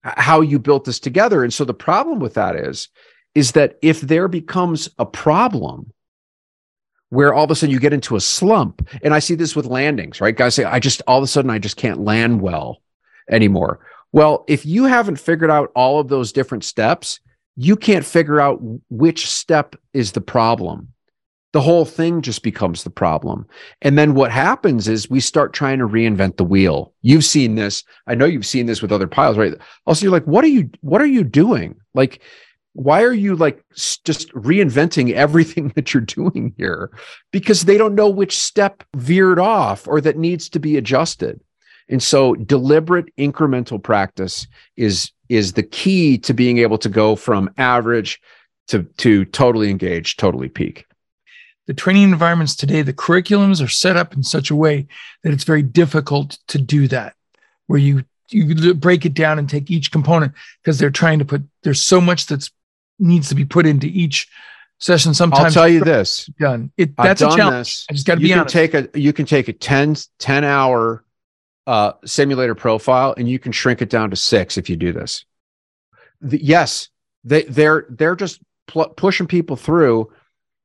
how 0.04 0.42
you 0.42 0.60
built 0.60 0.84
this 0.84 1.00
together. 1.00 1.42
And 1.42 1.52
so 1.52 1.64
the 1.64 1.74
problem 1.74 2.20
with 2.20 2.34
that 2.34 2.54
is, 2.54 2.88
is 3.34 3.50
that 3.52 3.78
if 3.82 4.00
there 4.00 4.28
becomes 4.28 4.88
a 5.00 5.06
problem 5.06 5.92
where 7.08 7.34
all 7.34 7.42
of 7.42 7.50
a 7.50 7.56
sudden 7.56 7.72
you 7.72 7.80
get 7.80 7.92
into 7.92 8.14
a 8.14 8.20
slump, 8.20 8.88
and 9.02 9.12
I 9.12 9.18
see 9.18 9.34
this 9.34 9.56
with 9.56 9.66
landings, 9.66 10.20
right? 10.20 10.36
Guys 10.36 10.54
say, 10.54 10.62
I 10.62 10.78
just 10.78 11.02
all 11.08 11.18
of 11.18 11.24
a 11.24 11.26
sudden 11.26 11.50
I 11.50 11.58
just 11.58 11.76
can't 11.76 12.04
land 12.04 12.40
well 12.40 12.80
anymore. 13.28 13.80
Well, 14.12 14.44
if 14.46 14.64
you 14.64 14.84
haven't 14.84 15.18
figured 15.18 15.50
out 15.50 15.72
all 15.74 15.98
of 15.98 16.06
those 16.06 16.30
different 16.30 16.62
steps, 16.62 17.18
you 17.56 17.76
can't 17.76 18.04
figure 18.04 18.40
out 18.40 18.60
which 18.90 19.28
step 19.28 19.76
is 19.92 20.12
the 20.12 20.20
problem. 20.20 20.88
The 21.52 21.60
whole 21.60 21.84
thing 21.84 22.22
just 22.22 22.42
becomes 22.42 22.82
the 22.82 22.90
problem. 22.90 23.46
And 23.82 23.98
then 23.98 24.14
what 24.14 24.32
happens 24.32 24.88
is 24.88 25.10
we 25.10 25.20
start 25.20 25.52
trying 25.52 25.78
to 25.80 25.86
reinvent 25.86 26.38
the 26.38 26.44
wheel. 26.44 26.94
You've 27.02 27.26
seen 27.26 27.56
this. 27.56 27.84
I 28.06 28.14
know 28.14 28.24
you've 28.24 28.46
seen 28.46 28.64
this 28.64 28.80
with 28.80 28.90
other 28.90 29.06
piles, 29.06 29.36
right? 29.36 29.52
Also, 29.86 30.06
you're 30.06 30.12
like, 30.12 30.24
what 30.24 30.44
are 30.44 30.48
you, 30.48 30.70
what 30.80 31.02
are 31.02 31.06
you 31.06 31.24
doing? 31.24 31.76
Like, 31.92 32.22
why 32.74 33.02
are 33.02 33.12
you 33.12 33.36
like 33.36 33.62
just 33.74 34.32
reinventing 34.32 35.12
everything 35.12 35.68
that 35.74 35.92
you're 35.92 36.00
doing 36.00 36.54
here? 36.56 36.90
Because 37.32 37.62
they 37.62 37.76
don't 37.76 37.94
know 37.94 38.08
which 38.08 38.38
step 38.38 38.82
veered 38.96 39.38
off 39.38 39.86
or 39.86 40.00
that 40.00 40.16
needs 40.16 40.48
to 40.50 40.58
be 40.58 40.78
adjusted. 40.78 41.40
And 41.92 42.02
so 42.02 42.34
deliberate 42.34 43.14
incremental 43.16 43.80
practice 43.80 44.46
is 44.76 45.12
is 45.28 45.52
the 45.52 45.62
key 45.62 46.18
to 46.18 46.32
being 46.32 46.58
able 46.58 46.78
to 46.78 46.88
go 46.88 47.14
from 47.14 47.50
average 47.58 48.20
to 48.68 48.84
to 48.96 49.26
totally 49.26 49.70
engaged, 49.70 50.18
totally 50.18 50.48
peak. 50.48 50.86
The 51.66 51.74
training 51.74 52.04
environments 52.04 52.56
today, 52.56 52.80
the 52.80 52.94
curriculums 52.94 53.62
are 53.62 53.68
set 53.68 53.98
up 53.98 54.14
in 54.14 54.22
such 54.22 54.50
a 54.50 54.56
way 54.56 54.86
that 55.22 55.34
it's 55.34 55.44
very 55.44 55.62
difficult 55.62 56.38
to 56.48 56.58
do 56.58 56.88
that, 56.88 57.14
where 57.66 57.78
you 57.78 58.04
you 58.30 58.72
break 58.72 59.04
it 59.04 59.12
down 59.12 59.38
and 59.38 59.48
take 59.48 59.70
each 59.70 59.92
component 59.92 60.32
because 60.62 60.78
they're 60.78 60.90
trying 60.90 61.18
to 61.18 61.26
put 61.26 61.42
there's 61.62 61.82
so 61.82 62.00
much 62.00 62.24
that's 62.24 62.50
needs 62.98 63.28
to 63.28 63.34
be 63.34 63.44
put 63.44 63.66
into 63.66 63.86
each 63.86 64.28
session. 64.78 65.12
Sometimes 65.12 65.56
I'll 65.56 65.64
tell 65.64 65.68
you 65.68 65.84
this 65.84 66.24
done. 66.40 66.72
It 66.78 66.96
that's 66.96 67.20
I've 67.20 67.34
a 67.34 67.36
challenge. 67.36 67.66
This. 67.66 67.86
I 67.90 67.92
just 67.92 68.06
got 68.06 68.14
to 68.14 68.20
be 68.22 68.32
honest. 68.32 68.54
Take 68.54 68.72
a 68.72 68.88
you 68.94 69.12
can 69.12 69.26
take 69.26 69.48
a 69.48 69.52
10, 69.52 69.96
10 70.18 70.44
hour 70.44 71.04
uh, 71.66 71.92
simulator 72.04 72.54
profile, 72.54 73.14
and 73.16 73.28
you 73.28 73.38
can 73.38 73.52
shrink 73.52 73.82
it 73.82 73.90
down 73.90 74.10
to 74.10 74.16
six 74.16 74.58
if 74.58 74.68
you 74.68 74.76
do 74.76 74.92
this. 74.92 75.24
The, 76.20 76.42
yes, 76.42 76.88
they 77.24 77.44
they're 77.44 77.86
they're 77.88 78.16
just 78.16 78.40
pl- 78.66 78.90
pushing 78.90 79.26
people 79.26 79.56
through 79.56 80.12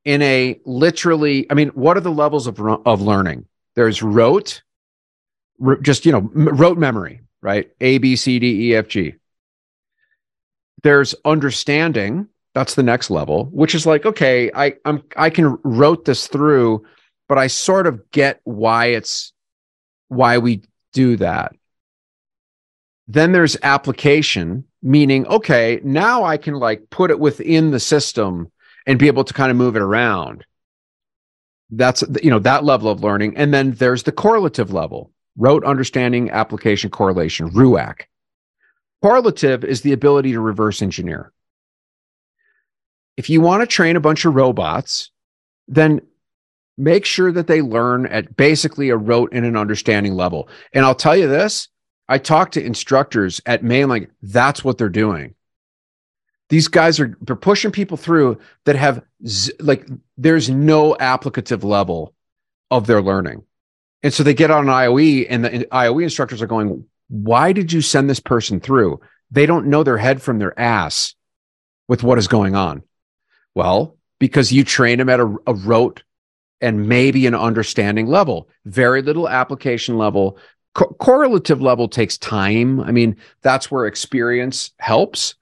in 0.05 0.21
a 0.21 0.59
literally. 0.65 1.49
I 1.49 1.53
mean, 1.53 1.69
what 1.69 1.97
are 1.97 2.01
the 2.01 2.11
levels 2.11 2.47
of 2.47 2.59
of 2.59 3.01
learning? 3.01 3.45
There's 3.75 4.01
rote, 4.01 4.63
r- 5.63 5.77
just 5.77 6.05
you 6.05 6.11
know, 6.11 6.31
m- 6.35 6.49
rote 6.57 6.77
memory, 6.77 7.21
right? 7.41 7.69
A 7.81 7.97
B 7.99 8.15
C 8.15 8.39
D 8.39 8.69
E 8.69 8.75
F 8.75 8.87
G. 8.87 9.15
There's 10.83 11.15
understanding. 11.25 12.27
That's 12.53 12.73
the 12.73 12.83
next 12.83 13.11
level, 13.11 13.45
which 13.51 13.75
is 13.75 13.85
like, 13.85 14.07
okay, 14.07 14.49
I 14.55 14.75
I'm 14.83 15.03
I 15.15 15.29
can 15.29 15.59
rote 15.63 16.05
this 16.05 16.27
through, 16.27 16.85
but 17.29 17.37
I 17.37 17.47
sort 17.47 17.85
of 17.85 18.09
get 18.09 18.41
why 18.45 18.87
it's 18.87 19.31
why 20.07 20.39
we 20.39 20.63
do 20.97 21.15
that. 21.17 21.55
Then 23.07 23.31
there's 23.31 23.55
application, 23.61 24.65
meaning, 24.81 25.27
okay, 25.27 25.79
now 25.83 26.23
I 26.23 26.37
can 26.37 26.55
like 26.55 26.89
put 26.89 27.11
it 27.11 27.19
within 27.19 27.69
the 27.69 27.79
system 27.79 28.51
and 28.87 28.97
be 28.97 29.07
able 29.07 29.23
to 29.23 29.33
kind 29.33 29.51
of 29.51 29.57
move 29.57 29.75
it 29.75 29.81
around. 29.83 30.43
That's, 31.69 32.03
you 32.23 32.31
know, 32.31 32.39
that 32.39 32.63
level 32.63 32.89
of 32.89 33.03
learning. 33.03 33.37
And 33.37 33.53
then 33.53 33.73
there's 33.73 34.03
the 34.03 34.11
correlative 34.11 34.73
level, 34.73 35.11
rote 35.37 35.63
understanding, 35.63 36.31
application, 36.31 36.89
correlation, 36.89 37.51
RUAC. 37.51 38.01
Correlative 39.03 39.63
is 39.63 39.81
the 39.81 39.93
ability 39.93 40.31
to 40.31 40.41
reverse 40.41 40.81
engineer. 40.81 41.31
If 43.17 43.29
you 43.29 43.39
want 43.41 43.61
to 43.61 43.67
train 43.67 43.95
a 43.95 44.01
bunch 44.01 44.25
of 44.25 44.33
robots, 44.33 45.11
then 45.67 46.01
make 46.77 47.05
sure 47.05 47.31
that 47.31 47.47
they 47.47 47.61
learn 47.61 48.05
at 48.07 48.35
basically 48.35 48.89
a 48.89 48.97
rote 48.97 49.31
and 49.33 49.45
an 49.45 49.57
understanding 49.57 50.13
level. 50.13 50.47
And 50.73 50.85
I'll 50.85 50.95
tell 50.95 51.15
you 51.15 51.27
this 51.27 51.69
I 52.07 52.17
talk 52.17 52.51
to 52.51 52.63
instructors 52.63 53.41
at 53.45 53.63
Maine, 53.63 53.89
like 53.89 54.09
that's 54.21 54.63
what 54.63 54.77
they're 54.77 54.89
doing. 54.89 55.35
These 56.49 56.69
guys 56.69 56.99
are 56.99 57.17
they're 57.21 57.35
pushing 57.35 57.71
people 57.71 57.97
through 57.97 58.39
that 58.65 58.77
have 58.77 59.03
z- 59.25 59.51
like 59.59 59.85
there's 60.17 60.49
no 60.49 60.95
applicative 60.95 61.63
level 61.63 62.13
of 62.71 62.87
their 62.87 63.01
learning. 63.01 63.43
And 64.03 64.13
so 64.13 64.23
they 64.23 64.33
get 64.33 64.51
on 64.51 64.69
an 64.69 64.73
IOE 64.73 65.25
and 65.29 65.43
the 65.43 65.49
IOE 65.71 66.03
instructors 66.03 66.41
are 66.41 66.47
going, 66.47 66.85
why 67.09 67.51
did 67.51 67.73
you 67.73 67.81
send 67.81 68.09
this 68.09 68.19
person 68.19 68.59
through? 68.59 68.99
They 69.31 69.45
don't 69.45 69.67
know 69.67 69.83
their 69.83 69.97
head 69.97 70.21
from 70.21 70.39
their 70.39 70.57
ass 70.57 71.15
with 71.87 72.03
what 72.03 72.17
is 72.17 72.27
going 72.27 72.55
on. 72.55 72.83
Well, 73.55 73.97
because 74.19 74.51
you 74.51 74.63
train 74.63 74.99
them 74.99 75.09
at 75.09 75.19
a, 75.19 75.35
a 75.47 75.53
rote 75.53 76.03
and 76.61 76.87
maybe 76.87 77.27
an 77.27 77.35
understanding 77.35 78.07
level, 78.07 78.49
very 78.65 79.01
little 79.01 79.29
application 79.29 79.97
level. 79.97 80.37
Co- 80.73 80.95
correlative 80.99 81.61
level 81.61 81.87
takes 81.87 82.17
time. 82.17 82.79
I 82.81 82.91
mean, 82.91 83.15
that's 83.41 83.69
where 83.69 83.85
experience 83.85 84.71
helps. 84.79 85.35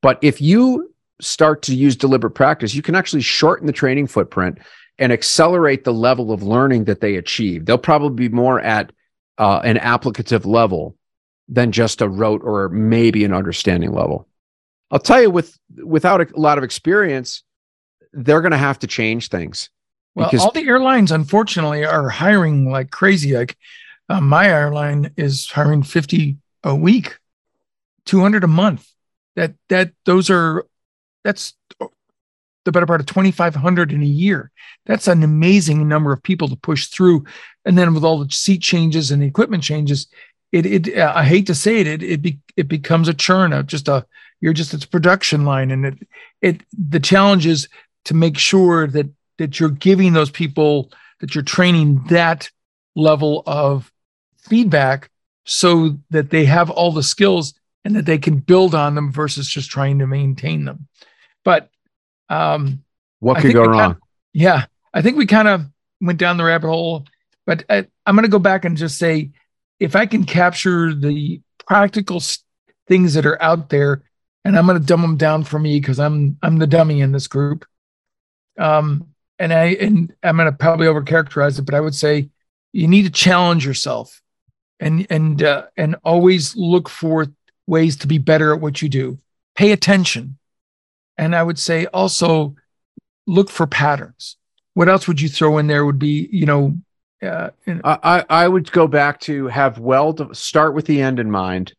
But 0.00 0.18
if 0.22 0.40
you 0.40 0.94
start 1.20 1.62
to 1.62 1.74
use 1.74 1.96
deliberate 1.96 2.32
practice, 2.32 2.74
you 2.74 2.82
can 2.82 2.94
actually 2.94 3.22
shorten 3.22 3.66
the 3.66 3.72
training 3.72 4.06
footprint 4.06 4.58
and 4.98 5.12
accelerate 5.12 5.84
the 5.84 5.92
level 5.92 6.32
of 6.32 6.42
learning 6.42 6.84
that 6.84 7.00
they 7.00 7.16
achieve. 7.16 7.64
They'll 7.64 7.78
probably 7.78 8.28
be 8.28 8.34
more 8.34 8.60
at 8.60 8.92
uh, 9.38 9.60
an 9.64 9.76
applicative 9.76 10.44
level 10.44 10.96
than 11.48 11.72
just 11.72 12.02
a 12.02 12.08
rote 12.08 12.42
or 12.44 12.68
maybe 12.68 13.24
an 13.24 13.32
understanding 13.32 13.92
level. 13.92 14.28
I'll 14.90 14.98
tell 14.98 15.20
you, 15.20 15.30
with 15.30 15.58
without 15.76 16.20
a 16.20 16.38
lot 16.38 16.58
of 16.58 16.64
experience, 16.64 17.42
they're 18.12 18.40
going 18.40 18.52
to 18.52 18.58
have 18.58 18.78
to 18.80 18.86
change 18.86 19.28
things. 19.28 19.70
Well, 20.18 20.28
because 20.30 20.44
all 20.44 20.50
the 20.50 20.66
airlines, 20.66 21.12
unfortunately, 21.12 21.84
are 21.84 22.08
hiring 22.08 22.70
like 22.70 22.90
crazy. 22.90 23.36
Like 23.36 23.56
uh, 24.08 24.20
my 24.20 24.48
airline 24.48 25.12
is 25.16 25.48
hiring 25.48 25.84
50 25.84 26.36
a 26.64 26.74
week, 26.74 27.18
200 28.06 28.42
a 28.42 28.48
month. 28.48 28.90
That, 29.36 29.54
that, 29.68 29.92
those 30.04 30.28
are, 30.28 30.66
that's 31.22 31.54
the 32.64 32.72
better 32.72 32.86
part 32.86 33.00
of 33.00 33.06
2,500 33.06 33.92
in 33.92 34.02
a 34.02 34.06
year. 34.06 34.50
That's 34.86 35.06
an 35.06 35.22
amazing 35.22 35.86
number 35.86 36.12
of 36.12 36.20
people 36.20 36.48
to 36.48 36.56
push 36.56 36.88
through. 36.88 37.24
And 37.64 37.78
then 37.78 37.94
with 37.94 38.02
all 38.02 38.18
the 38.18 38.30
seat 38.32 38.60
changes 38.60 39.12
and 39.12 39.22
the 39.22 39.26
equipment 39.26 39.62
changes, 39.62 40.08
it, 40.50 40.66
it, 40.66 40.98
uh, 40.98 41.12
I 41.14 41.22
hate 41.22 41.46
to 41.46 41.54
say 41.54 41.78
it, 41.78 41.86
it, 41.86 42.02
it, 42.02 42.22
be, 42.22 42.40
it 42.56 42.66
becomes 42.66 43.06
a 43.06 43.14
churn 43.14 43.52
of 43.52 43.68
just 43.68 43.86
a, 43.86 44.04
you're 44.40 44.52
just, 44.52 44.74
it's 44.74 44.84
production 44.84 45.44
line. 45.44 45.70
And 45.70 45.86
it, 45.86 46.08
it, 46.42 46.62
the 46.72 46.98
challenge 46.98 47.46
is 47.46 47.68
to 48.06 48.14
make 48.14 48.36
sure 48.36 48.88
that 48.88 49.08
that 49.38 49.58
you're 49.58 49.70
giving 49.70 50.12
those 50.12 50.30
people 50.30 50.92
that 51.20 51.34
you're 51.34 51.44
training 51.44 52.04
that 52.08 52.50
level 52.94 53.42
of 53.46 53.92
feedback 54.38 55.10
so 55.44 55.98
that 56.10 56.30
they 56.30 56.44
have 56.44 56.70
all 56.70 56.92
the 56.92 57.02
skills 57.02 57.54
and 57.84 57.96
that 57.96 58.06
they 58.06 58.18
can 58.18 58.38
build 58.38 58.74
on 58.74 58.94
them 58.94 59.12
versus 59.12 59.48
just 59.48 59.70
trying 59.70 59.98
to 59.98 60.06
maintain 60.06 60.64
them. 60.64 60.86
But 61.44 61.70
um, 62.28 62.84
what 63.20 63.40
could 63.40 63.54
go 63.54 63.64
wrong? 63.64 63.78
Kind 63.78 63.92
of, 63.92 63.98
yeah, 64.32 64.66
I 64.92 65.02
think 65.02 65.16
we 65.16 65.26
kind 65.26 65.48
of 65.48 65.64
went 66.00 66.18
down 66.18 66.36
the 66.36 66.44
rabbit 66.44 66.68
hole. 66.68 67.06
But 67.46 67.64
I, 67.70 67.86
I'm 68.04 68.14
going 68.14 68.24
to 68.24 68.30
go 68.30 68.38
back 68.38 68.64
and 68.64 68.76
just 68.76 68.98
say, 68.98 69.30
if 69.80 69.96
I 69.96 70.06
can 70.06 70.24
capture 70.24 70.92
the 70.92 71.40
practical 71.66 72.20
things 72.86 73.14
that 73.14 73.26
are 73.26 73.40
out 73.42 73.70
there, 73.70 74.02
and 74.44 74.56
I'm 74.56 74.66
going 74.66 74.80
to 74.80 74.86
dumb 74.86 75.02
them 75.02 75.16
down 75.16 75.44
for 75.44 75.58
me 75.58 75.80
because 75.80 75.98
I'm 75.98 76.36
I'm 76.42 76.58
the 76.58 76.66
dummy 76.66 77.00
in 77.00 77.12
this 77.12 77.26
group. 77.26 77.64
Um, 78.58 79.08
and 79.38 79.52
I 79.52 79.64
and 79.80 80.12
I'm 80.22 80.36
going 80.36 80.50
to 80.50 80.56
probably 80.56 80.86
overcharacterize 80.86 81.58
it, 81.58 81.62
but 81.62 81.74
I 81.74 81.80
would 81.80 81.94
say 81.94 82.30
you 82.72 82.88
need 82.88 83.02
to 83.02 83.10
challenge 83.10 83.64
yourself, 83.64 84.20
and 84.80 85.06
and 85.10 85.42
uh, 85.42 85.66
and 85.76 85.96
always 86.04 86.56
look 86.56 86.88
for 86.88 87.26
ways 87.66 87.96
to 87.98 88.06
be 88.06 88.18
better 88.18 88.52
at 88.52 88.60
what 88.60 88.82
you 88.82 88.88
do. 88.88 89.18
Pay 89.54 89.72
attention, 89.72 90.38
and 91.16 91.34
I 91.34 91.42
would 91.42 91.58
say 91.58 91.86
also 91.86 92.56
look 93.26 93.50
for 93.50 93.66
patterns. 93.66 94.36
What 94.74 94.88
else 94.88 95.08
would 95.08 95.20
you 95.20 95.28
throw 95.28 95.58
in 95.58 95.66
there? 95.66 95.84
Would 95.84 95.98
be 95.98 96.28
you 96.32 96.46
know. 96.46 96.76
Uh, 97.20 97.50
in- 97.66 97.80
I 97.84 98.24
I 98.28 98.46
would 98.46 98.70
go 98.70 98.86
back 98.86 99.20
to 99.20 99.48
have 99.48 99.78
well 99.78 100.14
to 100.14 100.32
start 100.34 100.74
with 100.74 100.86
the 100.86 101.00
end 101.00 101.18
in 101.18 101.30
mind. 101.30 101.74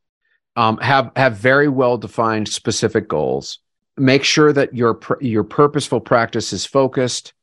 Um, 0.56 0.78
have 0.80 1.12
have 1.16 1.38
very 1.38 1.70
well 1.70 1.98
defined 1.98 2.50
specific 2.50 3.08
goals. 3.08 3.60
Make 3.96 4.26
sure 4.26 4.52
that 4.52 4.76
your 4.76 5.00
your 5.22 5.46
purposeful 5.46 6.02
practice 6.02 6.52
is 6.52 6.66
focused 6.66 7.34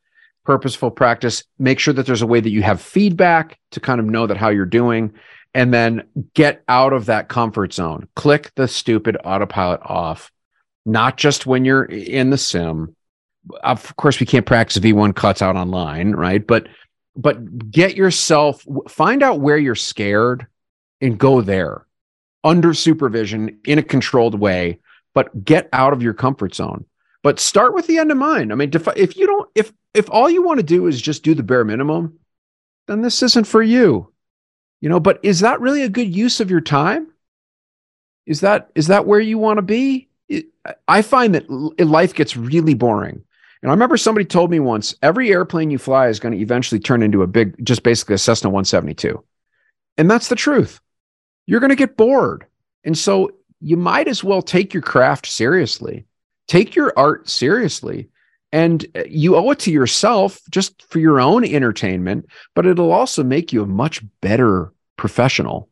purposeful 0.47 0.91
practice 0.91 1.45
make 1.59 1.79
sure 1.79 1.93
that 1.93 2.07
there's 2.07 2.23
a 2.23 2.27
way 2.27 2.41
that 2.41 2.51
you 2.51 2.63
have 2.63 2.81
feedback 2.81 3.59
to 3.73 3.81
kind 3.81 4.01
of 4.01 4.07
know 4.07 4.27
that 4.27 4.37
how 4.37 4.49
you're 4.49 4.65
doing 4.65 5.13
and 5.55 5.75
then 5.75 6.03
get 6.35 6.63
out 6.69 6.93
of 6.93 7.07
that 7.07 7.29
comfort 7.29 7.73
zone. 7.73 8.09
Click 8.15 8.53
the 8.55 8.69
stupid 8.69 9.17
autopilot 9.25 9.81
off 9.83 10.31
not 10.85 11.17
just 11.17 11.47
when 11.47 11.65
you're 11.65 11.85
in 11.85 12.31
the 12.31 12.39
sim. 12.39 12.95
Of 13.65 13.97
course 13.97 14.21
we 14.21 14.27
can't 14.27 14.47
practice 14.47 14.79
v1 14.79 15.15
cuts 15.15 15.43
out 15.43 15.57
online 15.57 16.13
right? 16.13 16.47
But 16.47 16.69
but 17.17 17.71
get 17.71 17.97
yourself 17.97 18.65
find 18.89 19.23
out 19.23 19.41
where 19.41 19.59
you're 19.59 19.75
scared 19.75 20.47
and 21.01 21.19
go 21.19 21.41
there 21.41 21.87
under 22.45 22.73
supervision 22.73 23.59
in 23.65 23.79
a 23.79 23.83
controlled 23.83 24.39
way 24.39 24.79
but 25.15 25.45
get 25.45 25.69
out 25.73 25.93
of 25.93 26.03
your 26.03 26.15
comfort 26.15 26.55
zone 26.55 26.85
but 27.27 27.41
start 27.41 27.75
with 27.75 27.89
the 27.89 27.99
end 27.99 28.13
in 28.13 28.19
mind. 28.19 28.53
I 28.53 28.55
mean, 28.55 28.71
if 28.73 29.17
you 29.17 29.27
don't, 29.27 29.51
if 29.57 29.73
if 29.95 30.09
all 30.11 30.31
you 30.31 30.45
want 30.45 30.61
to 30.61 30.63
do 30.63 30.87
is 30.87 31.03
just 31.03 31.25
do 31.25 31.35
the 31.35 31.43
bare 31.43 31.65
minimum, 31.65 32.21
then 32.87 33.01
this 33.03 33.21
isn't 33.21 33.49
for 33.49 33.65
you. 33.65 34.13
You 34.81 34.89
know, 34.89 35.01
but 35.01 35.19
is 35.25 35.41
that 35.41 35.61
really 35.61 35.83
a 35.83 35.89
good 35.89 36.15
use 36.15 36.39
of 36.39 36.53
your 36.53 36.61
time? 36.61 37.09
Is 38.27 38.43
that 38.43 38.71
is 38.77 38.87
that 38.87 39.07
where 39.07 39.19
you 39.19 39.39
want 39.39 39.59
to 39.59 39.63
be? 39.63 40.09
I 40.87 41.03
find 41.03 41.35
that 41.35 41.51
life 41.51 42.15
gets 42.15 42.37
really 42.37 42.75
boring. 42.75 43.25
And 43.61 43.73
I 43.73 43.75
remember 43.75 43.97
somebody 43.97 44.25
told 44.25 44.53
me 44.53 44.61
once, 44.61 44.95
every 45.03 45.33
airplane 45.33 45.73
you 45.73 45.79
fly 45.79 46.07
is 46.07 46.21
going 46.21 46.35
to 46.35 46.41
eventually 46.41 46.79
turn 46.79 47.03
into 47.03 47.25
a 47.25 47.27
big, 47.27 47.57
just 47.67 47.83
basically 47.83 48.15
a 48.15 48.19
Cessna 48.19 48.51
172. 48.51 49.21
And 49.99 50.09
that's 50.09 50.29
the 50.29 50.37
truth. 50.37 50.81
You're 51.47 51.59
going 51.59 51.71
to 51.71 51.75
get 51.75 51.97
bored. 51.97 52.47
And 52.85 52.97
so 52.97 53.33
you 53.61 53.77
might 53.77 54.07
as 54.07 54.23
well 54.23 54.43
take 54.43 54.73
your 54.73 54.85
craft 54.85 55.27
seriously 55.27 56.07
take 56.49 56.75
your 56.75 56.93
art 56.97 57.29
seriously. 57.29 58.09
And 58.53 58.87
uh, 58.95 59.03
you 59.09 59.37
owe 59.37 59.51
it 59.51 59.59
to 59.61 59.73
yourself 59.73 60.41
just 60.51 60.83
for 60.89 60.99
your 60.99 61.21
own 61.21 61.45
entertainment 61.45 62.27
but 62.55 62.65
it'll 62.65 62.93
also 62.93 63.25
make 63.25 63.53
you 63.53 63.63
a 63.63 63.67
much 63.67 64.03
better 64.21 64.73
professional 64.97 65.69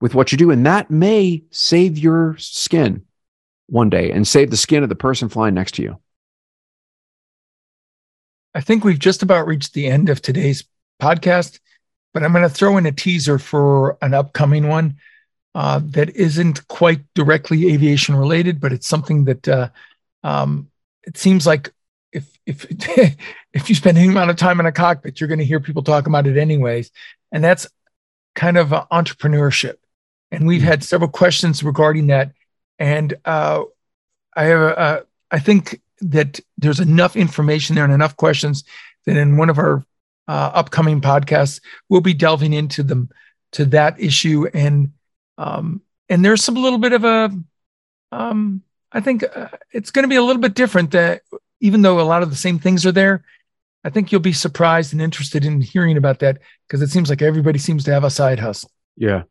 with 0.00 0.14
what 0.14 0.32
you 0.32 0.38
do. 0.38 0.50
And 0.50 0.64
that 0.66 0.90
may 0.90 1.42
save 1.50 1.98
your 1.98 2.36
skin 2.38 3.04
one 3.66 3.90
day 3.90 4.10
and 4.10 4.26
save 4.26 4.50
the 4.50 4.56
skin 4.56 4.82
of 4.82 4.88
the 4.88 4.94
person 4.94 5.28
flying 5.28 5.54
next 5.54 5.72
to 5.72 5.82
you. 5.82 5.98
I 8.54 8.60
think 8.60 8.84
we've 8.84 8.98
just 8.98 9.22
about 9.22 9.46
reached 9.46 9.74
the 9.74 9.88
end 9.88 10.08
of 10.08 10.22
today's 10.22 10.64
podcast 11.00 11.58
but 12.12 12.22
i'm 12.22 12.32
going 12.32 12.42
to 12.42 12.48
throw 12.48 12.76
in 12.76 12.86
a 12.86 12.92
teaser 12.92 13.38
for 13.38 13.98
an 14.00 14.14
upcoming 14.14 14.68
one 14.68 14.96
uh, 15.54 15.80
that 15.84 16.14
isn't 16.16 16.66
quite 16.68 17.00
directly 17.14 17.72
aviation 17.72 18.16
related 18.16 18.60
but 18.60 18.72
it's 18.72 18.86
something 18.86 19.24
that 19.24 19.46
uh, 19.48 19.68
um, 20.24 20.70
it 21.04 21.16
seems 21.16 21.46
like 21.46 21.72
if 22.12 22.38
if 22.46 22.66
if 23.52 23.68
you 23.68 23.74
spend 23.74 23.98
any 23.98 24.08
amount 24.08 24.30
of 24.30 24.36
time 24.36 24.58
in 24.58 24.66
a 24.66 24.72
cockpit, 24.72 25.20
you're 25.20 25.28
going 25.28 25.38
to 25.38 25.44
hear 25.44 25.60
people 25.60 25.82
talk 25.82 26.08
about 26.08 26.26
it 26.26 26.36
anyways, 26.36 26.90
and 27.30 27.44
that's 27.44 27.68
kind 28.34 28.56
of 28.56 28.70
entrepreneurship. 28.70 29.76
And 30.32 30.46
we've 30.46 30.60
mm-hmm. 30.60 30.70
had 30.70 30.82
several 30.82 31.10
questions 31.10 31.62
regarding 31.62 32.08
that, 32.08 32.32
and 32.78 33.14
uh, 33.24 33.62
I 34.34 34.44
have 34.44 34.60
a, 34.60 34.74
a, 34.74 35.02
I 35.30 35.38
think 35.38 35.80
that 36.00 36.40
there's 36.58 36.80
enough 36.80 37.14
information 37.14 37.76
there 37.76 37.84
and 37.84 37.92
enough 37.92 38.16
questions 38.16 38.64
that 39.06 39.16
in 39.16 39.36
one 39.36 39.50
of 39.50 39.58
our 39.58 39.84
uh, 40.26 40.50
upcoming 40.54 41.00
podcasts 41.00 41.60
we'll 41.88 42.00
be 42.00 42.14
delving 42.14 42.52
into 42.52 42.82
them 42.82 43.10
to 43.52 43.64
that 43.66 44.00
issue 44.00 44.46
and 44.54 44.92
um, 45.38 45.82
and 46.08 46.24
there's 46.24 46.42
some 46.42 46.54
little 46.54 46.78
bit 46.78 46.92
of 46.92 47.04
a 47.04 47.30
um, 48.10 48.62
I 48.94 49.00
think 49.00 49.24
uh, 49.36 49.48
it's 49.72 49.90
going 49.90 50.04
to 50.04 50.08
be 50.08 50.16
a 50.16 50.22
little 50.22 50.40
bit 50.40 50.54
different. 50.54 50.92
That 50.92 51.22
even 51.60 51.82
though 51.82 52.00
a 52.00 52.02
lot 52.02 52.22
of 52.22 52.30
the 52.30 52.36
same 52.36 52.58
things 52.58 52.86
are 52.86 52.92
there, 52.92 53.24
I 53.84 53.90
think 53.90 54.10
you'll 54.10 54.20
be 54.20 54.32
surprised 54.32 54.92
and 54.92 55.02
interested 55.02 55.44
in 55.44 55.60
hearing 55.60 55.96
about 55.96 56.20
that 56.20 56.38
because 56.66 56.80
it 56.80 56.88
seems 56.88 57.10
like 57.10 57.20
everybody 57.20 57.58
seems 57.58 57.84
to 57.84 57.92
have 57.92 58.04
a 58.04 58.10
side 58.10 58.38
hustle. 58.38 58.70
Yeah. 58.96 59.24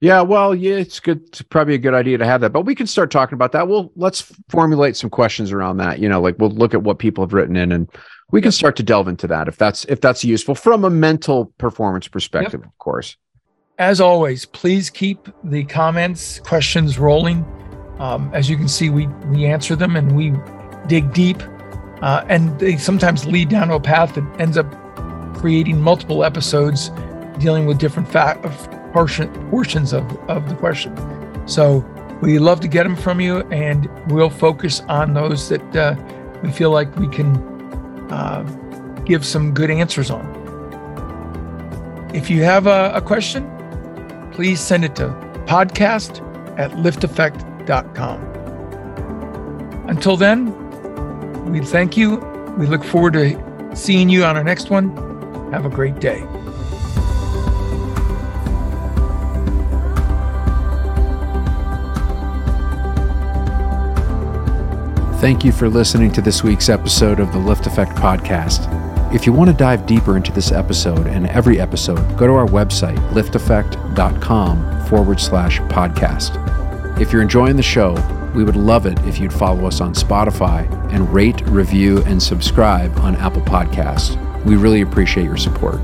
Yeah, 0.00 0.20
well, 0.20 0.54
yeah, 0.54 0.74
it's 0.74 1.00
good. 1.00 1.22
It's 1.28 1.40
probably 1.40 1.74
a 1.74 1.78
good 1.78 1.94
idea 1.94 2.18
to 2.18 2.26
have 2.26 2.42
that, 2.42 2.52
but 2.52 2.66
we 2.66 2.74
can 2.74 2.86
start 2.86 3.10
talking 3.10 3.34
about 3.34 3.52
that. 3.52 3.66
We'll 3.66 3.92
let's 3.96 4.30
formulate 4.50 4.94
some 4.94 5.08
questions 5.08 5.52
around 5.52 5.78
that. 5.78 6.00
You 6.00 6.08
know, 6.10 6.20
like 6.20 6.36
we'll 6.38 6.50
look 6.50 6.74
at 6.74 6.82
what 6.82 6.98
people 6.98 7.24
have 7.24 7.32
written 7.32 7.56
in, 7.56 7.72
and 7.72 7.88
we 8.30 8.42
can 8.42 8.52
start 8.52 8.76
to 8.76 8.82
delve 8.82 9.08
into 9.08 9.26
that 9.28 9.48
if 9.48 9.56
that's 9.56 9.86
if 9.86 10.02
that's 10.02 10.22
useful 10.22 10.54
from 10.54 10.84
a 10.84 10.90
mental 10.90 11.46
performance 11.56 12.08
perspective, 12.08 12.60
yep. 12.60 12.68
of 12.68 12.76
course. 12.76 13.16
As 13.78 13.98
always, 14.00 14.44
please 14.44 14.90
keep 14.90 15.28
the 15.44 15.64
comments, 15.64 16.40
questions 16.40 16.98
rolling. 16.98 17.44
Um, 17.98 18.30
as 18.34 18.50
you 18.50 18.56
can 18.56 18.68
see, 18.68 18.90
we 18.90 19.06
we 19.30 19.46
answer 19.46 19.74
them 19.74 19.96
and 19.96 20.16
we 20.16 20.34
dig 20.86 21.12
deep, 21.12 21.42
uh, 22.02 22.24
and 22.28 22.58
they 22.58 22.76
sometimes 22.76 23.26
lead 23.26 23.48
down 23.48 23.68
to 23.68 23.74
a 23.74 23.80
path 23.80 24.14
that 24.14 24.40
ends 24.40 24.58
up 24.58 24.66
creating 25.36 25.80
multiple 25.80 26.24
episodes 26.24 26.90
dealing 27.38 27.66
with 27.66 27.78
different 27.78 28.10
fa- 28.10 28.38
portion, 28.92 29.28
portions 29.50 29.92
of, 29.92 30.04
of 30.28 30.48
the 30.48 30.54
question. 30.56 30.94
So 31.46 31.84
we 32.22 32.38
love 32.38 32.60
to 32.60 32.68
get 32.68 32.84
them 32.84 32.96
from 32.96 33.20
you, 33.20 33.40
and 33.50 33.88
we'll 34.10 34.30
focus 34.30 34.80
on 34.88 35.14
those 35.14 35.48
that 35.48 35.76
uh, 35.76 35.96
we 36.42 36.50
feel 36.50 36.70
like 36.70 36.94
we 36.96 37.08
can 37.08 37.36
uh, 38.10 38.42
give 39.04 39.24
some 39.24 39.52
good 39.52 39.70
answers 39.70 40.10
on. 40.10 40.24
If 42.14 42.30
you 42.30 42.42
have 42.44 42.66
a, 42.66 42.92
a 42.94 43.00
question, 43.00 43.50
please 44.32 44.60
send 44.60 44.84
it 44.84 44.96
to 44.96 45.08
podcast 45.46 46.22
at 46.58 46.70
liftaffect.com 46.72 47.55
until 49.88 50.16
then, 50.16 50.52
we 51.50 51.60
thank 51.60 51.96
you. 51.96 52.16
We 52.58 52.66
look 52.66 52.84
forward 52.84 53.14
to 53.14 53.76
seeing 53.76 54.08
you 54.08 54.24
on 54.24 54.36
our 54.36 54.44
next 54.44 54.70
one. 54.70 54.96
Have 55.52 55.64
a 55.66 55.70
great 55.70 56.00
day. 56.00 56.26
Thank 65.20 65.44
you 65.44 65.50
for 65.50 65.68
listening 65.68 66.12
to 66.12 66.20
this 66.20 66.42
week's 66.44 66.68
episode 66.68 67.20
of 67.20 67.32
the 67.32 67.38
LiftAffect 67.38 67.94
Podcast. 67.96 68.72
If 69.14 69.24
you 69.24 69.32
want 69.32 69.50
to 69.50 69.56
dive 69.56 69.86
deeper 69.86 70.16
into 70.16 70.30
this 70.30 70.52
episode 70.52 71.06
and 71.06 71.26
every 71.28 71.58
episode, 71.58 72.16
go 72.18 72.26
to 72.26 72.34
our 72.34 72.46
website, 72.46 72.98
liftaffect.com 73.10 74.86
forward 74.86 75.18
slash 75.18 75.58
podcast. 75.60 76.45
If 76.98 77.12
you're 77.12 77.20
enjoying 77.20 77.56
the 77.56 77.62
show, 77.62 77.92
we 78.34 78.42
would 78.42 78.56
love 78.56 78.86
it 78.86 78.98
if 79.00 79.18
you'd 79.18 79.32
follow 79.32 79.66
us 79.66 79.82
on 79.82 79.92
Spotify 79.92 80.66
and 80.94 81.12
rate, 81.12 81.42
review, 81.42 82.02
and 82.04 82.22
subscribe 82.22 82.96
on 83.00 83.14
Apple 83.16 83.42
Podcasts. 83.42 84.16
We 84.44 84.56
really 84.56 84.80
appreciate 84.80 85.24
your 85.24 85.36
support. 85.36 85.78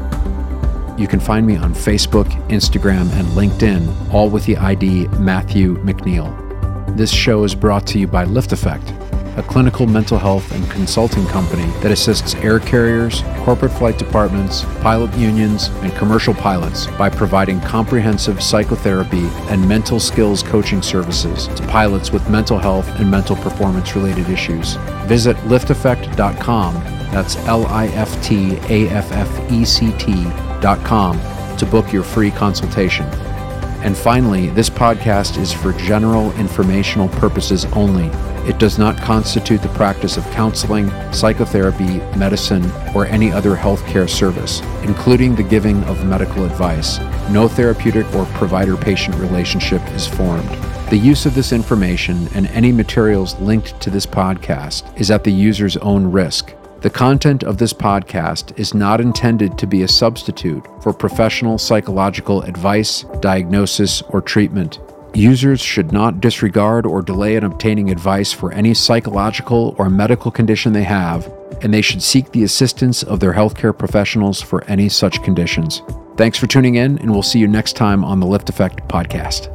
You 0.99 1.07
can 1.07 1.21
find 1.21 1.47
me 1.47 1.57
on 1.57 1.75
Facebook, 1.75 2.27
Instagram, 2.49 3.13
and 3.13 3.29
LinkedIn, 3.29 4.11
all 4.11 4.31
with 4.31 4.47
the 4.47 4.57
ID 4.57 5.09
Matthew 5.19 5.77
McNeil. 5.85 6.97
This 6.97 7.13
show 7.13 7.45
is 7.45 7.55
brought 7.55 7.87
to 7.89 7.99
you 7.99 8.07
by 8.07 8.25
LiftAffect 8.25 9.02
a 9.37 9.43
clinical 9.43 9.87
mental 9.87 10.19
health 10.19 10.51
and 10.53 10.71
consulting 10.71 11.27
company 11.27 11.65
that 11.81 11.91
assists 11.91 12.35
air 12.37 12.59
carriers, 12.59 13.23
corporate 13.39 13.73
flight 13.73 13.99
departments, 13.99 14.65
pilot 14.81 15.13
unions, 15.17 15.69
and 15.83 15.93
commercial 15.95 16.35
pilots 16.35 16.87
by 16.99 17.09
providing 17.09 17.61
comprehensive 17.61 18.43
psychotherapy 18.43 19.27
and 19.49 19.67
mental 19.67 19.99
skills 19.99 20.43
coaching 20.43 20.83
services 20.83 21.49
to 21.49 21.67
pilots 21.69 22.13
with 22.13 22.29
mental 22.29 22.59
health 22.59 22.89
and 23.01 23.11
mental 23.11 23.37
performance 23.37 23.97
related 23.97 24.29
issues. 24.29 24.75
Visit 25.07 25.37
liftaffect.com, 25.39 26.75
that's 27.11 27.37
L 27.47 27.67
I 27.67 27.87
F 27.89 28.23
T 28.23 28.57
A 28.69 28.89
F 28.91 29.11
F 29.13 29.53
E 29.53 29.65
C 29.65 29.93
T.com, 29.99 31.21
to 31.57 31.67
book 31.67 31.93
your 31.93 32.03
free 32.03 32.31
consultation. 32.31 33.07
And 33.83 33.97
finally, 33.97 34.49
this 34.51 34.71
podcast 34.71 35.39
is 35.39 35.53
for 35.53 35.73
general 35.73 36.31
informational 36.37 37.09
purposes 37.09 37.65
only 37.73 38.11
it 38.47 38.59
does 38.59 38.79
not 38.79 38.97
constitute 38.97 39.63
the 39.63 39.69
practice 39.69 40.17
of 40.17 40.31
counseling, 40.31 40.91
psychotherapy, 41.13 41.99
medicine, 42.17 42.71
or 42.95 43.07
any 43.07 43.31
other 43.31 43.55
healthcare 43.55 44.09
service, 44.09 44.61
including 44.83 45.35
the 45.35 45.43
giving 45.43 45.83
of 45.85 46.05
medical 46.05 46.45
advice. 46.45 46.99
No 47.31 47.49
therapeutic 47.49 48.07
or 48.15 48.27
provider 48.35 48.77
patient 48.77 49.17
relationship 49.17 49.83
is 49.93 50.07
formed. 50.07 50.49
The 50.91 50.99
use 50.99 51.25
of 51.25 51.35
this 51.35 51.53
information 51.53 52.29
and 52.35 52.47
any 52.49 52.73
materials 52.73 53.39
linked 53.41 53.81
to 53.81 53.91
this 53.91 54.05
podcast 54.05 54.85
is 55.01 55.11
at 55.11 55.25
the 55.25 55.33
user's 55.33 55.77
own 55.79 56.11
risk. 56.11 56.55
The 56.83 56.91
content 56.91 57.45
of 57.45 57.59
this 57.59 57.73
podcast 57.73 58.59
is 58.59 58.75
not 58.75 59.01
intended 59.01 59.57
to 59.57 59.69
be 59.69 59.85
a 59.85 59.89
substitute 59.89 60.67
for 60.83 60.93
professional 60.93 61.57
psychological 61.57 62.43
advice, 62.43 63.05
diagnosis, 63.21 64.03
or 64.09 64.21
treatment. 64.21 64.81
Users 65.15 65.61
should 65.61 65.93
not 65.93 66.21
disregard 66.21 66.87
or 66.87 67.03
delay 67.03 67.37
in 67.37 67.45
obtaining 67.45 67.91
advice 67.91 68.33
for 68.33 68.51
any 68.53 68.73
psychological 68.73 69.75
or 69.79 69.91
medical 69.91 70.31
condition 70.31 70.73
they 70.73 70.85
have, 70.85 71.31
and 71.61 71.73
they 71.73 71.83
should 71.83 72.03
seek 72.03 72.33
the 72.33 72.45
assistance 72.45 73.03
of 73.03 73.21
their 73.21 73.35
healthcare 73.35 73.77
professionals 73.77 74.41
for 74.41 74.65
any 74.65 74.89
such 74.89 75.23
conditions. 75.23 75.83
Thanks 76.17 76.39
for 76.39 76.47
tuning 76.47 76.77
in, 76.77 76.99
and 76.99 77.11
we'll 77.11 77.23
see 77.23 77.39
you 77.39 77.49
next 77.49 77.75
time 77.77 78.05
on 78.05 78.21
the 78.21 78.27
LiftAffect 78.27 78.89
podcast. 78.89 79.51